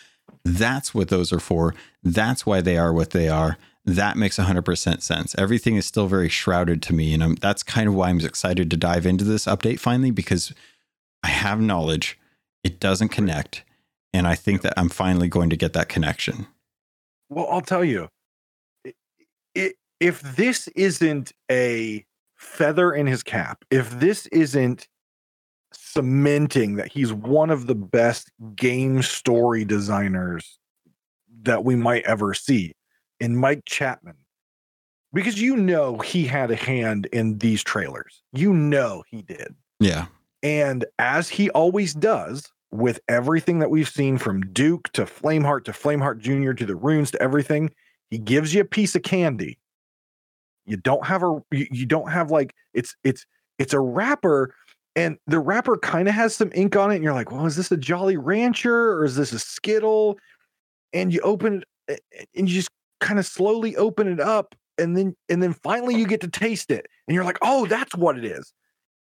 [0.44, 1.74] that's what those are for.
[2.02, 3.58] That's why they are what they are.
[3.88, 5.34] That makes 100% sense.
[5.38, 7.14] Everything is still very shrouded to me.
[7.14, 10.52] And I'm, that's kind of why I'm excited to dive into this update finally because
[11.22, 12.18] I have knowledge.
[12.62, 13.64] It doesn't connect.
[14.12, 16.48] And I think that I'm finally going to get that connection.
[17.30, 18.08] Well, I'll tell you,
[19.54, 22.04] if this isn't a
[22.36, 24.86] feather in his cap, if this isn't
[25.72, 30.58] cementing that he's one of the best game story designers
[31.42, 32.74] that we might ever see
[33.20, 34.16] in Mike Chapman,
[35.12, 38.22] because you know he had a hand in these trailers.
[38.32, 39.54] You know he did.
[39.80, 40.06] Yeah.
[40.42, 45.72] And as he always does with everything that we've seen from Duke to Flameheart to
[45.72, 46.52] Flameheart Jr.
[46.52, 47.70] to the runes to everything,
[48.10, 49.58] he gives you a piece of candy.
[50.66, 53.24] You don't have a you, you don't have like it's it's
[53.58, 54.54] it's a wrapper
[54.94, 57.56] and the wrapper kind of has some ink on it and you're like, "Well, is
[57.56, 60.18] this a Jolly Rancher or is this a Skittle?"
[60.92, 62.00] And you open it
[62.36, 66.06] and you just kind of slowly open it up and then and then finally you
[66.06, 68.52] get to taste it and you're like, "Oh, that's what it is."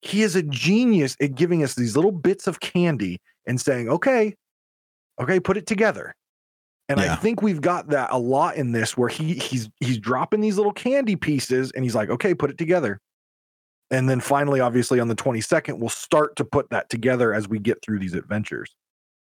[0.02, 4.34] he is a genius at giving us these little bits of candy and saying, okay,
[5.20, 6.14] okay, put it together.
[6.88, 7.12] And Yeah.
[7.14, 10.56] I think we've got that a lot in this where he he's he's dropping these
[10.56, 13.00] little candy pieces and he's like, okay, put it together.
[13.90, 17.58] And then finally, obviously, on the 22nd, we'll start to put that together as we
[17.60, 18.74] get through these adventures.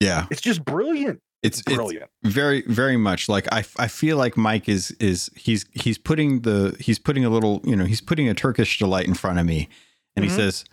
[0.01, 0.27] Yeah.
[0.31, 1.21] It's just brilliant.
[1.43, 2.11] It's, it's Brilliant.
[2.23, 6.77] very very much like I, I feel like Mike is is he's he's putting the
[6.79, 9.69] he's putting a little you know he's putting a Turkish delight in front of me
[10.17, 10.29] and Mhm.
[10.29, 10.65] he says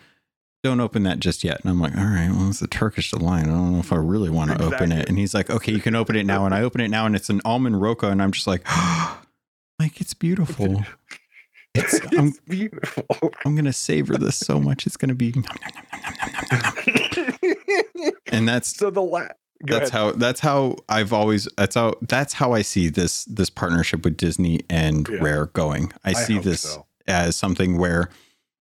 [0.64, 3.44] don't open that just yet and I'm like all right well it's a Turkish delight
[3.44, 5.80] I don't know if I really want to open it and he's like okay you
[5.80, 8.22] can open it now and I open it now and it's an almond roca and
[8.22, 9.22] I'm just like oh,
[9.80, 10.84] Mike it's beautiful
[11.76, 13.06] it's, I'm beautiful.
[13.45, 17.56] I'm gonna savor this so much it's gonna be nom, nom, nom, nom, nom, nom,
[17.72, 18.11] nom, nom.
[18.34, 19.27] and that's so the la-
[19.66, 20.02] Go that's ahead.
[20.02, 24.16] how that's how I've always that's how that's how I see this this partnership with
[24.18, 25.18] Disney and Yeah.
[25.20, 25.92] Rare going.
[26.06, 26.86] I, see this so.
[27.08, 28.10] as something where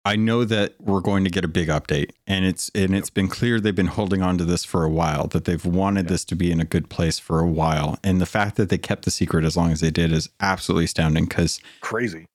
[0.04, 3.28] I know that we're going to get a big update and it's and it's been
[3.28, 6.36] clear they've been holding on to this for a while that they've wanted this to
[6.36, 9.12] be in a good place for a while and the fact that they kept the
[9.12, 12.26] secret as long as they did is absolutely astounding cuz crazy.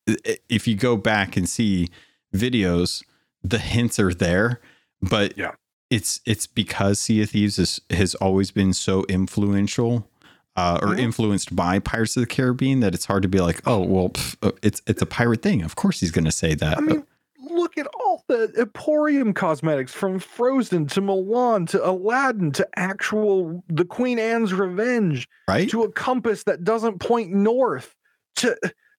[0.49, 1.89] if you go back and see
[2.33, 3.03] videos
[3.43, 4.61] the hints are there
[5.03, 5.51] but Yeah.
[5.91, 10.09] It's it's because Sea of Thieves is, has always been so influential
[10.57, 10.99] uh, or Mhm.
[11.01, 14.37] influenced by Pirates of the Caribbean that it's hard to be like, oh well, pff,
[14.43, 15.63] uh, it's it's a pirate thing.
[15.63, 16.79] Of course he's going to say that.
[16.79, 17.05] I mean,
[17.51, 23.85] look at all the Emporium cosmetics from Frozen to Mulan to Aladdin to actual the
[23.85, 25.69] Queen Anne's Revenge right?
[25.71, 27.95] to a compass that doesn't point north
[28.37, 28.57] to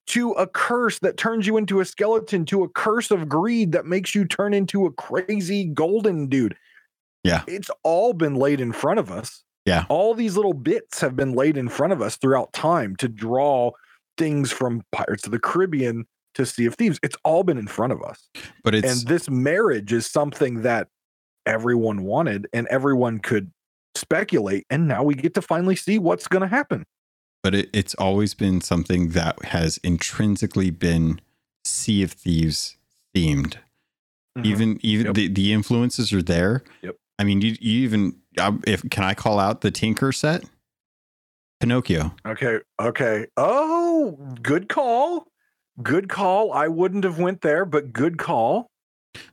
[0.07, 3.85] to a curse that turns you into a skeleton to a curse of greed that
[3.85, 6.55] makes you turn into a crazy golden dude.
[7.27, 7.43] Yeah.
[7.47, 9.43] It's all been laid in front of us.
[9.65, 9.85] Yeah.
[9.89, 13.71] All these little bits have been laid in front of us throughout time to draw
[14.17, 16.05] things from Pirates of the Caribbean
[16.35, 16.99] to Sea of Thieves.
[17.03, 18.29] It's all been in front of us.
[18.63, 20.87] But it's and this marriage is something that
[21.45, 23.51] everyone wanted and everyone could
[23.95, 24.65] speculate.
[24.69, 26.85] And now we get to finally see what's going to happen.
[27.43, 31.19] but it, it's always been something that has intrinsically been
[31.65, 32.77] Sea of Thieves
[33.15, 33.55] themed.
[34.37, 34.45] Mm-hmm.
[34.45, 35.15] Even even Yep.
[35.15, 36.63] the, the influences are there.
[36.81, 36.95] Yep.
[37.19, 40.43] I mean, you you even um, if can I call out the Tinker set?
[41.59, 42.13] Pinocchio.
[42.25, 42.59] Okay.
[42.79, 43.25] Okay.
[43.35, 45.27] Oh, good call.
[45.81, 46.53] Good call.
[46.53, 48.67] I wouldn't have went there, but good call.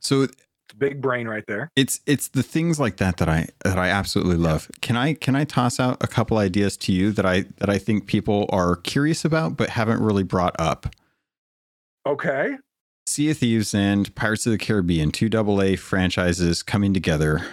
[0.00, 0.34] So It's
[0.78, 1.68] big brain right there.
[1.76, 4.70] it's it's the things like that that I that I absolutely love.
[4.80, 7.76] Can I can I toss out a couple ideas to you that I that I
[7.78, 10.86] think people are curious about but haven't really brought up?
[12.06, 12.56] Okay.
[13.06, 17.46] Sea of Thieves and Pirates of the Caribbean, two AA franchises coming together.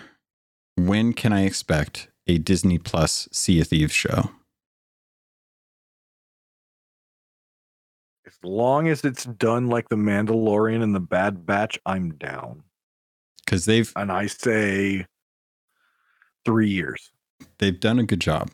[0.88, 4.32] When can I expect a Disney Plus Sea of Thieves show?
[8.26, 12.64] As long as it's done like the Mandalorian and the Bad Batch, I'm down.
[13.46, 15.06] Because they've And I say
[16.46, 17.12] three years.
[17.60, 18.50] they've done a good job,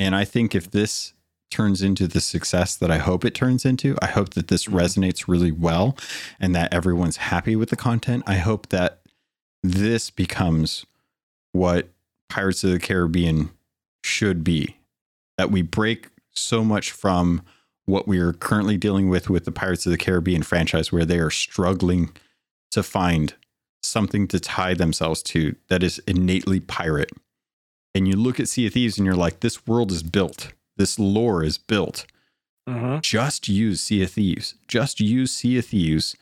[0.00, 1.12] and I think if this
[1.50, 4.78] turns into the success that I hope it turns into, I hope that this mm-hmm.
[4.78, 5.98] resonates really well,
[6.40, 8.22] and that everyone's happy with the content.
[8.26, 9.02] I hope that
[9.62, 10.86] this becomes
[11.52, 11.88] what
[12.28, 13.50] Pirates of the Caribbean
[14.04, 14.76] should be.
[15.36, 17.42] That we break so much from
[17.86, 21.18] what we are currently dealing with with the Pirates of the Caribbean franchise, where they
[21.18, 22.10] are struggling
[22.70, 23.34] to find
[23.82, 27.10] something to tie themselves to that is innately pirate.
[27.94, 30.98] And you look at Sea of Thieves and you're like, this world is built, this
[30.98, 32.06] lore is built.
[32.68, 32.98] Mm-hmm.
[33.00, 34.54] Just use Sea of Thieves.
[34.66, 36.16] Just use Sea of Thieves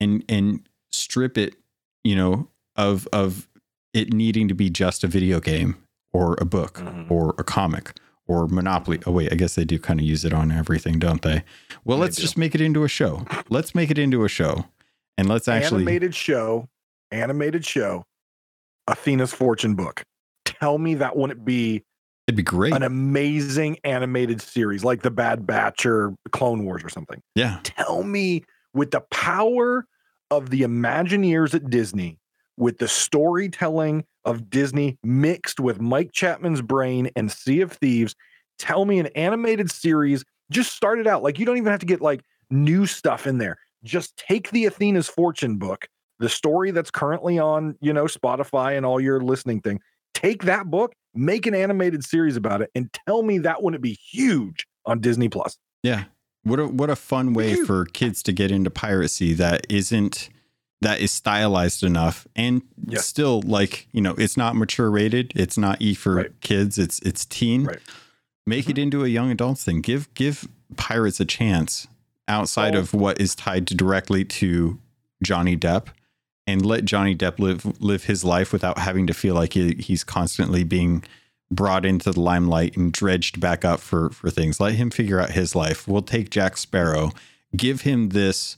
[0.00, 0.60] and and
[0.90, 1.54] strip it,
[2.04, 3.48] you know, of of
[3.94, 5.76] it needing to be just a video game
[6.12, 7.10] or a book Mhm.
[7.10, 9.00] or a comic or Monopoly.
[9.06, 11.44] Oh wait, I guess they do kind of use it on everything, don't they?
[11.84, 12.22] Well, They let's do.
[12.22, 13.26] just make it into a show.
[13.50, 14.66] Let's make it into a show.
[15.18, 16.68] And let's actually animated show,
[17.10, 18.04] animated show,
[18.88, 20.02] Athena's Fortune book.
[20.44, 21.82] Tell me that wouldn't be
[22.26, 22.72] it'd be great.
[22.72, 27.20] an amazing animated series like the Bad Batch or Clone Wars or something.
[27.34, 27.60] Yeah.
[27.62, 28.44] Tell me
[28.74, 29.86] with the power
[30.30, 32.18] of the Imagineers at Disney,
[32.56, 38.14] with the storytelling of Disney mixed with Mike Chapman's brain and Sea of Thieves,
[38.58, 40.24] tell me an animated series.
[40.50, 41.22] Just start it out.
[41.22, 43.58] Like you don't even have to get like new stuff in there.
[43.84, 45.88] Just take the Athena's Fortune book,
[46.18, 49.80] the story that's currently on, you know, Spotify and all your listening thing.
[50.14, 53.94] Take that book, make an animated series about it, and tell me that wouldn't be
[53.94, 55.58] huge on Disney Plus.
[55.82, 56.04] Yeah.
[56.44, 60.28] What a what a fun way for kids to get into piracy that isn't
[60.82, 63.00] that is stylized enough and Yeah.
[63.00, 66.40] still like, you know, it's not mature rated, it's not E for Right.
[66.40, 67.64] kids, it's it's teen.
[67.64, 67.78] Right.
[68.46, 68.82] Make it mm-hmm.
[68.82, 69.80] into a young adult thing.
[69.80, 71.86] Give give pirates a chance
[72.28, 72.80] outside Oh.
[72.80, 74.78] of what is tied to directly to
[75.22, 75.86] Johnny Depp
[76.46, 80.02] and let Johnny Depp live live his life without having to feel like he, he's
[80.04, 81.04] constantly being
[81.52, 84.58] brought into the limelight and dredged back up for for things.
[84.58, 85.86] Let him figure out his life.
[85.86, 87.12] We'll take Jack Sparrow,
[87.56, 88.56] give him this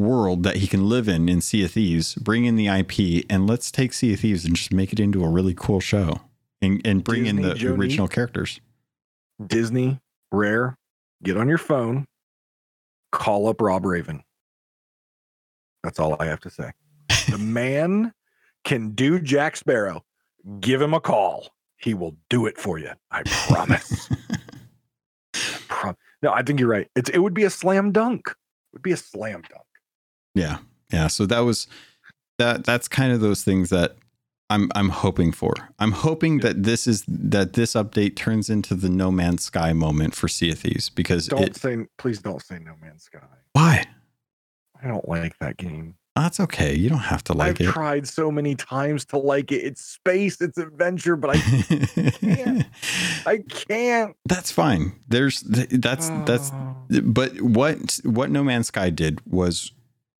[0.00, 3.46] world that he can live in in Sea of Thieves, bring in the IP, and
[3.46, 6.20] let's take Sea of Thieves and just make it into a really cool show.
[6.62, 8.60] And and bring in the original characters.
[9.44, 10.00] Disney,
[10.32, 10.76] Rare,
[11.22, 12.06] get on your phone,
[13.12, 14.22] call up Rob Raven.
[15.82, 16.72] That's all I have to say.
[17.30, 18.12] The man
[18.64, 20.04] can do Jack Sparrow.
[20.60, 21.48] Give him a call.
[21.78, 22.90] He will do it for you.
[23.10, 24.08] I promise.
[25.68, 26.88] Pro- no, I think you're right.
[26.94, 28.28] It's it would be a slam dunk.
[28.28, 29.64] It would be a slam dunk.
[30.34, 30.58] Yeah.
[30.92, 31.06] Yeah.
[31.08, 31.66] So that was
[32.38, 33.96] that that's kind of those things that
[34.48, 35.54] I'm I'm hoping for.
[35.78, 40.14] I'm hoping that this is that this update turns into the No Man's Sky moment
[40.14, 43.20] for Sea of Thieves because Don't it say please don't say No Man's Sky.
[43.52, 43.84] why?
[44.82, 45.94] I don't like that game.
[46.16, 46.74] That's okay.
[46.74, 47.72] You don't have to like I've it.
[47.72, 49.58] tried so many times to like it.
[49.62, 52.66] It's space, it's adventure, but I can't.
[53.26, 54.16] I can't.
[54.26, 54.92] that's fine.
[55.08, 56.76] There's th- that's that's Oh.
[57.04, 59.70] but what what No Man's Sky did was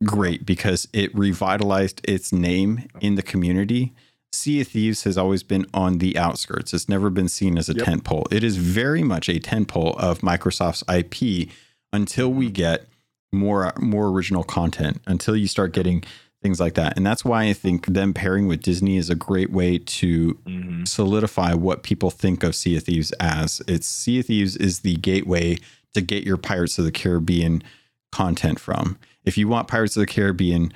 [0.05, 3.93] great because it revitalized its name in the community.
[4.33, 6.73] Sea of Thieves has always been on the outskirts.
[6.73, 7.87] It's never been seen as a Yep.
[7.87, 8.33] tentpole.
[8.33, 11.51] It is very much a tentpole of Microsoft's IP
[11.93, 12.87] until we get
[13.33, 16.03] more more original content, until you start getting
[16.43, 16.97] things like that.
[16.97, 20.89] And that's why I think them pairing with Disney is a great way to Mhm.
[20.89, 23.61] solidify what people think of Sea of Thieves as.
[23.69, 25.59] It's Sea of Thieves is the gateway
[25.95, 27.63] to get your Pirates of the Caribbean
[28.11, 28.97] content from.
[29.25, 30.73] If you want Pirates of the Caribbean,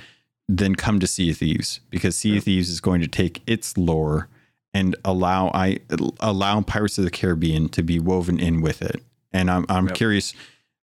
[0.49, 3.77] then come to Sea of Thieves because Sea of Thieves is going to take its
[3.79, 4.29] lore
[4.75, 5.79] and allow I
[6.21, 9.03] allow Pirates of the Caribbean to be woven in with it.
[9.33, 9.97] And I'm I'm Yep.
[9.97, 10.35] curious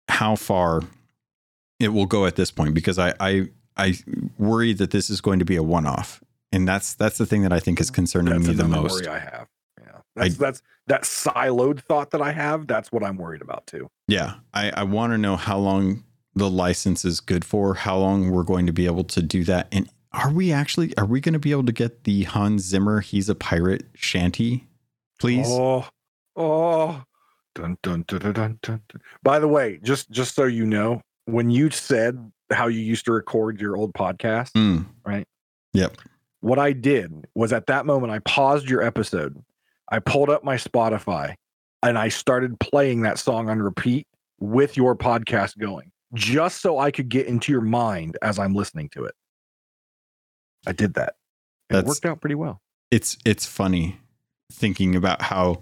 [0.08, 0.82] how far
[1.80, 3.94] it will go at this point because I I I
[4.38, 6.22] worry that this is going to be a one off,
[6.52, 9.06] and that's that's the thing that I think is concerning That's me the most.
[9.06, 9.48] I have.
[9.80, 12.66] Yeah, that's that's that siloed thought that I have.
[12.66, 13.88] That's what I'm worried about too.
[14.08, 16.04] Yeah, I I want to know how long
[16.34, 19.68] the license is good for, how long we're going to be able to do that,
[19.72, 23.00] and are we actually are we going to be able to get the Hans Zimmer
[23.00, 24.66] "He's a Pirate" shanty,
[25.18, 25.46] please?
[25.48, 25.86] Oh,
[26.36, 27.02] oh,
[27.54, 28.80] dun, dun, dun, dun, dun, dun.
[29.22, 33.12] By the way, just just so you know, when you said how you used to
[33.12, 35.26] record your old podcast, Mm, right?
[35.72, 35.96] Yep.
[36.40, 39.42] What I did was at that moment I paused your episode.
[39.90, 41.34] I pulled up my Spotify
[41.82, 44.06] and I started playing that song on repeat
[44.40, 48.88] with your podcast going, just so I could get into your mind as I'm listening
[48.90, 49.14] to it.
[50.66, 51.16] I did that.
[51.70, 52.60] It worked out pretty well.
[52.90, 53.98] it's it's funny
[54.52, 55.60] thinking about how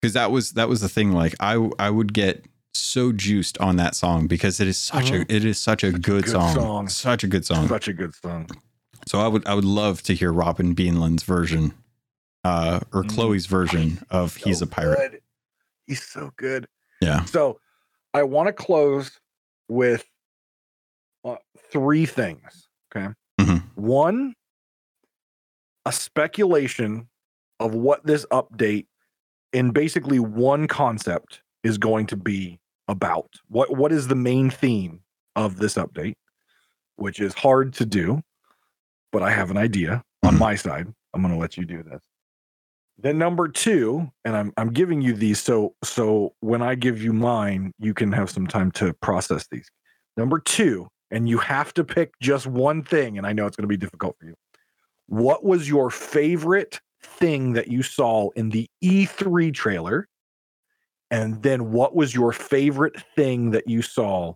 [0.00, 3.76] because that was that was the thing like i i would get so juiced on
[3.76, 6.30] that song because it is such a it is such a, Such a good, good
[6.30, 6.54] song.
[6.54, 6.88] song.
[6.88, 8.48] such a good song Such a good song.
[9.06, 11.74] so i would i would love to hear robin beanland's version
[12.44, 13.10] uh or Mm.
[13.10, 15.20] chloe's version of he's a pirate good.
[15.86, 16.68] He's so good.
[17.02, 17.58] yeah So
[18.14, 19.18] I want to close
[19.70, 20.04] with
[21.24, 21.36] uh,
[21.70, 22.68] three things.
[22.94, 23.12] Okay.
[23.40, 23.62] Mhm.
[23.76, 24.34] One,
[25.86, 27.08] a speculation
[27.60, 28.86] of what this update
[29.52, 33.28] in basically one concept is going to be about.
[33.48, 35.00] What what is the main theme
[35.36, 36.14] of this update?
[36.96, 38.22] Which is hard to do,
[39.12, 40.38] but I have an idea on Mhm.
[40.38, 40.86] my side.
[41.14, 42.00] I'm going to let you do this.
[43.02, 47.12] Then number two, and I'm I'm giving you these so so when I give you
[47.12, 49.70] mine, you can have some time to process these.
[50.16, 53.64] Number two, and you have to pick just one thing, and I know it's going
[53.64, 54.34] to be difficult for you.
[55.06, 60.06] What was your favorite thing that you saw in the E3 trailer?
[61.10, 64.34] And then what was your favorite thing that you saw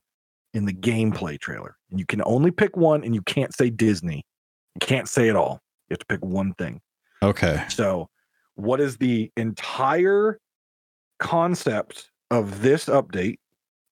[0.54, 1.76] in the gameplay trailer?
[1.90, 4.24] And you can only pick one, and you can't say Disney.
[4.74, 5.60] You can't say it all.
[5.88, 6.80] You have to pick one thing.
[7.22, 8.08] okay So,
[8.56, 10.38] what is the entire
[11.18, 13.38] concept of this update?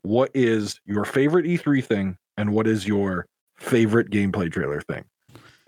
[0.02, 2.16] What is your favorite E3 thing?
[2.36, 3.26] And what is your
[3.56, 5.04] favorite gameplay trailer thing?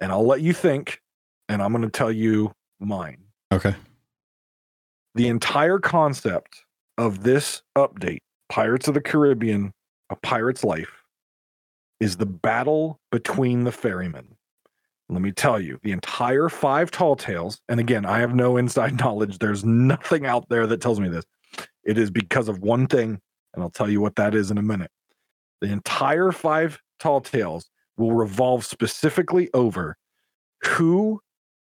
[0.00, 1.00] And I'll let you think,
[1.48, 3.18] and I'm going to tell you mine.
[3.52, 3.74] okay
[5.14, 6.64] The entire concept
[6.98, 8.18] of this update,
[8.48, 9.72] Pirates of the Caribbean,
[10.10, 11.02] A Pirate's Life,
[12.00, 14.33] is the battle between the ferrymen.
[15.14, 18.98] Let me tell you, the entire five tall tales, and again, I have no inside
[19.00, 19.38] knowledge.
[19.38, 21.24] There's nothing out there that tells me this.
[21.84, 23.20] It is because of one thing,
[23.54, 24.90] and I'll tell you what that is in a minute.
[25.60, 29.96] The entire five tall tales will revolve specifically over
[30.64, 31.20] who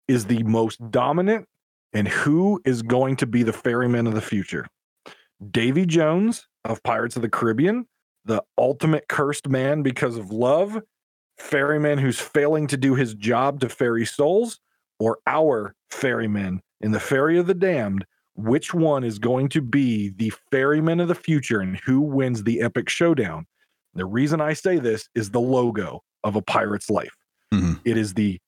[0.08, 1.46] is the most dominant
[1.92, 4.66] and who is going to be the ferryman of the future.
[5.50, 7.86] Davy Jones of Pirates of the Caribbean,
[8.24, 10.80] the ultimate cursed man because of love,
[11.42, 14.60] ferryman who's failing to do his job to ferry souls,
[14.98, 18.06] or our ferryman in the Ferry of the Damned,
[18.36, 22.60] which one is going to be the ferryman of the future and who wins the
[22.60, 23.46] epic showdown?
[23.94, 27.14] The reason I say this is the logo of a pirate's life.
[27.52, 27.80] Mhm.
[27.84, 28.40] It is the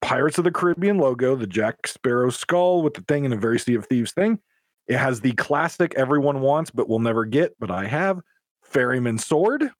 [0.00, 3.58] Pirates of the Caribbean logo, the Jack Sparrow skull with the thing and a very
[3.58, 4.38] Sea of Thieves thing.
[4.86, 8.20] It has the classic everyone wants but will never get, but I have
[8.62, 9.70] ferryman sword.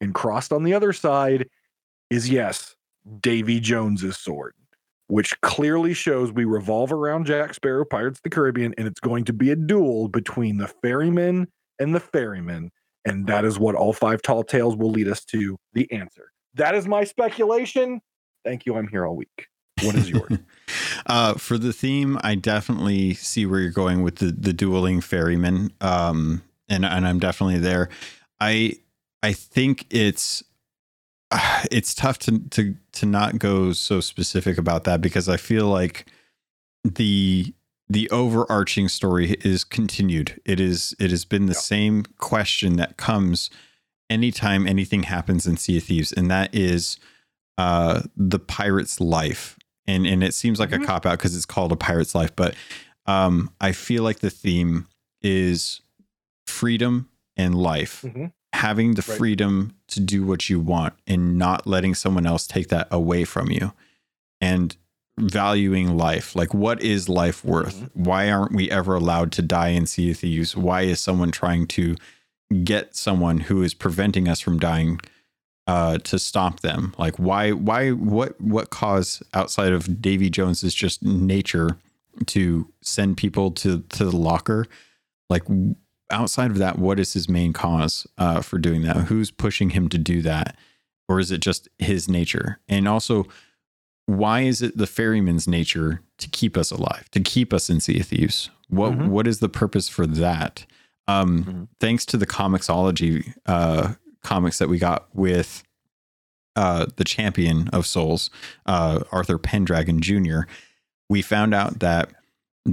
[0.00, 1.48] And crossed on the other side
[2.10, 2.76] is yes,
[3.20, 4.54] Davy Jones's sword,
[5.08, 9.24] which clearly shows we revolve around Jack Sparrow, Pirates of the Caribbean, and it's going
[9.24, 11.48] to be a duel between the ferryman
[11.78, 12.70] and the ferryman.
[13.04, 16.32] And that is what all five tall tales will lead us to the answer.
[16.54, 18.00] That is my speculation.
[18.44, 18.76] Thank you.
[18.76, 19.46] I'm here all week.
[19.82, 20.38] What is yours?
[21.06, 25.72] uh, for the theme, I definitely see where you're going with the the dueling ferryman,
[25.80, 27.88] um, and and I'm definitely there.
[28.40, 28.74] I
[29.22, 30.42] I think it's
[31.70, 36.06] it's tough to to to not go so specific about that because I feel like
[36.84, 37.54] the
[37.90, 40.40] the overarching story is continued.
[40.44, 41.58] It is it has been the Yeah.
[41.60, 43.50] same question that comes
[44.10, 46.98] anytime anything happens in Sea of Thieves, and that is
[47.58, 49.58] uh the pirate's life.
[49.86, 50.82] And and it seems like Mhm.
[50.82, 52.54] a cop out because it's called a pirate's life, but
[53.06, 54.86] um I feel like the theme
[55.22, 55.80] is
[56.46, 58.02] freedom and life.
[58.02, 58.32] Mhm.
[58.58, 59.18] Having the Right.
[59.18, 63.50] freedom to do what you want and not letting someone else take that away from
[63.50, 63.72] you.
[64.40, 64.76] And
[65.18, 66.36] valuing life.
[66.36, 67.76] Like, what is life worth?
[67.76, 68.04] Mm-hmm.
[68.04, 70.56] Why aren't we ever allowed to die in Sea of Thieves?
[70.56, 71.96] Why is someone trying to
[72.62, 75.00] get someone who is preventing us from dying
[75.66, 76.94] uh, to stop them?
[76.98, 77.50] Like, why?
[77.52, 77.90] Why?
[77.90, 78.40] What?
[78.40, 81.76] What cause outside of Davy Jones's just nature
[82.26, 84.66] to send people to to the locker?
[85.28, 85.42] Like,
[86.10, 88.96] outside of that, what is his main cause uh, for doing that?
[89.06, 90.56] Who's pushing him to do that,
[91.08, 92.58] or is it just his nature?
[92.68, 93.26] And also,
[94.06, 98.00] why is it the ferryman's nature to keep us alive, to keep us in Sea
[98.00, 98.50] of Thieves?
[98.68, 99.08] What Mhm.
[99.08, 100.66] what is the purpose for that?
[101.06, 101.68] Um, Mhm.
[101.80, 105.62] Thanks to the comiXology uh, comics that we got with
[106.56, 108.30] uh, the champion of souls,
[108.66, 110.40] uh, Arthur Pendragon Jr.,
[111.08, 112.10] we found out that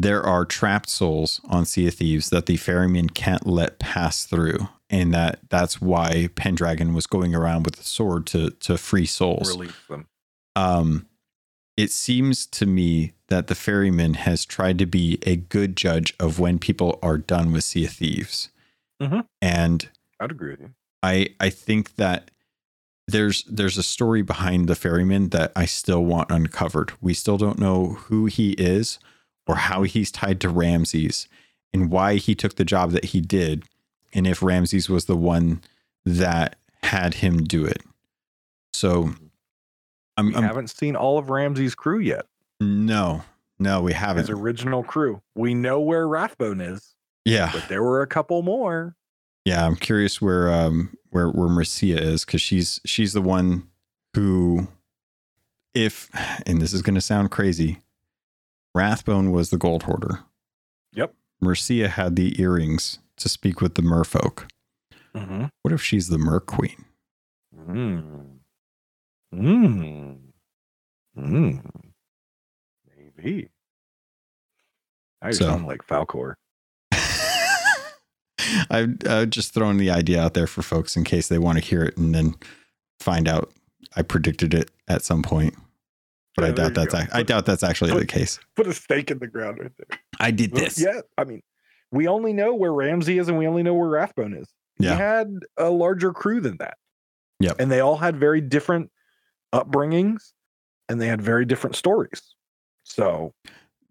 [0.01, 4.67] there are trapped souls on Sea of Thieves that the ferryman can't let pass through,
[4.89, 9.49] and that that's why Pendragon was going around with a sword to to free souls.
[9.49, 10.07] Release them.
[10.55, 11.07] Um,
[11.77, 16.39] it seems to me that the ferryman has tried to be a good judge of
[16.39, 18.49] when people are done with Sea of Thieves,
[19.01, 19.25] Mhm.
[19.41, 19.89] and
[20.19, 20.73] I'd agree with you.
[21.01, 22.31] I I think that
[23.07, 26.91] there's there's a story behind the ferryman that I still want uncovered.
[27.01, 28.99] We still don't know who he is
[29.47, 31.27] or how he's tied to Ramses
[31.73, 33.63] and why he took the job that he did
[34.13, 35.61] and if Ramses was the one
[36.05, 37.81] that had him do it.
[38.73, 39.13] So
[40.17, 42.25] I'm, We I'm haven't seen all of Ramsey's crew yet.
[42.59, 43.23] no.
[43.57, 44.23] No, we haven't.
[44.23, 45.21] His original crew.
[45.33, 46.93] We know where Rathbone is,
[47.23, 47.51] yeah.
[47.53, 48.97] but there were a couple more.
[49.45, 53.69] Yeah, I'm curious where um where where Mercia is because she's she's the one
[54.13, 54.67] who,
[55.73, 56.09] if
[56.45, 57.79] and this is going to sound crazy,
[58.75, 60.19] Rathbone was the gold hoarder.
[60.93, 61.13] Yep.
[61.41, 64.49] Mercia had the earrings to speak with the merfolk.
[65.15, 65.45] Mm-hmm.
[65.61, 66.83] What if she's the mer queen?
[67.57, 68.39] Mm.
[69.33, 70.17] Mm.
[71.17, 71.61] Mm.
[73.17, 73.49] Maybe.
[75.21, 76.33] I So- sound like Falcore.
[78.69, 81.63] I've uh, just thrown the idea out there for folks in case they want to
[81.63, 82.35] hear it and then
[82.99, 83.51] find out
[83.95, 85.55] I predicted it at some point.
[86.35, 86.99] But Yeah, I doubt that's go.
[86.99, 88.39] ac- I doubt that's actually put- the case.
[88.55, 89.99] Put a stake in the ground right there.
[90.19, 90.79] I did this.
[90.79, 91.41] Yeah, I mean,
[91.91, 94.49] we only know where Ramsey is and we only know where Rathbone is.
[94.79, 94.91] Yeah.
[94.95, 96.77] He had a larger crew than that.
[97.39, 98.91] Yeah, And they all had very different
[99.53, 100.33] upbringings
[100.89, 102.21] and they had very different stories.
[102.83, 103.33] So,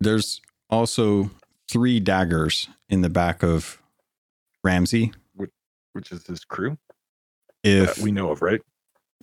[0.01, 0.41] There's
[0.71, 1.31] also
[1.71, 3.81] three daggers in the back of
[4.62, 5.12] Ramsey.
[5.93, 6.77] which is his crew
[7.62, 8.61] If that we know of, right?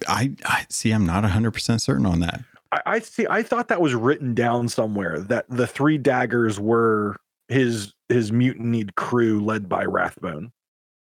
[0.08, 2.42] I, I see, I'm not 100% certain on that.
[2.72, 3.26] I, I see.
[3.30, 7.18] I thought that was written down somewhere that the three daggers were
[7.48, 10.52] his his mutinied crew led by Rathbone.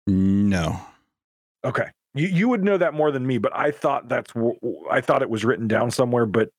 [0.06, 0.80] No.
[1.64, 4.32] Okay, you you would know that more than me, but I thought that's
[4.90, 6.50] I thought it was written down somewhere, but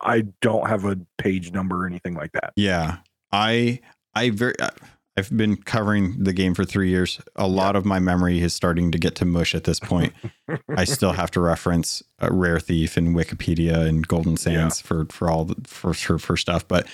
[0.00, 2.52] I don't have a page number or anything like that.
[2.56, 2.98] Yeah.
[3.32, 3.80] I,
[4.14, 4.70] I very, uh,
[5.16, 7.20] I've been covering the game for three years.
[7.36, 10.12] A lot of my memory is starting to get to mush at this point.
[10.76, 15.30] I still have to reference uh, Rare Thief and Wikipedia and Golden Sands for for
[15.30, 16.86] all the, for, for for stuff, but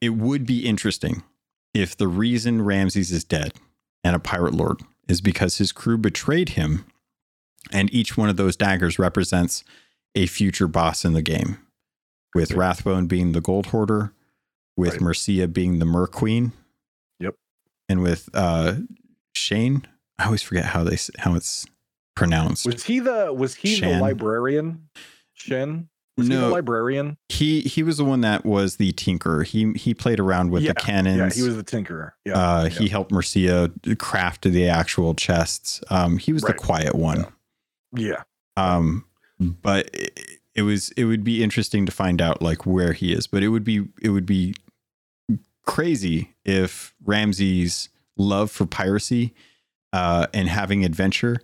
[0.00, 1.22] it would be interesting
[1.74, 3.52] if the reason Ramses is dead
[4.04, 6.84] and a pirate lord is because his crew betrayed him,
[7.72, 9.64] and each one of those daggers represents
[10.14, 11.58] a future boss in the game,
[12.34, 12.52] with.
[12.52, 14.12] Rathbone being the gold hoarder,
[14.76, 15.00] with Right.
[15.02, 16.52] Mercia being the Mer Queen.
[17.88, 18.76] And with uh
[19.34, 19.86] Shane,
[20.18, 21.66] I always forget how they how it's
[22.14, 22.66] pronounced.
[22.66, 23.96] Was he the was he Shan.
[23.98, 24.88] the librarian?
[25.34, 25.88] Shen?
[26.18, 26.42] Was he No.
[26.42, 27.16] the librarian?
[27.30, 29.44] he he was the one that was the tinkerer.
[29.46, 31.16] He he played around with Yeah, the cannons.
[31.36, 32.12] Yeah, he was the tinkerer.
[32.24, 32.34] Yeah.
[32.34, 32.68] uh, yeah.
[32.68, 35.80] he helped Mercia craft the actual chests.
[35.90, 36.56] Um, he was Right.
[36.56, 37.26] the quiet one.
[37.96, 38.22] yeah.
[38.58, 39.06] Um,
[39.40, 40.20] but it,
[40.54, 43.26] it was it would be interesting to find out like where he is.
[43.26, 44.54] But it would be it would be
[45.64, 49.34] crazy if Ramsey's love for piracy
[49.92, 51.40] uh, and having adventure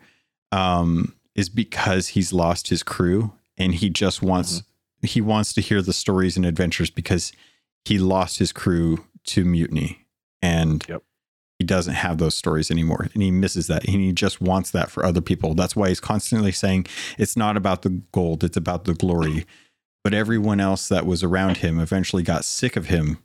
[0.52, 4.62] um, is because he's lost his crew and he just wants
[5.02, 7.32] he wants to hear the stories and adventures because
[7.84, 10.04] he lost his crew to mutiny
[10.42, 11.02] and Yep.
[11.60, 14.90] he doesn't have those stories anymore and he misses that and he just wants that
[14.90, 15.54] for other people.
[15.54, 16.86] That's why he's constantly saying
[17.18, 19.46] it's not about the gold it's about the glory.
[20.02, 23.18] But everyone else that was around him eventually got sick of him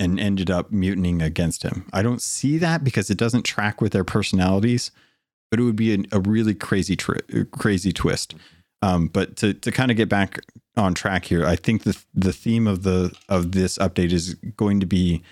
[0.00, 3.92] and ended up mutinying against him i don't see that because it doesn't track with
[3.92, 4.90] their personalities
[5.50, 7.20] but it would be a, a really crazy tri-
[7.52, 8.34] crazy twist
[8.82, 10.40] um, but to, to kind of get back
[10.76, 14.80] on track here i think the the theme of the of this update is going
[14.80, 15.22] to be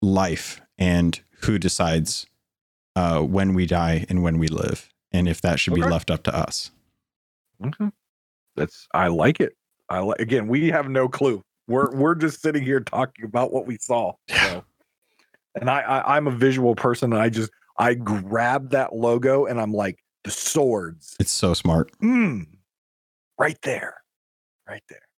[0.00, 2.26] life and who decides
[2.94, 6.22] uh, when we die and when we live and if that should be left up
[6.22, 6.70] to us
[7.66, 7.90] Okay.
[8.56, 9.54] That's I like it.
[9.88, 11.42] I like again, we have no clue.
[11.68, 14.12] We're we're just sitting here talking about what we saw.
[14.28, 14.64] So
[15.60, 19.60] and I, I I'm a visual person and I just I grab that logo and
[19.60, 21.16] I'm like the swords.
[21.18, 22.46] it's so smart Mm,
[23.38, 24.02] right there.
[24.68, 25.08] Right there.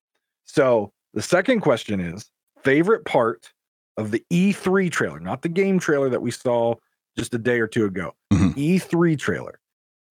[0.45, 2.31] So the second question is
[2.63, 3.53] favorite part
[3.97, 6.75] of the E3 trailer, not the game trailer that we saw
[7.17, 8.15] just a day or two ago.
[8.33, 8.55] Mhm.
[8.57, 9.61] E3 trailer.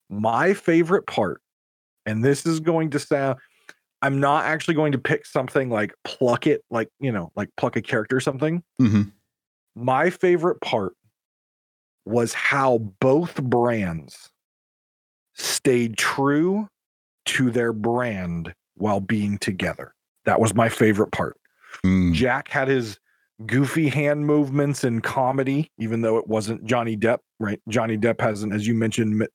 [0.10, 1.42] My favorite part,
[2.06, 3.40] and this is going to sound,
[4.04, 7.76] I'm not actually going to pick something like pluck it, like, you know, like pluck
[7.78, 8.62] a character or something.
[8.80, 9.12] Mhm.
[9.76, 10.94] My favorite part
[12.06, 14.30] was how both brands
[15.36, 16.68] stayed true
[17.26, 19.94] to their brand while being together.
[20.26, 21.38] That was my favorite part.
[21.86, 22.14] Mm.
[22.14, 23.00] Jack had his
[23.46, 27.60] goofy hand movements and comedy, even though it wasn't Johnny Depp, right?
[27.70, 29.28] Johnny Depp hasn't, as you mentioned,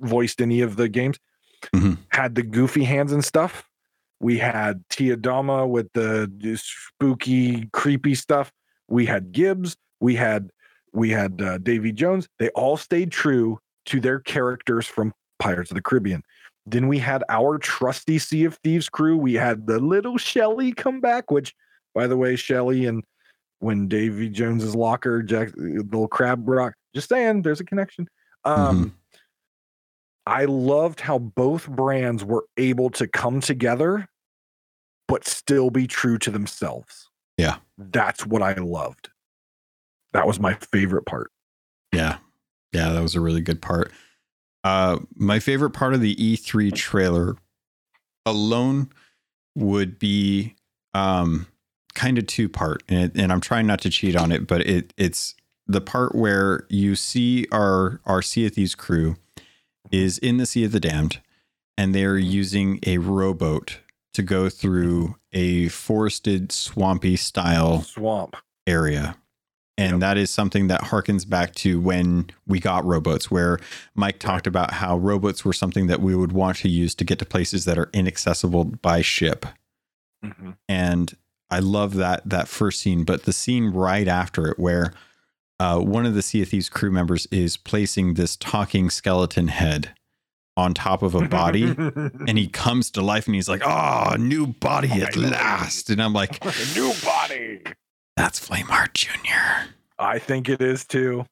[0.00, 1.18] voiced any of the games.
[1.74, 1.98] Mhm.
[2.10, 3.68] Had the goofy hands and stuff.
[4.22, 8.52] We had Tia Dalma with the spooky, creepy stuff.
[8.88, 9.76] We had Gibbs.
[10.00, 10.50] We had
[10.92, 12.28] we had uh, Davy Jones.
[12.38, 16.22] They all stayed true to their characters from Pirates of the Caribbean.
[16.66, 19.16] Then we had our trusty Sea of Thieves crew.
[19.16, 21.54] We had the little Shelly come back, which,
[21.92, 23.02] by the way, Shelly and
[23.58, 26.74] when Davy Jones's locker, Jack, the little crab rock.
[26.94, 28.08] Just saying, there's a connection.
[28.44, 28.96] Um,
[30.26, 34.06] I loved how both brands were able to come together,
[35.12, 37.10] but still be true to themselves.
[37.36, 37.56] Yeah.
[37.76, 39.10] That's what I loved.
[40.14, 41.30] That was my favorite part.
[41.92, 42.16] Yeah.
[42.72, 43.92] Yeah, that was a really good part.
[44.64, 47.36] Uh my favorite part of the E3 trailer
[48.24, 48.88] alone
[49.54, 50.56] would be
[50.94, 51.46] um
[51.94, 54.62] kind of two part and, it, and I'm trying not to cheat on it, but
[54.62, 55.34] it it's
[55.66, 59.16] the part where you see our our Sea of Thieves crew
[59.90, 61.20] is in the Sea of the Damned
[61.76, 63.80] and they're using a rowboat
[64.14, 68.36] to go through a forested swampy style Swamp.
[68.66, 69.16] area.
[69.78, 70.00] And Yep.
[70.00, 73.58] that is something that harkens back to when we got rowboats, where
[73.94, 77.18] Mike talked about how rowboats were something that we would want to use to get
[77.20, 79.46] to places that are inaccessible by ship.
[80.24, 80.56] Mhm.
[80.68, 81.16] And
[81.50, 84.92] I love that that first scene, but the scene right after it, where
[85.58, 89.94] uh, one of the Sea of Thieves crew members is placing this talking skeleton head
[90.56, 94.46] on top of a body, and he comes to life, and he's like, "Oh, new
[94.48, 95.30] body at Finally.
[95.32, 96.44] last!" And I'm like,
[96.76, 97.62] new body.
[98.16, 99.68] "That's Flameheart Junior."
[99.98, 101.24] I think it is too.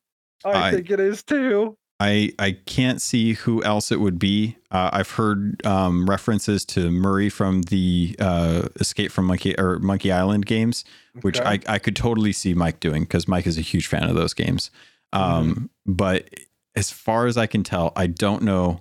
[0.45, 1.77] I, I- think it is too.
[2.03, 4.57] I I can't see who else it would be.
[4.71, 10.11] Uh, I've heard um, references to Murray from the uh, Escape from Monkey or Monkey
[10.11, 10.83] Island games,
[11.21, 11.59] which Okay.
[11.69, 14.33] I I could totally see Mike doing because Mike is a huge fan of those
[14.33, 14.71] games.
[15.13, 16.31] Um, But
[16.75, 18.81] as far as I can tell, I don't know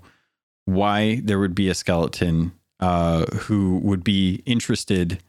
[0.73, 5.21] why there would be a skeleton uh, who would be interested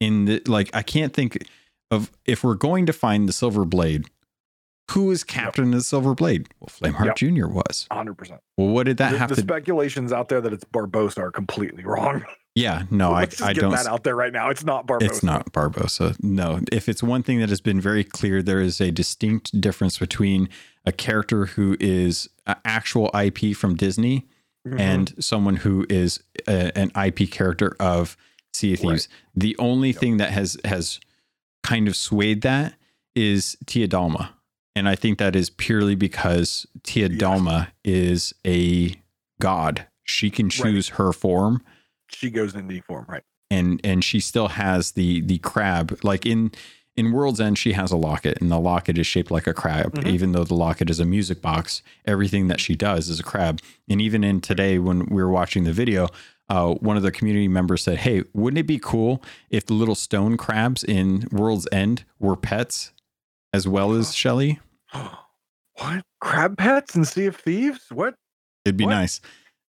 [0.00, 0.70] in the like.
[0.74, 1.46] I can't think
[1.90, 4.06] of if we're going to find the Silver Blade.
[4.90, 6.48] Who is captain of the Silver Blade?
[6.60, 7.16] Well, Flameheart Yep.
[7.16, 7.86] Junior was.
[7.90, 8.38] 100%.
[8.58, 9.40] Well, what did that the, have the to?
[9.40, 12.26] speculations out there that it's Barbossa are completely wrong.
[12.54, 13.70] yeah, no, I, I get don't.
[13.70, 14.50] that out there right now.
[14.50, 15.02] It's not Barbossa.
[15.02, 16.22] It's not Barbossa.
[16.22, 19.98] No, if it's one thing that has been very clear, there is a distinct difference
[19.98, 20.50] between
[20.84, 24.26] a character who is an actual IP from Disney
[24.66, 24.78] Mhm.
[24.80, 28.16] and someone who is a, an IP character of
[28.54, 28.90] Sea of Right.
[28.90, 29.08] Thieves.
[29.34, 29.98] The only Yep.
[30.00, 31.00] thing that has has
[31.62, 32.74] kind of swayed that
[33.14, 34.30] is Tia Dalma.
[34.76, 37.18] And I think that is purely because Tia Yes.
[37.20, 38.94] Dalma is a
[39.40, 39.86] god.
[40.04, 41.62] She can choose her form
[42.08, 43.22] she goes in D form, right?
[43.50, 46.52] and and she still has the the crab like in
[46.96, 49.94] in World's End she has a locket and the locket is shaped like a crab
[49.94, 50.06] Mhm.
[50.08, 53.60] even though the locket is a music box everything that she does is a crab
[53.88, 56.08] and even in today when we were watching the video
[56.48, 59.94] uh, one of the community members said hey wouldn't it be cool if the little
[59.94, 62.92] stone crabs in World's End were pets
[63.54, 64.60] as well as Shelly
[64.92, 66.04] what?
[66.20, 67.86] Crab pets and Sea of Thieves?
[67.90, 68.14] What?
[68.64, 68.90] It'd be What?
[68.90, 69.20] nice.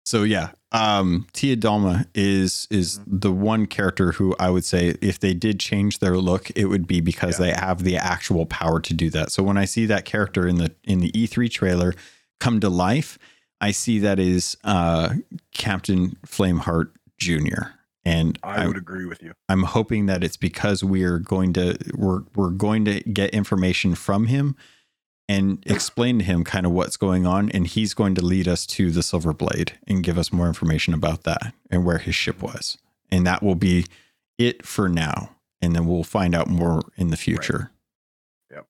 [0.04, 3.18] So yeah, um, Tia Dalma is is Mm-hmm.
[3.18, 6.86] the one character who I would say if they did change their look, it would
[6.86, 7.46] be because Yeah.
[7.46, 9.32] they have the actual power to do that.
[9.32, 11.94] So when I see that character in the in the E3 trailer
[12.40, 13.18] come to life,
[13.60, 15.14] I see that is uh,
[15.52, 17.70] Captain Flameheart Jr.
[18.04, 19.32] And I I would agree with you.
[19.48, 24.26] I'm hoping that it's because we're going to we're we're going to get information from
[24.26, 24.54] him
[25.28, 28.64] and explain to him kind of what's going on and he's going to lead us
[28.66, 32.42] to the silver blade and give us more information about that and where his ship
[32.42, 32.78] was
[33.10, 33.86] and that will be
[34.38, 35.30] it for now
[35.60, 37.70] and then we'll find out more in the future
[38.50, 38.66] Yep.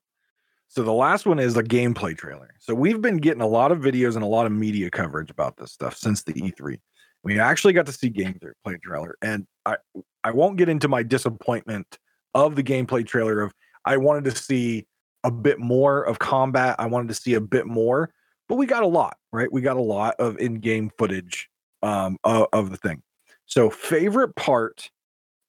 [0.67, 2.49] So the last one is a gameplay trailer.
[2.59, 5.57] So we've been getting a lot of videos and a lot of media coverage about
[5.57, 6.63] this stuff since the mm-hmm.
[6.63, 6.79] E3.
[7.23, 9.77] We actually got to see gameplay trailer, and I
[10.23, 11.97] I won't get into my disappointment
[12.33, 13.41] of the gameplay trailer.
[13.41, 13.53] Of
[13.85, 14.85] I wanted to see
[15.23, 16.75] a bit more of combat.
[16.79, 18.11] I wanted to see a bit more,
[18.47, 19.51] but we got a lot, right?
[19.51, 21.49] We got a lot of in-game footage
[21.83, 23.01] um, of, of the thing.
[23.45, 24.89] So favorite part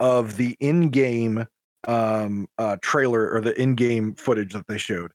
[0.00, 1.46] of the in-game
[1.86, 5.12] um uh trailer or the in-game footage that they showed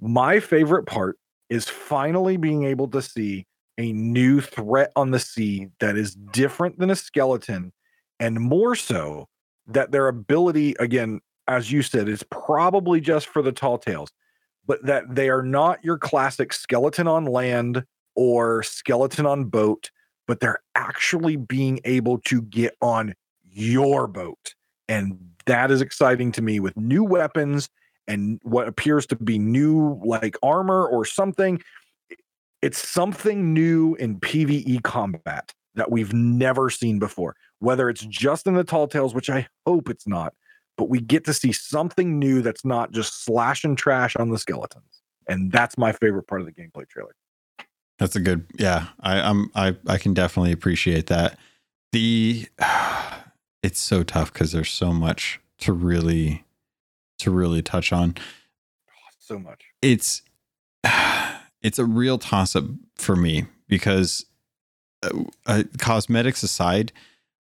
[0.00, 1.18] my favorite part
[1.48, 3.46] is finally being able to see
[3.78, 7.72] a new threat on the sea that is different than a skeleton
[8.20, 9.26] and more so
[9.66, 14.10] that their ability again as you said is probably just for the tall tales
[14.66, 17.84] but that they are not your classic skeleton on land
[18.14, 19.90] or skeleton on boat
[20.26, 23.14] but they're actually being able to get on
[23.50, 24.54] your boat
[24.88, 27.68] and that is exciting to me with new weapons
[28.06, 31.60] and what appears to be new like armor or something
[32.64, 37.36] it's something new in PvE combat that we've never seen before.
[37.58, 40.32] Whether it's just in the Tall Tales, which I hope it's not,
[40.76, 44.38] but we get to see something new that's not just slash and trash on the
[44.38, 45.02] skeletons.
[45.28, 47.14] And that's my favorite part of the gameplay trailer.
[47.98, 48.88] That's a good yeah.
[49.00, 51.38] I I'm I I can definitely appreciate that.
[51.92, 52.46] The
[53.62, 56.44] it's so tough because there's so much to really
[57.18, 58.14] to really touch on.
[59.26, 59.62] So much.
[59.80, 60.20] It's
[61.62, 62.64] it's a real toss up
[62.96, 64.26] for me because
[65.02, 66.92] uh, uh, cosmetics aside,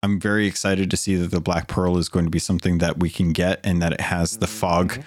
[0.02, 2.98] I'm very excited to see that the Black Pearl is going to be something that
[2.98, 5.04] we can get and that it has the fog Mhm.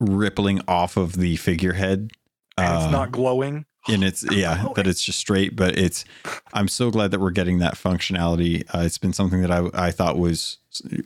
[0.00, 2.10] rippling off of the figurehead.
[2.56, 3.64] And it's Uh, not glowing.
[3.88, 6.04] and it's yeah that it's just straight but it's
[6.52, 9.90] i'm so glad that we're getting that functionality uh, it's been something that i i
[9.90, 10.58] thought was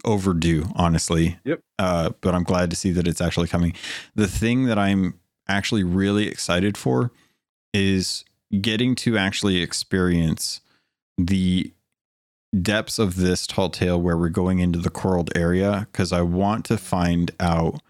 [0.04, 1.60] overdue honestly Yep.
[1.78, 3.74] uh, but i'm glad to see that it's actually coming
[4.16, 7.12] the thing that i'm actually really excited for
[7.74, 8.24] is
[8.60, 10.60] getting to actually experience
[11.18, 11.72] the
[12.60, 16.66] depths of this tall tale where we're going into the coraled area because i want
[16.66, 17.80] to find out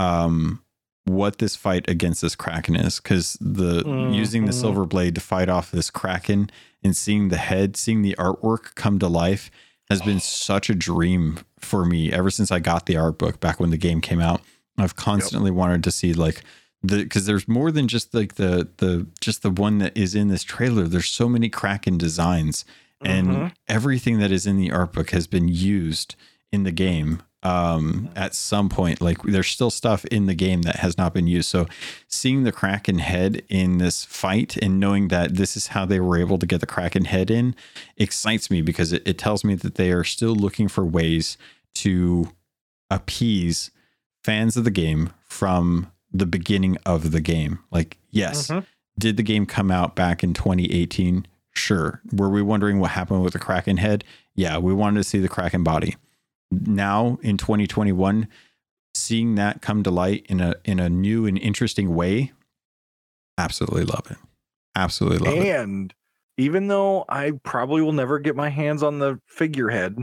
[0.00, 0.62] um
[1.04, 3.00] what this fight against this kraken is.
[3.00, 6.50] Because the using the silver blade to fight off this kraken
[6.82, 9.50] and seeing the head seeing the artwork come to life
[9.90, 13.58] has been such a dream for me ever since i got the art book back
[13.60, 14.42] when the game came out.
[14.78, 16.42] I've constantly wanted to see like
[16.82, 20.28] the because there's more than just like the the just the one that is in
[20.28, 20.84] this trailer.
[20.84, 22.64] There's so many kraken designs
[23.04, 23.52] and Mhm.
[23.68, 26.14] everything that is in the art book has been used
[26.52, 29.00] in the game um at some point.
[29.00, 31.48] Like there's still stuff in the game that has not been used.
[31.48, 31.66] So
[32.06, 36.18] seeing the kraken head in this fight and knowing that this is how they were
[36.18, 37.56] able to get the kraken head in
[37.96, 41.36] excites me because it, it tells me that they are still looking for ways
[41.74, 42.30] to
[42.90, 43.70] appease
[44.22, 47.58] fans of the game from the beginning of the game.
[47.70, 48.66] Like yes Mhm.
[48.98, 52.00] did the game come out back in 2018 sure.
[52.12, 54.04] Were we wondering what happened with the kraken head?
[54.34, 55.96] Yeah we wanted to see the kraken body.
[56.50, 58.28] Now in 2021
[58.94, 62.32] seeing that come to light in a in a new and interesting way
[63.38, 64.18] absolutely love it.
[64.74, 65.56] Absolutely love it.
[65.56, 65.94] And
[66.36, 69.98] even though I probably will never get my hands on the figurehead,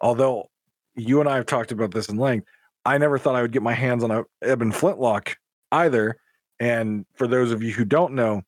[0.00, 0.48] although
[0.94, 2.46] you and I have talked about this in length,
[2.84, 5.36] I never thought I would get my hands on a Ebon Flintlock
[5.70, 6.16] either.
[6.60, 8.42] And for those of you who don't know,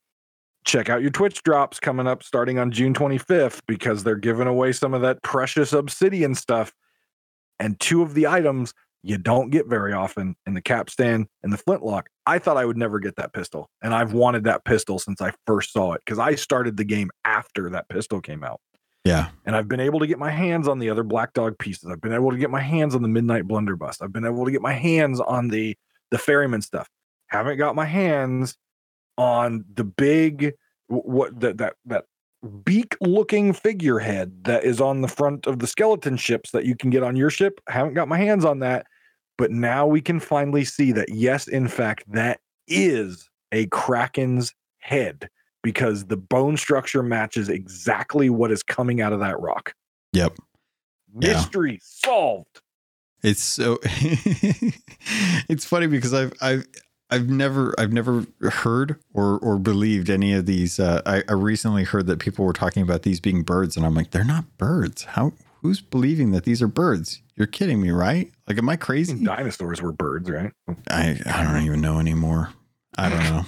[0.64, 4.72] check out your Twitch drops coming up starting on June 25th because they're giving away
[4.72, 6.72] some of that precious obsidian stuff.
[7.60, 8.74] And two of the items
[9.04, 12.08] you don't get very often in the capstan and the flintlock.
[12.26, 15.32] I thought I would never get that pistol, and I've wanted that pistol since I
[15.46, 18.60] first saw it because I started the game after that pistol came out.
[19.04, 21.90] yeah And I've been able to get my hands on the other Black Dog pieces.
[21.90, 24.00] I've been able to get my hands on the Midnight Blunderbuss.
[24.00, 25.76] I've been able to get my hands on the
[26.10, 26.88] the ferryman stuff.
[27.26, 28.56] Haven't got my hands
[29.16, 30.54] on the big
[30.88, 32.04] what that that that
[32.64, 36.90] beak looking figurehead that is on the front of the skeleton ships that you can
[36.90, 37.60] get on your ship.
[37.68, 38.86] I Haven't got my hands on that.
[39.36, 45.28] But now we can finally see that yes, in fact, that is a kraken's head
[45.62, 49.74] because the bone structure matches exactly what is coming out of that rock.
[50.12, 50.36] yep
[51.18, 51.32] Yeah.
[51.32, 52.60] Mystery solved.
[53.22, 53.78] It's so
[55.48, 56.66] it's funny because I've I've
[57.14, 60.78] I've never I've never heard or or believed any of these.
[60.80, 63.94] Uh, I, I recently heard that people were talking about these being birds, and I'm
[63.94, 65.04] like, they're not birds.
[65.04, 65.32] How
[65.62, 67.22] who's believing that these are birds?
[67.36, 68.30] You're kidding me, right?
[68.46, 69.22] Like, am I crazy?
[69.24, 70.52] Dinosaurs were birds, right?
[70.90, 72.50] I I don't even know anymore.
[72.98, 73.42] I don't know.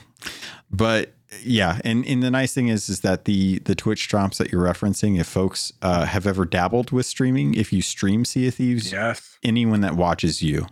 [0.71, 1.13] But
[1.43, 4.63] yeah, and and the nice thing is is that the the Twitch drops that you're
[4.65, 8.93] referencing, if folks uh, have ever dabbled with streaming, if you stream Sea of Thieves,
[8.93, 9.39] Yes.
[9.43, 10.67] anyone that watches you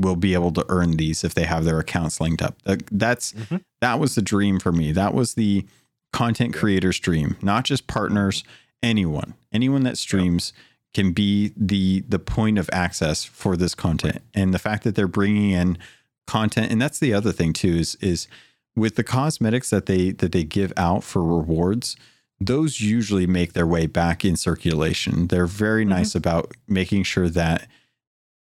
[0.00, 2.56] will be able to earn these if they have their accounts linked up.
[2.64, 3.60] That, that's Mhm.
[3.80, 4.92] that was the dream for me.
[4.92, 5.66] That was the
[6.12, 8.42] content creator's dream, not just partners,
[8.82, 9.34] anyone.
[9.52, 10.52] Anyone that streams
[10.94, 14.22] can be the the point of access for this content.
[14.34, 15.78] And the fact that they're bringing in
[16.26, 18.26] content and that's the other thing too is is
[18.76, 21.96] with the cosmetics that they that they give out for rewards
[22.40, 25.88] those usually make their way back in circulation they're very Mhm.
[25.88, 27.66] nice about making sure that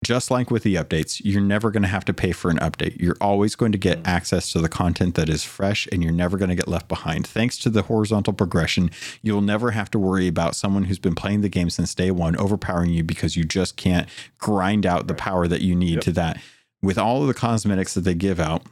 [0.02, 3.00] just like with the updates, you're never going to have to pay for an update.
[3.00, 4.06] You're always going to get mm.
[4.06, 7.26] access to the content that is fresh and you're never going to get left behind.
[7.26, 8.90] Thanks to the horizontal progression,
[9.22, 12.36] you'll never have to worry about someone who's been playing the game since day one
[12.36, 14.08] overpowering you because you just can't
[14.38, 16.02] grind out the power that you need yep.
[16.02, 16.40] to that.
[16.82, 18.62] With all of the cosmetics that they give out,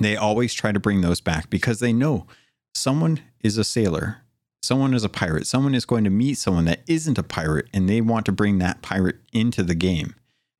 [0.00, 2.26] they always try to bring those back because they know
[2.74, 4.18] someone is a sailor
[4.62, 7.88] someone is a pirate someone is going to meet someone that isn't a pirate and
[7.88, 10.14] they want to bring that pirate into the game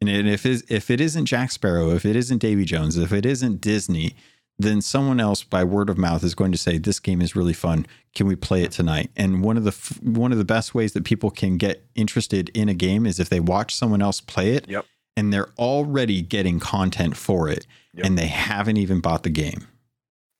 [0.08, 3.26] and if it, if it isn't Jack Sparrow, if it isn't Davy Jones, if it
[3.26, 4.16] isn't Disney,
[4.58, 7.52] then someone else by word of mouth is going to say this game is really
[7.52, 7.86] fun.
[8.14, 9.10] Can we play it tonight?
[9.16, 9.72] And one of the
[10.02, 13.28] one of the best ways that people can get interested in a game is if
[13.28, 14.68] they watch someone else play it.
[14.68, 14.86] Yep.
[15.14, 18.06] And they're already getting content for it, yep.
[18.06, 19.66] and they haven't even bought the game.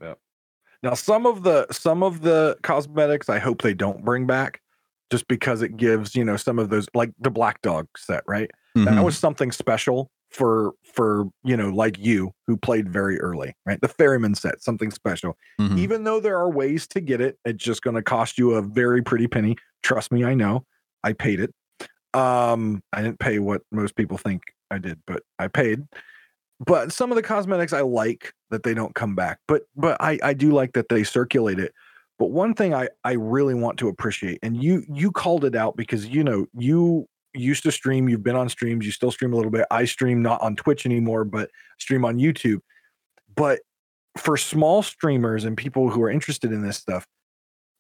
[0.01, 0.19] Yep.
[0.83, 4.63] Now some of the some of the cosmetics I hope they don't bring back,
[5.11, 8.51] just because it gives you know some of those like the Black Dog set right
[8.77, 8.95] Mm-hmm.
[8.95, 13.81] That was something special for for you know like you who played very early right?
[13.81, 15.37] The ferryman set something special.
[15.61, 15.79] Mm-hmm.
[15.79, 18.63] even though there are ways to get it it's just going to cost you a
[18.63, 19.57] very pretty penny.
[19.83, 20.65] Trust me i know.
[21.05, 21.53] I paid it.
[22.19, 25.83] Um i didn't pay what most people think i did but i paid.
[26.65, 30.19] But some of the cosmetics i like that they don't come back but but i
[30.23, 31.73] i do like that they circulate it.
[32.19, 35.77] But one thing i i really want to appreciate and you you called it out
[35.77, 39.37] because you know you used to stream, you've been on streams, you still stream a
[39.37, 39.67] little bit.
[39.71, 42.61] I stream not on Twitch anymore, but stream on YouTube.
[43.35, 43.61] But
[44.19, 47.07] for small streamers and people who are interested in this stuff,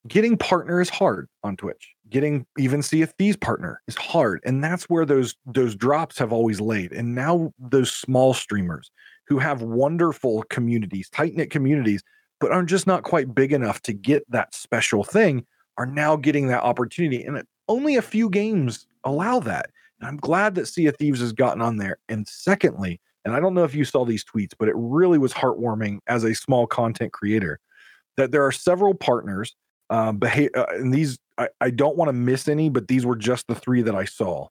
[0.08, 1.90] getting partner is hard on Twitch.
[2.08, 4.40] Getting even Thieves partner is hard.
[4.44, 6.92] And that's where those those drops have always laid.
[6.92, 8.90] And now those small streamers
[9.28, 12.02] who have wonderful communities, tight-knit communities,
[12.40, 15.46] but are just not quite big enough to get that special thing
[15.78, 17.22] are now getting that opportunity.
[17.22, 19.70] And only a few games allow that.
[20.00, 21.98] And I'm glad that Sea of Thieves has gotten on there.
[22.08, 25.32] And secondly, and I don't know if you saw these tweets, but it really was
[25.32, 27.60] heartwarming as a small content creator
[28.16, 29.54] that there are several partners.
[29.90, 33.16] Um, beha- uh, and these, I, I don't want to miss any, but these were
[33.16, 34.48] just the three that I saw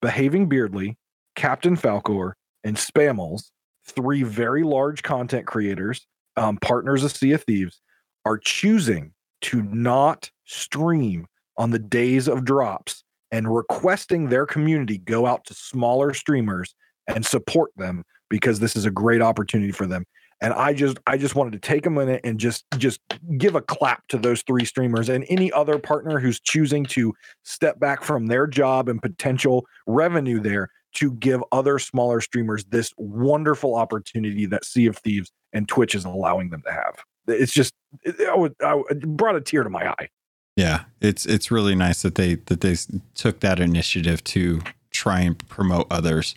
[0.00, 0.96] Behaving Beardly,
[1.34, 2.32] Captain Falcore,
[2.64, 3.50] and Spammels,
[3.86, 6.06] three very large content creators,
[6.36, 7.80] um, partners of Sea of Thieves,
[8.24, 9.12] are choosing
[9.42, 15.54] to not stream on the days of drops and requesting their community go out to
[15.54, 16.74] smaller streamers
[17.08, 20.04] and support them because this is a great opportunity for them.
[20.42, 23.00] And i just i just wanted to take a minute and just just
[23.38, 27.80] give a clap to those three streamers and any other partner who's choosing to step
[27.80, 33.74] back from their job and potential revenue there to give other smaller streamers this wonderful
[33.74, 36.96] opportunity that sea of thieves and twitch is allowing them to have.
[37.28, 37.72] It's just
[38.02, 40.08] it, I would, I, brought a tear to my eye
[40.56, 42.76] yeah, it's it's really nice that they that they
[43.14, 46.34] took that initiative to try and promote others.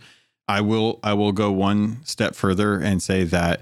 [0.47, 3.61] I will I will go one step further and say that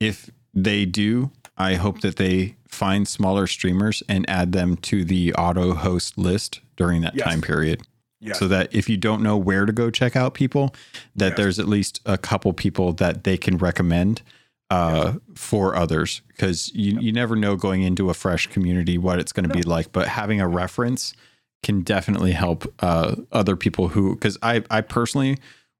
[0.00, 5.34] if they do, I hope that they find smaller streamers and add them to the
[5.34, 7.26] auto host list during that yes.
[7.26, 7.82] time period.
[8.20, 8.38] Yes.
[8.38, 10.74] So that if you don't know where to go check out people,
[11.14, 11.36] that yes.
[11.36, 14.22] there's at least a couple people that they can recommend
[14.70, 19.32] uh, for others because you, you never know going into a fresh community what it's
[19.32, 19.92] going to be like.
[19.92, 21.14] But having a reference
[21.62, 25.38] can definitely help uh, other people who, because I, I personally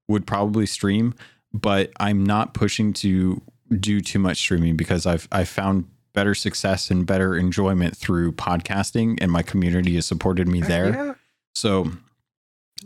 [0.08, 1.14] would probably stream,
[1.52, 3.42] but I'm not pushing to
[3.78, 9.18] do too much streaming because I've I found better success and better enjoyment through podcasting,
[9.20, 10.88] and my community has supported me there.
[10.88, 11.14] Yeah.
[11.54, 11.92] So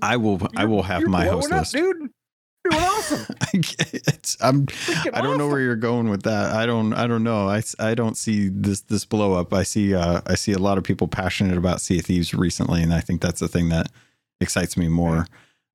[0.01, 1.75] I will you're, I will have my host list.
[1.75, 2.11] dude
[2.71, 3.27] doing awesome.
[4.41, 4.67] I'm.
[5.13, 5.39] I don't awesome.
[5.39, 6.53] know where you're going with that.
[6.53, 6.93] I don't.
[6.93, 7.49] I don't know.
[7.49, 9.53] I, I don't see this this blow up.
[9.53, 9.95] I see.
[9.95, 13.01] Uh, I see a lot of people passionate about Sea of Thieves recently, and I
[13.01, 13.91] think that's the thing that
[14.41, 15.27] excites me more.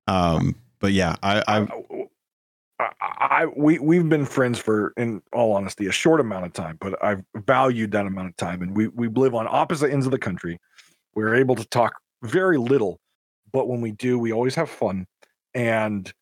[0.06, 1.66] Um, but yeah, I, I,
[2.78, 6.78] I, I, we we've been friends for, in all honesty, a short amount of time,
[6.80, 10.12] but I've valued that amount of time, and we we live on opposite ends of
[10.12, 10.58] the country.
[11.14, 13.00] We're able to talk very little,
[13.52, 15.06] but when we do, we always have fun,
[15.54, 16.12] and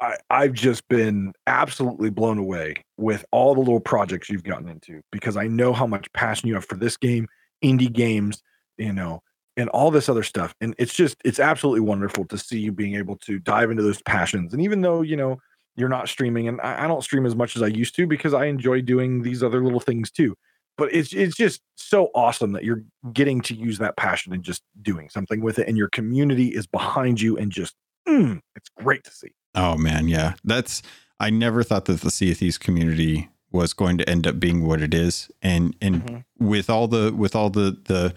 [0.00, 5.00] I, I've just been absolutely blown away with all the little projects you've gotten into
[5.12, 7.28] because I know how much passion you have for this game,
[7.62, 8.42] indie games,
[8.76, 9.22] you know,
[9.56, 10.54] and all this other stuff.
[10.60, 14.02] And it's just, it's absolutely wonderful to see you being able to dive into those
[14.02, 14.52] passions.
[14.52, 15.38] And even though, you know,
[15.76, 18.34] you're not streaming, and I, I don't stream as much as I used to because
[18.34, 20.36] I enjoy doing these other little things too.
[20.76, 24.62] But it's it's just so awesome that you're getting to use that passion and just
[24.82, 27.74] doing something with it, and your community is behind you, and just
[28.08, 29.32] mm, it's great to see.
[29.54, 30.34] Oh man, yeah.
[30.44, 30.82] That's
[31.20, 34.66] I never thought that the Sea of Thieves community was going to end up being
[34.66, 35.30] what it is.
[35.42, 36.46] And and mm-hmm.
[36.46, 38.14] with all the with all the the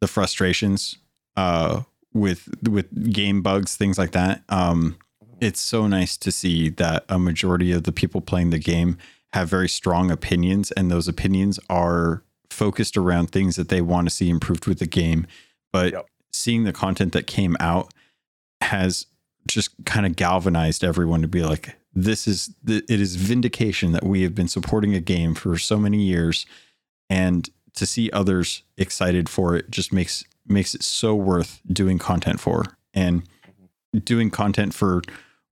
[0.00, 0.96] the frustrations
[1.36, 1.82] uh
[2.14, 4.42] with with game bugs, things like that.
[4.48, 4.96] Um
[5.40, 8.98] it's so nice to see that a majority of the people playing the game
[9.34, 14.14] have very strong opinions, and those opinions are focused around things that they want to
[14.14, 15.26] see improved with the game.
[15.72, 16.06] But Yep.
[16.32, 17.92] seeing the content that came out
[18.62, 19.06] has
[19.46, 24.04] just kind of galvanized everyone to be like, this is the, it is vindication that
[24.04, 26.46] we have been supporting a game for so many years,
[27.10, 32.40] and to see others excited for it just makes makes it so worth doing content
[32.40, 32.64] for.
[32.94, 33.22] And
[34.04, 35.02] doing content for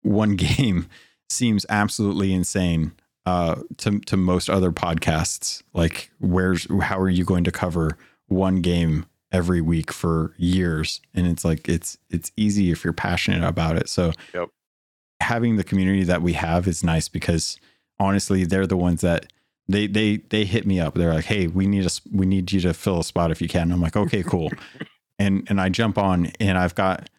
[0.02, 0.88] one game
[1.28, 2.92] seems absolutely insane
[3.24, 5.62] uh, to to most other podcasts.
[5.72, 7.98] Like, where's how are you going to cover
[8.28, 9.06] one game
[9.36, 11.00] every week for years?
[11.14, 13.88] And it's like it's it's easy if you're passionate about it.
[13.88, 14.48] So, Yep.
[15.20, 17.58] having the community that we have is nice because
[17.98, 19.26] honestly, they're the ones that.
[19.68, 20.94] They, they they hit me up.
[20.94, 23.42] They're like, "Hey, we need a s- we need you to fill a spot if
[23.42, 24.52] you can." I'm like, "Okay, cool."
[25.18, 27.10] and and I jump on, and I've got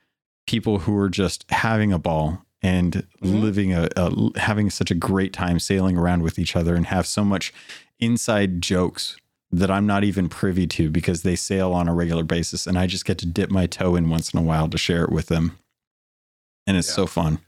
[0.48, 3.42] people who are just having a ball and Mhm.
[3.42, 7.06] living a, a having such a great time sailing around with each other and have
[7.06, 7.52] so much
[8.00, 9.18] inside jokes
[9.52, 12.86] that I'm not even privy to because they sail on a regular basis and I
[12.88, 15.28] just get to dip my toe in once in a while to share it with
[15.28, 15.58] them.
[16.66, 16.96] And it's Yeah.
[16.96, 17.40] so fun.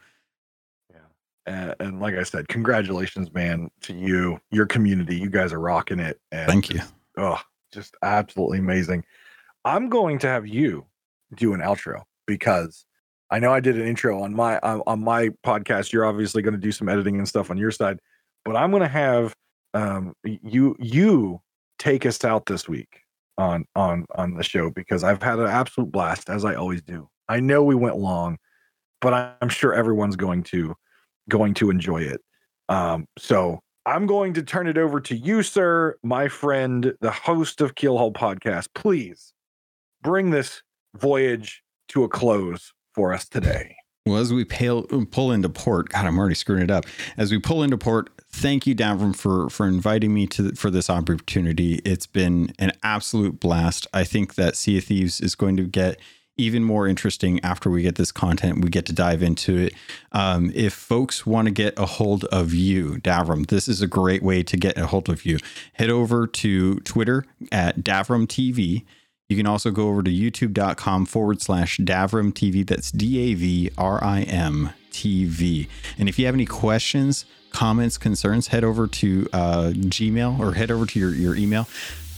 [1.46, 5.16] And, and like I said, congratulations, man, to you, your community.
[5.16, 6.20] You guys are rocking it.
[6.32, 6.80] And Thank you.
[7.18, 7.42] Oh,
[7.74, 9.04] just absolutely amazing.
[9.66, 10.86] I'm going to have you
[11.36, 12.86] do an outro because
[13.32, 15.92] I know I did an intro on my on, on my podcast.
[15.92, 18.00] You're obviously going to do some editing and stuff on your side,
[18.46, 19.36] but I'm going to have
[19.74, 21.42] um you you
[21.80, 23.02] take us out this week
[23.38, 27.10] on on on the show because I've had an absolute blast as I always do.
[27.28, 28.38] I know we went long,
[29.02, 30.76] but I'm sure everyone's going to
[31.30, 32.22] going to enjoy it.
[32.68, 37.62] Um, so I'm going to turn it over to you, sir, my friend, the host
[37.62, 38.68] of Keelhaul Podcast.
[38.76, 39.34] Please
[40.04, 40.62] bring this
[40.96, 43.76] voyage to a close for us today.
[44.06, 46.86] Well, as we pale, pull into port, God, I'm already screwing it up.
[47.18, 50.90] As we pull into port, thank you, Davrim, for for inviting me to for this
[50.90, 51.82] opportunity.
[51.86, 53.88] It's been an absolute blast.
[53.94, 56.00] I think that Sea of Thieves is going to get
[56.40, 58.64] even more interesting after we get this content.
[58.64, 59.74] We get to dive into it.
[60.14, 64.24] Um, if folks want to get a hold of you, Davrim, this is a great
[64.24, 65.38] way to get a hold of you.
[65.74, 68.86] Head over to Twitter at Davrim TV.
[69.28, 72.66] You can also go over to youtube.com forward slash Davrim TV.
[72.66, 75.68] That's D A V R I M TV.
[75.98, 80.72] And if you have any questions, comments, concerns, head over to uh, Gmail or head
[80.72, 81.68] over to your, your email.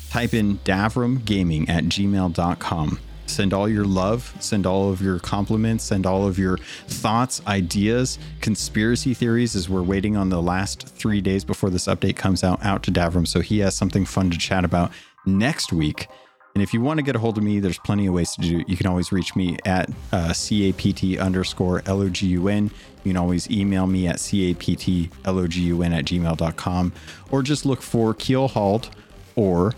[0.10, 3.00] Type in davrimgaming at gmail.com.
[3.28, 8.20] Send all your love, send all of your compliments, send all of your thoughts, ideas,
[8.42, 12.64] conspiracy theories as we're waiting on the last three days before this update comes out
[12.64, 13.26] out to Davrim.
[13.26, 14.92] So he has something fun to chat about
[15.26, 16.08] next week.
[16.54, 18.42] And if you want to get a hold of me, there's plenty of ways to
[18.42, 18.70] do it.
[18.70, 22.72] You can always reach me at uh, CAPT underscore LOGUN.
[23.04, 26.94] You can always email me at CAPTLOGUN at gmail.com
[27.32, 28.90] or just look for Keelhauled
[29.36, 29.74] or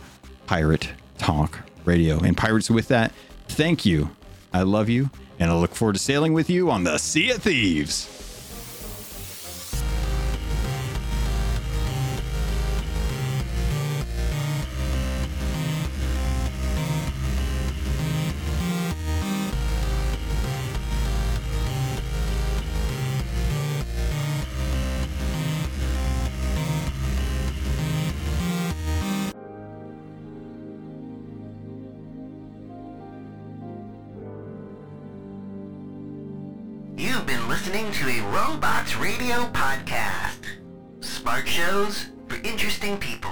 [0.48, 2.20] Pirate Talk Radio.
[2.20, 3.14] And Pirates, with that,
[3.48, 4.10] thank you.
[4.52, 5.10] I love you.
[5.40, 8.23] And I look forward to sailing with you on the Sea of Thieves.
[39.24, 40.48] Radio podcast.
[41.00, 43.32] Smart shows for interesting people.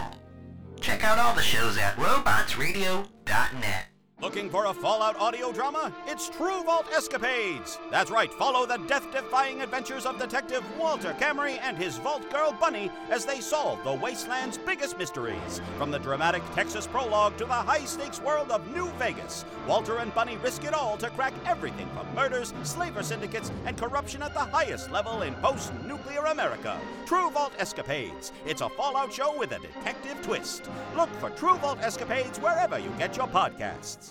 [0.80, 3.91] Check out all the shows at robotsradio.net.
[4.22, 5.92] Looking for a Fallout audio drama?
[6.06, 7.80] It's True Vault Escapades.
[7.90, 12.56] That's right, follow the death defying adventures of Detective Walter Camry and his Vault Girl
[12.60, 15.60] Bunny as they solve the wasteland's biggest mysteries.
[15.76, 20.14] From the dramatic Texas prologue to the high stakes world of New Vegas, Walter and
[20.14, 24.40] Bunny risk it all to crack everything from murders, slaver syndicates, and corruption at the
[24.40, 26.80] highest level in post nuclear America.
[27.08, 28.32] True Vault Escapades.
[28.46, 30.70] It's a Fallout show with a detective twist.
[30.96, 34.11] Look for True Vault Escapades wherever you get your podcasts.